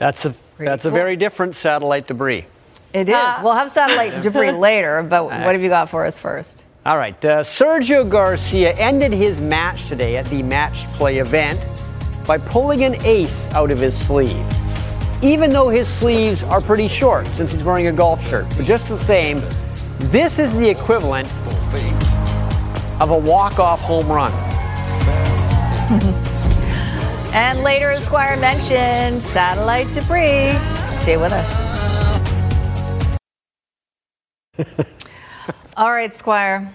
That's 0.03 0.25
a 0.25 0.35
that's 0.57 0.83
a 0.83 0.91
very 0.91 1.15
different 1.15 1.55
satellite 1.55 2.07
debris. 2.07 2.43
It 2.91 3.07
is. 3.07 3.15
we'll 3.41 3.53
have 3.53 3.71
satellite 3.71 4.21
debris 4.21 4.51
later, 4.69 5.01
but 5.01 5.23
what 5.23 5.31
have 5.31 5.61
you 5.61 5.69
got 5.69 5.89
for 5.89 6.05
us 6.05 6.19
first? 6.19 6.61
All 6.85 6.97
right, 6.97 7.15
uh, 7.23 7.43
Sergio 7.43 8.09
Garcia 8.09 8.73
ended 8.73 9.13
his 9.13 9.39
match 9.39 9.87
today 9.87 10.17
at 10.17 10.25
the 10.25 10.43
match 10.43 10.87
play 10.97 11.19
event 11.19 11.65
by 12.27 12.37
pulling 12.37 12.83
an 12.83 13.01
ace 13.05 13.47
out 13.53 13.71
of 13.71 13.79
his 13.79 13.97
sleeve. 13.97 14.45
Even 15.23 15.51
though 15.51 15.69
his 15.69 15.87
sleeves 15.87 16.43
are 16.43 16.59
pretty 16.59 16.89
short 16.89 17.25
since 17.27 17.53
he's 17.53 17.63
wearing 17.63 17.87
a 17.87 17.93
golf 17.93 18.27
shirt, 18.27 18.45
but 18.57 18.65
just 18.65 18.89
the 18.89 18.97
same, 18.97 19.41
this 20.11 20.37
is 20.37 20.53
the 20.57 20.69
equivalent 20.69 21.31
of 22.99 23.11
a 23.11 23.17
walk-off 23.17 23.79
home 23.79 24.11
run. 24.11 24.33
And 27.33 27.63
later, 27.63 27.89
as 27.89 28.05
Squire 28.05 28.37
mentioned, 28.37 29.23
satellite 29.23 29.91
debris. 29.91 30.51
Stay 30.99 31.17
with 31.17 31.33
us. 31.33 31.73
All 35.75 35.91
right, 35.91 36.13
Squire, 36.13 36.71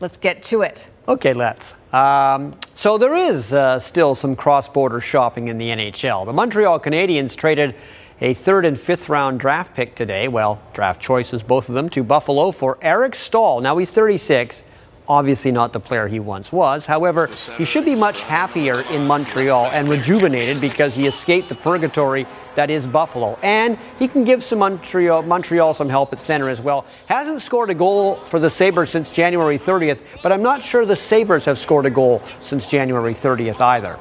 let's 0.00 0.16
get 0.16 0.42
to 0.44 0.62
it. 0.62 0.88
Okay, 1.06 1.32
let's. 1.32 1.74
Um, 1.92 2.56
so 2.74 2.98
there 2.98 3.14
is 3.14 3.52
uh, 3.52 3.78
still 3.78 4.16
some 4.16 4.34
cross-border 4.34 5.00
shopping 5.00 5.46
in 5.46 5.58
the 5.58 5.68
NHL. 5.68 6.26
The 6.26 6.32
Montreal 6.32 6.80
Canadiens 6.80 7.36
traded 7.36 7.76
a 8.20 8.34
third 8.34 8.64
and 8.64 8.78
fifth 8.78 9.08
round 9.08 9.38
draft 9.38 9.76
pick 9.76 9.94
today. 9.94 10.26
Well, 10.26 10.60
draft 10.72 11.00
choices, 11.00 11.44
both 11.44 11.68
of 11.68 11.76
them, 11.76 11.88
to 11.90 12.02
Buffalo 12.02 12.50
for 12.50 12.78
Eric 12.82 13.14
Staal. 13.14 13.60
Now 13.60 13.78
he's 13.78 13.92
36 13.92 14.64
obviously 15.10 15.50
not 15.50 15.72
the 15.72 15.80
player 15.80 16.06
he 16.06 16.20
once 16.20 16.52
was. 16.52 16.86
However, 16.86 17.28
he 17.58 17.64
should 17.64 17.84
be 17.84 17.96
much 17.96 18.22
happier 18.22 18.82
in 18.92 19.08
Montreal 19.08 19.66
and 19.72 19.88
rejuvenated 19.88 20.60
because 20.60 20.94
he 20.94 21.08
escaped 21.08 21.48
the 21.48 21.56
purgatory 21.56 22.28
that 22.54 22.70
is 22.70 22.86
Buffalo. 22.86 23.36
And 23.42 23.76
he 23.98 24.06
can 24.06 24.22
give 24.22 24.44
some 24.44 24.60
Montreal, 24.60 25.22
Montreal 25.22 25.74
some 25.74 25.88
help 25.88 26.12
at 26.12 26.20
center 26.20 26.48
as 26.48 26.60
well. 26.60 26.86
Hasn't 27.08 27.42
scored 27.42 27.70
a 27.70 27.74
goal 27.74 28.16
for 28.26 28.38
the 28.38 28.48
Sabres 28.48 28.90
since 28.90 29.10
January 29.10 29.58
30th, 29.58 30.02
but 30.22 30.30
I'm 30.30 30.42
not 30.42 30.62
sure 30.62 30.86
the 30.86 30.94
Sabres 30.94 31.44
have 31.44 31.58
scored 31.58 31.86
a 31.86 31.90
goal 31.90 32.22
since 32.38 32.68
January 32.68 33.12
30th 33.12 33.60
either. 33.60 33.98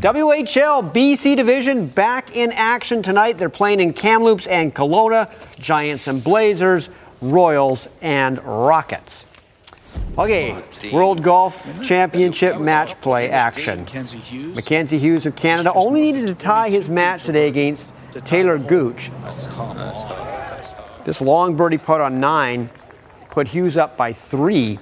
WHL 0.00 0.92
BC 0.92 1.36
Division 1.36 1.86
back 1.86 2.36
in 2.36 2.50
action 2.52 3.02
tonight. 3.02 3.38
They're 3.38 3.48
playing 3.48 3.78
in 3.78 3.92
Kamloops 3.92 4.48
and 4.48 4.74
Kelowna, 4.74 5.30
Giants 5.60 6.08
and 6.08 6.22
Blazers, 6.22 6.88
Royals 7.20 7.86
and 8.02 8.42
Rockets. 8.42 9.24
Okay, 10.16 10.62
World 10.92 11.22
Golf 11.22 11.82
Championship 11.82 12.60
match 12.60 13.00
play 13.00 13.30
action. 13.30 13.80
Mackenzie 14.54 14.98
Hughes 14.98 15.26
of 15.26 15.34
Canada 15.34 15.72
only 15.74 16.02
needed 16.02 16.28
to 16.28 16.34
tie 16.34 16.70
his 16.70 16.88
match 16.88 17.24
today 17.24 17.48
against 17.48 17.92
Taylor 18.24 18.58
Gooch. 18.58 19.10
This 21.04 21.20
long 21.20 21.56
birdie 21.56 21.78
putt 21.78 22.00
on 22.00 22.18
nine 22.18 22.70
put 23.30 23.48
Hughes 23.48 23.76
up 23.76 23.96
by 23.96 24.12
three. 24.12 24.78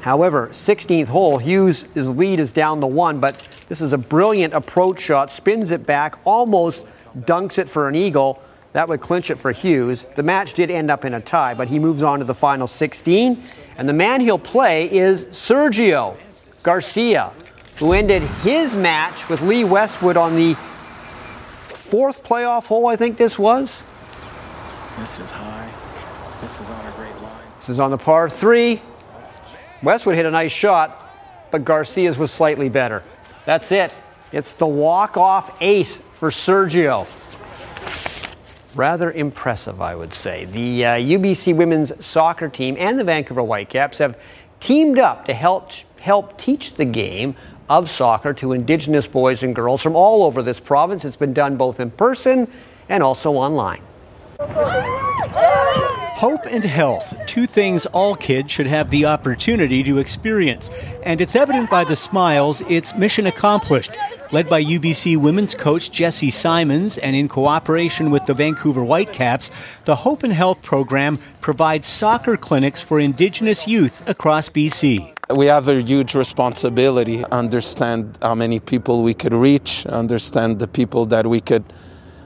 However, 0.00 0.48
16th 0.48 1.06
hole, 1.06 1.38
Hughes' 1.38 1.86
lead 1.94 2.40
is 2.40 2.50
down 2.50 2.80
to 2.80 2.88
one, 2.88 3.20
but 3.20 3.46
this 3.68 3.80
is 3.80 3.92
a 3.92 3.98
brilliant 3.98 4.52
approach 4.52 5.00
shot, 5.00 5.30
spins 5.30 5.70
it 5.70 5.86
back, 5.86 6.18
almost 6.24 6.84
dunks 7.16 7.60
it 7.60 7.68
for 7.68 7.88
an 7.88 7.94
eagle. 7.94 8.42
That 8.72 8.88
would 8.88 9.00
clinch 9.00 9.30
it 9.30 9.36
for 9.36 9.52
Hughes. 9.52 10.06
The 10.14 10.22
match 10.22 10.54
did 10.54 10.70
end 10.70 10.90
up 10.90 11.04
in 11.04 11.14
a 11.14 11.20
tie, 11.20 11.54
but 11.54 11.68
he 11.68 11.78
moves 11.78 12.02
on 12.02 12.20
to 12.20 12.24
the 12.24 12.34
final 12.34 12.66
16. 12.66 13.42
And 13.76 13.88
the 13.88 13.92
man 13.92 14.20
he'll 14.20 14.38
play 14.38 14.90
is 14.90 15.26
Sergio 15.26 16.16
Garcia, 16.62 17.32
who 17.76 17.92
ended 17.92 18.22
his 18.42 18.74
match 18.74 19.28
with 19.28 19.42
Lee 19.42 19.64
Westwood 19.64 20.16
on 20.16 20.36
the 20.36 20.54
fourth 21.68 22.22
playoff 22.22 22.66
hole, 22.66 22.86
I 22.86 22.96
think 22.96 23.18
this 23.18 23.38
was. 23.38 23.82
This 24.98 25.18
is 25.18 25.30
high. 25.30 25.70
This 26.40 26.60
is 26.60 26.70
on 26.70 26.86
a 26.86 26.92
great 26.92 27.20
line. 27.20 27.42
This 27.58 27.68
is 27.68 27.78
on 27.78 27.90
the 27.90 27.98
par 27.98 28.30
three. 28.30 28.80
Westwood 29.82 30.14
hit 30.14 30.24
a 30.24 30.30
nice 30.30 30.52
shot, 30.52 31.10
but 31.50 31.64
Garcia's 31.64 32.16
was 32.16 32.30
slightly 32.30 32.68
better. 32.68 33.02
That's 33.44 33.70
it. 33.72 33.94
It's 34.32 34.54
the 34.54 34.66
walk-off 34.66 35.60
ace 35.60 35.96
for 36.14 36.30
Sergio 36.30 37.04
rather 38.76 39.10
impressive, 39.12 39.80
I 39.80 39.94
would 39.94 40.12
say. 40.12 40.44
The 40.44 40.84
uh, 40.84 40.88
UBC 40.96 41.54
women's 41.54 42.04
soccer 42.04 42.48
team 42.48 42.76
and 42.78 42.98
the 42.98 43.04
Vancouver 43.04 43.42
Whitecaps 43.42 43.98
have 43.98 44.18
teamed 44.60 44.98
up 44.98 45.24
to 45.26 45.34
help 45.34 45.70
help 46.00 46.36
teach 46.36 46.74
the 46.74 46.84
game 46.84 47.36
of 47.68 47.88
soccer 47.88 48.34
to 48.34 48.52
Indigenous 48.52 49.06
boys 49.06 49.42
and 49.42 49.54
girls 49.54 49.80
from 49.80 49.96
all 49.96 50.24
over 50.24 50.42
this 50.42 50.60
province. 50.60 51.04
It's 51.04 51.16
been 51.16 51.32
done 51.32 51.56
both 51.56 51.80
in 51.80 51.90
person 51.90 52.50
and 52.88 53.02
also 53.02 53.32
online. 53.32 53.82
Hope 56.22 56.46
and 56.46 56.62
health, 56.62 57.18
two 57.26 57.48
things 57.48 57.84
all 57.86 58.14
kids 58.14 58.52
should 58.52 58.68
have 58.68 58.90
the 58.90 59.06
opportunity 59.06 59.82
to 59.82 59.98
experience. 59.98 60.70
And 61.02 61.20
it's 61.20 61.34
evident 61.34 61.68
by 61.68 61.82
the 61.82 61.96
smiles, 61.96 62.60
it's 62.70 62.94
mission 62.94 63.26
accomplished. 63.26 63.90
Led 64.30 64.48
by 64.48 64.62
UBC 64.62 65.16
women's 65.16 65.52
coach 65.56 65.90
Jesse 65.90 66.30
Symons 66.30 66.96
and 66.98 67.16
in 67.16 67.26
cooperation 67.26 68.12
with 68.12 68.24
the 68.26 68.34
Vancouver 68.34 68.84
Whitecaps, 68.84 69.50
the 69.84 69.96
Hope 69.96 70.22
and 70.22 70.32
Health 70.32 70.62
program 70.62 71.18
provides 71.40 71.88
soccer 71.88 72.36
clinics 72.36 72.80
for 72.80 73.00
Indigenous 73.00 73.66
youth 73.66 74.08
across 74.08 74.48
BC. 74.48 75.18
We 75.36 75.46
have 75.46 75.66
a 75.66 75.82
huge 75.82 76.14
responsibility, 76.14 77.24
understand 77.32 78.16
how 78.22 78.36
many 78.36 78.60
people 78.60 79.02
we 79.02 79.12
could 79.12 79.34
reach, 79.34 79.86
understand 79.86 80.60
the 80.60 80.68
people 80.68 81.04
that 81.06 81.26
we 81.26 81.40
could 81.40 81.64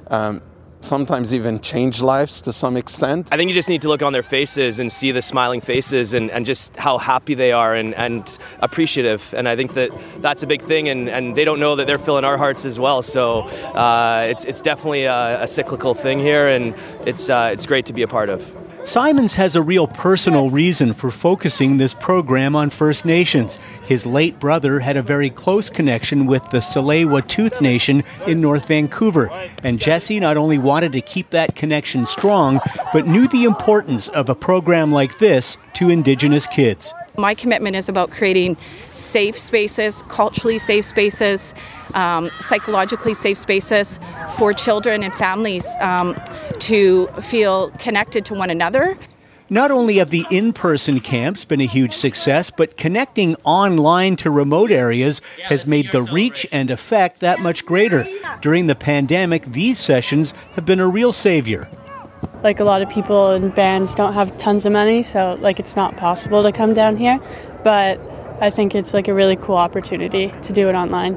um, 0.09 0.42
sometimes 0.87 1.34
even 1.34 1.61
change 1.61 2.01
lives 2.01 2.41
to 2.43 2.53
some 2.53 2.76
extent. 2.76 3.28
I 3.32 3.37
think 3.37 3.49
you 3.49 3.55
just 3.55 3.68
need 3.68 3.82
to 3.82 3.89
look 3.89 4.03
on 4.03 4.12
their 4.12 4.22
faces 4.22 4.78
and 4.78 4.91
see 4.91 5.12
the 5.12 5.22
smiling 5.22 5.61
faces 5.61 6.14
and, 6.14 6.30
and 6.30 6.47
just 6.47 6.76
how 6.76 6.99
happy 6.99 7.34
they 7.34 7.53
are 7.53 7.74
and, 7.74 7.95
and 7.95 8.39
appreciative. 8.61 9.34
And 9.37 9.49
I 9.49 9.57
think 9.57 9.74
that 9.74 9.91
that's 10.22 10.43
a 10.43 10.47
big 10.47 10.62
thing, 10.62 10.89
and, 10.89 11.09
and 11.09 11.37
they 11.37 11.45
don't 11.45 11.61
know 11.61 11.76
that 11.76 11.87
they're 11.87 11.99
filling 11.99 12.24
our 12.24 12.39
hearts 12.39 12.64
as 12.64 12.78
well. 12.78 13.03
So 13.03 13.41
uh, 13.74 14.26
it's, 14.30 14.45
it's 14.45 14.62
definitely 14.62 15.05
a, 15.05 15.43
a, 15.43 15.47
cyclical 15.47 15.95
thing 15.95 16.18
here, 16.18 16.49
and 16.49 16.74
it's, 17.07 17.28
uh, 17.28 17.51
it's 17.53 17.66
great 17.66 17.87
to 17.87 17.93
be 17.93 18.03
a 18.03 18.09
part 18.09 18.28
of. 18.28 18.55
Symons 18.87 19.34
has 19.34 19.57
a 19.57 19.62
real 19.62 19.89
personal 19.89 20.49
reason 20.49 20.95
for 20.95 21.11
focusing 21.11 21.76
this 21.76 21.93
program 21.93 22.55
on 22.55 22.70
First 22.70 23.05
Nations. 23.05 23.59
His 23.84 24.07
late 24.07 24.39
brother 24.39 24.78
had 24.78 24.97
a 24.97 25.03
very 25.03 25.28
close 25.28 25.68
connection 25.68 26.26
with 26.26 26.49
the 26.51 26.59
Tsleil-Waututh 26.59 27.61
Nation 27.61 28.05
in 28.28 28.41
North 28.41 28.68
Vancouver, 28.68 29.28
and 29.64 29.80
Jesse 29.80 30.20
not 30.20 30.37
only 30.37 30.59
wanted 30.59 30.93
to 30.93 31.01
keep 31.01 31.30
that 31.30 31.57
connection 31.57 32.07
strong, 32.07 32.61
but 32.93 33.09
knew 33.09 33.26
the 33.26 33.43
importance 33.43 34.07
of 34.11 34.28
a 34.28 34.37
program 34.37 34.93
like 34.93 35.18
this 35.18 35.59
to 35.74 35.91
Indigenous 35.91 36.47
kids. 36.47 36.95
My 37.18 37.34
commitment 37.34 37.74
is 37.74 37.89
about 37.89 38.12
creating 38.12 38.57
safe 38.93 39.37
spaces, 39.37 40.05
culturally 40.07 40.59
safe 40.59 40.84
spaces, 40.84 41.55
um, 41.95 42.30
psychologically 42.41 43.14
safe 43.14 43.39
spaces 43.39 43.99
for 44.37 44.53
children 44.53 45.03
and 45.03 45.14
families 45.14 45.66
um, 45.80 46.20
to 46.59 47.07
feel 47.20 47.70
connected 47.78 48.24
to 48.26 48.34
one 48.34 48.51
another. 48.51 48.99
Not 49.49 49.70
only 49.70 49.99
have 49.99 50.11
the 50.11 50.26
in 50.28 50.53
person 50.53 50.99
camps 50.99 51.45
been 51.45 51.61
a 51.61 51.66
huge 51.66 51.93
success, 51.93 52.51
but 52.51 52.76
connecting 52.76 53.37
online 53.45 54.16
to 54.16 54.30
remote 54.30 54.72
areas 54.72 55.22
has 55.45 55.68
made 55.68 55.93
the 55.93 56.03
reach 56.03 56.45
and 56.51 56.68
effect 56.68 57.20
that 57.20 57.39
much 57.39 57.64
greater. 57.64 58.05
During 58.41 58.66
the 58.66 58.74
pandemic, 58.74 59.45
these 59.45 59.78
sessions 59.78 60.34
have 60.55 60.64
been 60.64 60.80
a 60.80 60.89
real 60.89 61.12
savior. 61.12 61.68
Like 62.43 62.59
a 62.59 62.64
lot 62.64 62.82
of 62.82 62.91
people 62.91 63.30
in 63.30 63.51
bands 63.51 63.95
don't 63.95 64.14
have 64.14 64.37
tons 64.37 64.66
of 64.66 64.72
money, 64.72 65.05
so 65.05 65.39
like 65.41 65.61
it's 65.61 65.76
not 65.76 65.97
possible 65.97 66.43
to 66.43 66.51
come 66.51 66.72
down 66.72 66.97
here. 66.97 67.20
But 67.62 68.01
I 68.41 68.51
think 68.51 68.74
it's 68.74 68.93
like 68.93 69.07
a 69.07 69.14
really 69.14 69.37
cool 69.37 69.57
opportunity 69.57 70.32
to 70.43 70.53
do 70.53 70.68
it 70.68 70.74
online. 70.74 71.14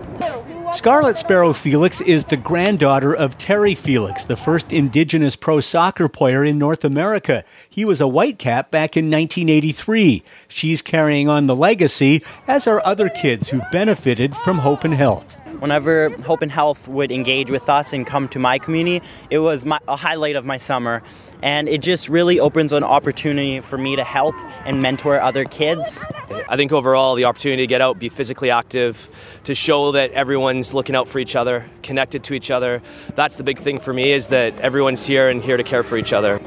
Scarlet 0.72 1.18
Sparrow 1.18 1.52
Felix 1.52 2.00
is 2.02 2.26
the 2.26 2.38
granddaughter 2.38 3.16
of 3.16 3.40
Terry 3.40 3.74
Felix, 3.74 4.24
the 4.24 4.38
first 4.38 4.72
Indigenous 4.72 5.36
pro 5.36 5.62
soccer 5.62 6.08
player 6.08 6.46
in 6.46 6.60
North 6.60 6.86
America. 6.86 7.44
He 7.68 7.86
was 7.86 8.00
a 8.00 8.06
Whitecap 8.06 8.70
back 8.70 8.96
in 8.96 9.06
1983. 9.06 10.24
She's 10.48 10.84
carrying 10.84 11.28
on 11.28 11.48
the 11.48 11.56
legacy, 11.56 12.24
as 12.48 12.68
are 12.68 12.86
other 12.86 13.10
kids 13.10 13.50
who've 13.50 13.64
benefited 13.72 14.36
from 14.38 14.60
Hope 14.60 14.84
and 14.84 14.94
Health. 14.94 15.39
Whenever 15.60 16.10
Hope 16.24 16.42
and 16.42 16.52
Health 16.52 16.88
would 16.88 17.12
engage 17.12 17.52
with 17.52 17.70
us 17.70 17.94
and 17.94 18.08
come 18.08 18.28
to 18.30 18.40
my 18.40 18.58
community, 18.60 19.06
it 19.30 19.40
was 19.40 19.66
my, 19.66 19.80
a 19.88 19.96
highlight 19.96 20.36
of 20.36 20.46
my 20.46 20.58
summer. 20.58 21.04
And 21.42 21.70
it 21.70 21.82
just 21.82 22.10
really 22.10 22.40
opens 22.40 22.74
an 22.74 22.84
opportunity 22.84 23.60
for 23.62 23.78
me 23.78 23.96
to 23.96 24.04
help 24.04 24.36
and 24.66 24.82
mentor 24.82 25.20
other 25.22 25.46
kids. 25.46 26.04
I 26.50 26.56
think 26.56 26.72
overall, 26.72 27.16
the 27.16 27.26
opportunity 27.26 27.64
to 27.64 27.68
get 27.68 27.82
out, 27.82 28.00
be 28.00 28.10
physically 28.10 28.52
active, 28.52 29.40
to 29.46 29.56
show 29.56 29.92
that 29.94 30.12
everyone's 30.12 30.74
looking 30.74 30.96
out 30.96 31.08
for 31.08 31.20
each 31.20 31.36
other, 31.36 31.66
connected 31.84 32.24
to 32.26 32.34
each 32.34 32.52
other. 32.52 32.82
That's 33.16 33.38
the 33.38 33.44
big 33.44 33.60
thing 33.60 33.80
for 33.80 33.94
me 33.94 34.12
is 34.12 34.30
that 34.30 34.60
everyone's 34.60 35.06
here 35.06 35.30
and 35.30 35.42
here 35.42 35.58
to 35.58 35.64
care 35.64 35.84
for 35.84 35.98
each 35.98 36.14
other. 36.14 36.40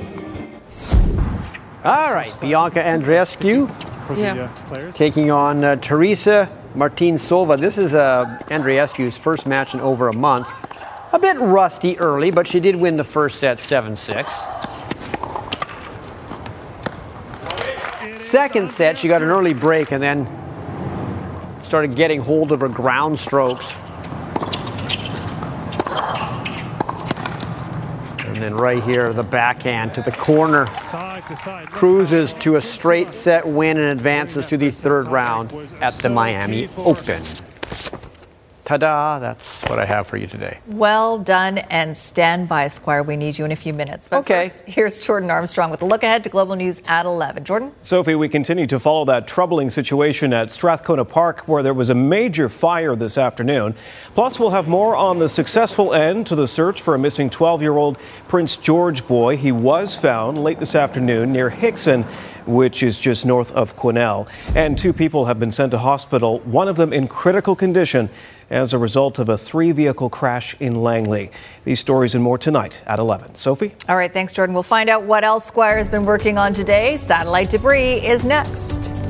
All 1.85 2.13
right, 2.15 2.33
Bianca 2.41 2.81
Andreescu 2.81 3.69
Yeah. 4.17 4.91
taking 4.93 5.31
on 5.31 5.65
uh, 5.65 5.77
Teresa 5.77 6.49
Martincová. 6.75 7.59
This 7.59 7.79
is 7.79 7.95
uh, 7.95 8.39
Andreescu's 8.51 9.17
first 9.17 9.47
match 9.47 9.75
in 9.75 9.81
over 9.81 10.09
a 10.09 10.15
month. 10.15 10.49
A 11.13 11.19
bit 11.19 11.37
rusty 11.39 11.99
early, 11.99 12.31
but 12.31 12.47
she 12.47 12.61
did 12.61 12.77
win 12.77 12.97
the 12.97 13.05
first 13.05 13.39
set 13.39 13.61
7 13.61 13.97
6. 13.97 14.35
Second 18.17 18.71
set, 18.73 18.97
she 18.97 19.09
got 19.09 19.21
an 19.21 19.29
early 19.29 19.53
break 19.53 19.93
and 19.93 20.03
then 20.03 20.27
started 21.63 21.95
getting 21.95 22.21
hold 22.21 22.51
of 22.51 22.61
her 22.61 22.69
ground 22.69 23.19
strokes. 23.19 23.75
And 28.43 28.59
right 28.59 28.83
here, 28.83 29.13
the 29.13 29.23
backhand 29.23 29.95
to 29.95 30.03
the 30.03 30.13
corner. 30.13 30.67
Cruises 31.67 32.35
to 32.35 32.57
a 32.57 32.61
straight 32.61 33.15
set 33.15 33.47
win 33.47 33.79
and 33.79 33.89
advances 33.89 34.47
to 34.49 34.57
the 34.57 34.71
third 34.71 35.09
round 35.09 35.53
at 35.81 35.95
the 35.95 36.09
Miami 36.09 36.69
Open. 36.77 37.23
Ta 38.65 38.77
da! 38.77 39.19
That's 39.19 39.63
what 39.65 39.81
I 39.81 39.85
have 39.85 40.07
for 40.07 40.17
you 40.17 40.29
today. 40.29 40.59
Well 40.69 41.19
done 41.19 41.59
and 41.59 41.99
stand 41.99 42.49
by, 42.49 42.69
Squire. 42.69 43.03
We 43.03 43.17
need 43.17 43.37
you 43.37 43.45
in 43.45 43.51
a 43.51 43.57
few 43.57 43.73
minutes. 43.73 44.07
But 44.07 44.19
Okay. 44.21 44.51
first, 44.51 44.63
here's 44.67 45.01
Jordan 45.01 45.33
Armstrong 45.33 45.71
with 45.73 45.83
a 45.83 45.85
look 45.85 46.05
ahead 46.05 46.23
to 46.25 46.31
Global 46.31 46.55
News 46.55 46.81
at 46.87 47.05
11. 47.05 47.43
Jordan? 47.45 47.73
Sophie, 47.83 48.15
we 48.15 48.29
continue 48.29 48.69
to 48.69 48.79
follow 48.79 49.05
that 49.07 49.27
troubling 49.27 49.69
situation 49.69 50.33
at 50.33 50.53
Strathcona 50.53 51.05
Park 51.05 51.43
where 51.49 51.65
there 51.65 51.75
was 51.75 51.91
a 51.91 51.95
major 51.95 52.49
fire 52.49 52.95
this 52.95 53.19
afternoon. 53.19 53.75
Plus, 54.15 54.39
we'll 54.39 54.51
have 54.51 54.69
more 54.69 54.95
on 54.95 55.19
the 55.19 55.29
successful 55.29 55.93
end 55.93 56.29
to 56.29 56.37
the 56.37 56.47
search 56.47 56.81
for 56.81 56.95
a 56.95 56.99
missing 56.99 57.31
12 57.31 57.63
year 57.63 57.77
old 57.77 57.99
Prince 58.29 58.57
George 58.57 59.09
boy. 59.09 59.37
He 59.37 59.51
was 59.51 59.97
found 59.97 60.43
late 60.43 60.61
this 60.61 60.77
afternoon 60.77 61.33
near 61.33 61.51
Hixon. 61.51 62.05
Which 62.45 62.83
is 62.83 62.99
just 62.99 63.25
north 63.25 63.53
of 63.53 63.77
Quesnel. 63.77 64.27
And 64.57 64.77
two 64.77 64.93
people 64.93 65.27
have 65.27 65.39
been 65.39 65.53
sent 65.53 65.71
to 65.71 65.79
hospital, 65.79 66.41
one 66.41 66.67
of 66.67 66.75
them 66.75 66.93
in 66.93 67.07
critical 67.07 67.55
condition 67.55 68.11
as 68.53 68.75
a 68.75 68.79
result 68.79 69.19
of 69.19 69.29
a 69.29 69.39
three 69.39 69.73
vehicle 69.73 70.11
crash 70.11 70.55
in 70.61 70.75
Langley. 70.75 71.31
These 71.65 71.81
stories 71.81 72.15
and 72.15 72.23
more 72.23 72.39
tonight 72.39 72.83
at 72.87 72.99
11. 72.99 73.35
Sophie? 73.35 73.75
All 73.89 73.97
right, 73.97 74.13
thanks, 74.13 74.33
Jordan. 74.33 74.55
We'll 74.55 74.63
find 74.63 74.91
out 74.91 75.05
what 75.05 75.25
else 75.25 75.47
Squire 75.47 75.79
has 75.79 75.89
been 75.89 76.05
working 76.05 76.39
on 76.39 76.53
today. 76.53 76.97
Satellite 76.99 77.51
debris 77.51 78.07
is 78.07 78.25
next. 78.25 79.02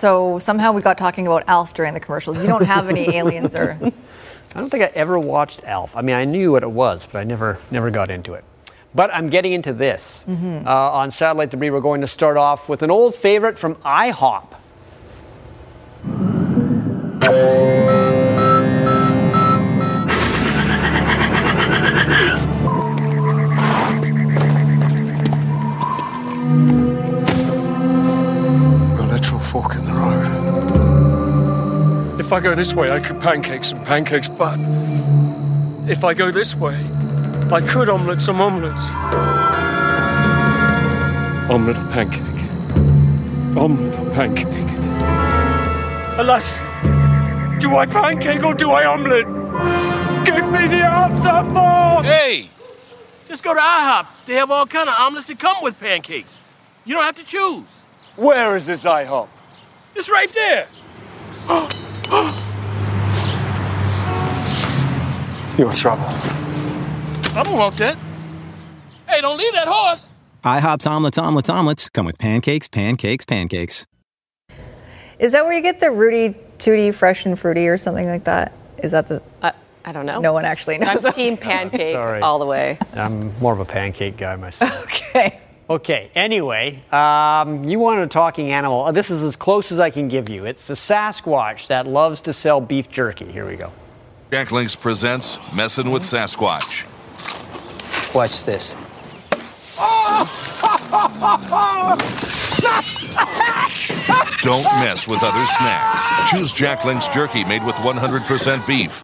So 0.00 0.38
somehow 0.38 0.72
we 0.72 0.80
got 0.82 0.96
talking 0.96 1.26
about 1.26 1.44
Alf 1.46 1.74
during 1.74 1.92
the 1.94 2.00
commercials. 2.00 2.38
You 2.38 2.46
don't 2.46 2.64
have 2.64 2.88
any 2.88 3.14
aliens 3.16 3.54
or. 3.54 3.78
I 4.52 4.58
don't 4.58 4.68
think 4.68 4.82
I 4.82 4.90
ever 4.94 5.16
watched 5.16 5.62
Alf. 5.64 5.94
I 5.96 6.00
mean, 6.02 6.16
I 6.16 6.24
knew 6.24 6.50
what 6.52 6.64
it 6.64 6.70
was, 6.70 7.06
but 7.06 7.18
I 7.20 7.24
never 7.24 7.58
never 7.70 7.90
got 7.90 8.10
into 8.10 8.34
it. 8.34 8.42
But 8.94 9.14
I'm 9.14 9.28
getting 9.28 9.52
into 9.52 9.72
this. 9.72 10.24
Mhm. 10.28 10.66
Uh, 10.66 10.70
on 10.92 11.10
Satellite 11.12 11.50
Debris, 11.50 11.70
we're 11.70 11.80
going 11.80 12.00
to 12.00 12.08
start 12.08 12.36
off 12.36 12.68
with 12.68 12.82
an 12.82 12.90
old 12.90 13.14
favorite 13.14 13.58
from 13.58 13.76
IHOP. 13.76 14.46
If 32.30 32.34
I 32.34 32.38
go 32.38 32.54
this 32.54 32.74
way, 32.74 32.92
I 32.92 33.00
could 33.00 33.20
pancake 33.20 33.64
some 33.64 33.84
pancakes, 33.84 34.28
but 34.28 34.56
if 35.90 36.04
I 36.04 36.14
go 36.14 36.30
this 36.30 36.54
way, 36.54 36.76
I 37.50 37.60
could 37.60 37.88
omelette 37.88 38.22
some 38.22 38.40
omelets. 38.40 38.88
Omelette 41.50 41.76
or 41.76 41.90
pancake. 41.90 43.56
Omelette 43.56 43.98
or 43.98 44.10
pancake. 44.14 44.46
Alas, 46.20 46.58
do 47.60 47.74
I 47.74 47.86
pancake 47.86 48.44
or 48.44 48.54
do 48.54 48.70
I 48.70 48.84
omelette? 48.84 49.26
Give 50.24 50.52
me 50.52 50.68
the 50.68 50.84
answer 50.84 51.50
for. 51.52 52.04
Hey, 52.04 52.48
just 53.26 53.42
go 53.42 53.54
to 53.54 53.60
IHOP. 53.60 54.06
They 54.26 54.34
have 54.34 54.52
all 54.52 54.66
kind 54.66 54.88
of 54.88 54.94
omelets 55.00 55.26
that 55.26 55.40
come 55.40 55.56
with 55.64 55.80
pancakes. 55.80 56.40
You 56.84 56.94
don't 56.94 57.02
have 57.02 57.16
to 57.16 57.24
choose. 57.24 57.82
Where 58.14 58.54
is 58.54 58.66
this 58.66 58.84
IHOP? 58.84 59.26
It's 59.96 60.08
right 60.08 60.32
there. 60.32 60.68
You're 65.58 65.70
in 65.70 65.76
trouble. 65.76 66.04
I 67.36 67.42
don't 67.44 67.56
want 67.56 67.76
that. 67.76 67.96
Hey, 69.08 69.20
don't 69.20 69.38
leave 69.38 69.52
that 69.52 69.68
horse. 69.68 70.08
IHOP's 70.44 70.86
omelets, 70.86 71.18
omelets, 71.18 71.50
omelets 71.50 71.88
come 71.90 72.06
with 72.06 72.18
pancakes, 72.18 72.66
pancakes, 72.66 73.24
pancakes. 73.24 73.86
Is 75.18 75.32
that 75.32 75.44
where 75.44 75.52
you 75.52 75.62
get 75.62 75.80
the 75.80 75.90
Rooty 75.90 76.34
Tooty 76.58 76.92
Fresh 76.92 77.26
and 77.26 77.38
Fruity 77.38 77.68
or 77.68 77.76
something 77.76 78.06
like 78.06 78.24
that? 78.24 78.52
Is 78.82 78.92
that 78.92 79.08
the. 79.08 79.22
I, 79.42 79.52
I 79.84 79.92
don't 79.92 80.06
know. 80.06 80.20
No 80.20 80.32
one 80.32 80.44
actually 80.44 80.78
knows. 80.78 81.04
I'm 81.04 81.12
team 81.12 81.36
pancake 81.36 81.96
all 81.96 82.38
the 82.38 82.46
way. 82.46 82.78
I'm 82.94 83.36
more 83.38 83.52
of 83.52 83.60
a 83.60 83.64
pancake 83.64 84.16
guy 84.16 84.36
myself. 84.36 84.82
okay. 84.84 85.40
Okay, 85.70 86.10
anyway, 86.16 86.80
um, 86.90 87.62
you 87.62 87.78
want 87.78 88.00
a 88.00 88.08
talking 88.08 88.50
animal. 88.50 88.86
Uh, 88.86 88.90
This 88.90 89.08
is 89.08 89.22
as 89.22 89.36
close 89.36 89.70
as 89.70 89.78
I 89.78 89.90
can 89.90 90.08
give 90.08 90.28
you. 90.28 90.44
It's 90.44 90.68
a 90.68 90.72
Sasquatch 90.72 91.68
that 91.68 91.86
loves 91.86 92.20
to 92.22 92.32
sell 92.32 92.60
beef 92.60 92.90
jerky. 92.90 93.30
Here 93.30 93.46
we 93.46 93.54
go. 93.54 93.70
Jack 94.32 94.50
Link's 94.50 94.74
presents 94.74 95.38
Messin' 95.54 95.92
with 95.92 96.02
Sasquatch. 96.02 96.86
Watch 98.12 98.42
this. 98.42 98.74
Don't 104.42 104.64
mess 104.82 105.06
with 105.06 105.22
other 105.22 105.46
snacks. 105.58 106.30
Choose 106.30 106.50
Jack 106.50 106.84
Link's 106.84 107.06
jerky 107.08 107.44
made 107.44 107.64
with 107.64 107.76
100% 107.76 108.66
beef. 108.66 109.02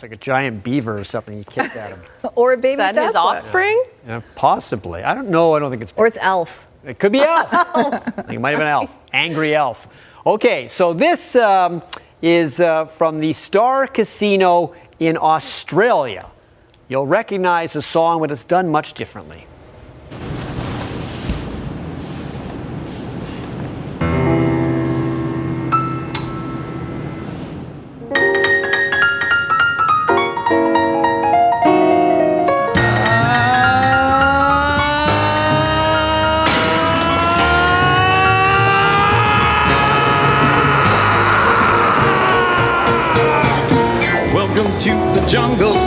It's 0.00 0.02
like 0.02 0.12
a 0.12 0.16
giant 0.16 0.64
beaver 0.64 0.98
or 0.98 1.04
something 1.04 1.36
you 1.36 1.44
kicked 1.44 1.76
at 1.76 1.90
him. 1.90 2.00
or 2.34 2.54
a 2.54 2.56
baby 2.56 2.76
That 2.78 2.94
his 2.94 3.14
Sasquatch. 3.14 3.16
offspring? 3.16 3.84
Yeah, 4.06 4.22
possibly. 4.34 5.04
I 5.04 5.14
don't 5.14 5.28
know. 5.28 5.52
I 5.52 5.58
don't 5.58 5.68
think 5.68 5.82
it's. 5.82 5.92
Or 5.94 6.06
it's 6.06 6.16
Elf. 6.18 6.66
It 6.86 6.98
could 6.98 7.12
be 7.12 7.20
Elf. 7.20 7.48
I 7.52 8.24
it 8.32 8.40
might 8.40 8.52
have 8.52 8.60
been 8.60 8.66
Elf. 8.66 8.90
Angry 9.12 9.54
Elf. 9.54 9.86
Okay, 10.24 10.68
so 10.68 10.94
this 10.94 11.36
um, 11.36 11.82
is 12.22 12.60
uh, 12.60 12.86
from 12.86 13.20
the 13.20 13.34
Star 13.34 13.86
Casino 13.86 14.74
in 14.98 15.18
Australia. 15.20 16.26
You'll 16.88 17.06
recognize 17.06 17.74
the 17.74 17.82
song, 17.82 18.20
but 18.20 18.30
it's 18.30 18.46
done 18.46 18.70
much 18.70 18.94
differently. 18.94 19.44
Jungle. 45.30 45.78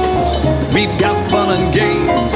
We've 0.73 0.97
got 0.97 1.19
fun 1.29 1.51
and 1.51 1.73
games. 1.75 2.33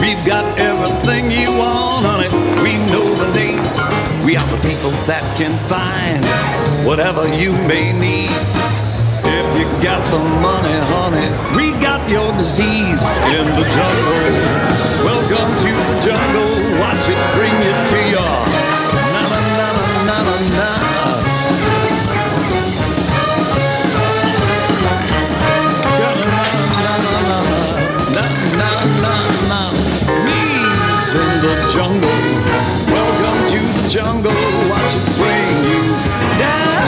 We've 0.00 0.24
got 0.24 0.58
everything 0.58 1.30
you 1.30 1.52
want 1.52 2.06
on 2.06 2.24
it. 2.24 2.32
We 2.64 2.80
know 2.88 3.04
the 3.14 3.28
names. 3.36 3.76
We 4.24 4.36
are 4.40 4.48
the 4.48 4.60
people 4.66 4.90
that 5.04 5.20
can 5.36 5.52
find 5.68 6.24
whatever 6.88 7.28
you 7.28 7.52
may 7.68 7.92
need. 7.92 8.32
If 9.20 9.48
you 9.58 9.68
got 9.84 10.00
the 10.10 10.22
money, 10.40 10.72
honey, 10.88 11.28
we 11.52 11.78
got 11.78 12.08
your 12.08 12.32
disease 12.32 13.04
in 13.36 13.44
the 13.60 13.66
jungle. 13.76 14.32
Welcome 15.04 15.50
to 15.60 15.72
the 15.76 15.96
jungle. 16.00 16.52
Watch 16.80 17.04
it 17.04 17.20
bring 17.36 17.52
you 17.60 17.74
to 17.92 18.00
your 18.16 18.29
Knees 31.40 31.48
the 31.48 31.72
jungle. 31.72 32.10
Welcome 32.90 33.48
to 33.48 33.58
the 33.82 33.88
jungle. 33.88 34.32
Watch 34.68 34.94
it 34.94 35.06
bring 35.16 35.64
you 35.70 35.80
down. 36.38 36.80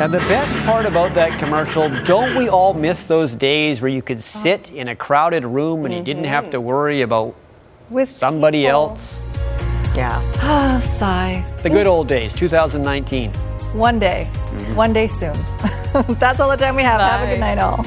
And 0.00 0.12
the 0.12 0.18
best 0.18 0.54
part 0.66 0.84
about 0.84 1.14
that 1.14 1.38
commercial, 1.38 1.88
don't 2.04 2.36
we 2.36 2.50
all 2.50 2.74
miss 2.74 3.04
those 3.04 3.32
days 3.32 3.80
where 3.80 3.90
you 3.90 4.02
could 4.02 4.22
sit 4.22 4.70
in 4.70 4.88
a 4.88 4.96
crowded 4.96 5.46
room 5.46 5.86
and 5.86 5.94
you 5.94 6.02
didn't 6.02 6.24
have 6.24 6.50
to 6.50 6.58
mm-hmm. 6.58 6.66
worry 6.66 7.00
about 7.00 7.34
With 7.88 8.10
somebody 8.10 8.64
people. 8.64 8.90
else? 8.90 9.13
Yeah. 9.94 10.20
Ah, 10.36 10.80
sigh. 10.84 11.44
The 11.62 11.70
good 11.70 11.86
old 11.86 12.08
days, 12.08 12.32
2019. 12.34 13.30
One 13.74 13.98
day. 13.98 14.24
One 14.74 14.92
day 14.92 15.08
soon. 15.08 15.32
That's 16.18 16.40
all 16.40 16.50
the 16.50 16.56
time 16.56 16.76
we 16.76 16.82
have. 16.82 17.00
Have 17.00 17.28
a 17.28 17.32
good 17.32 17.40
night, 17.40 17.58
all. 17.58 17.84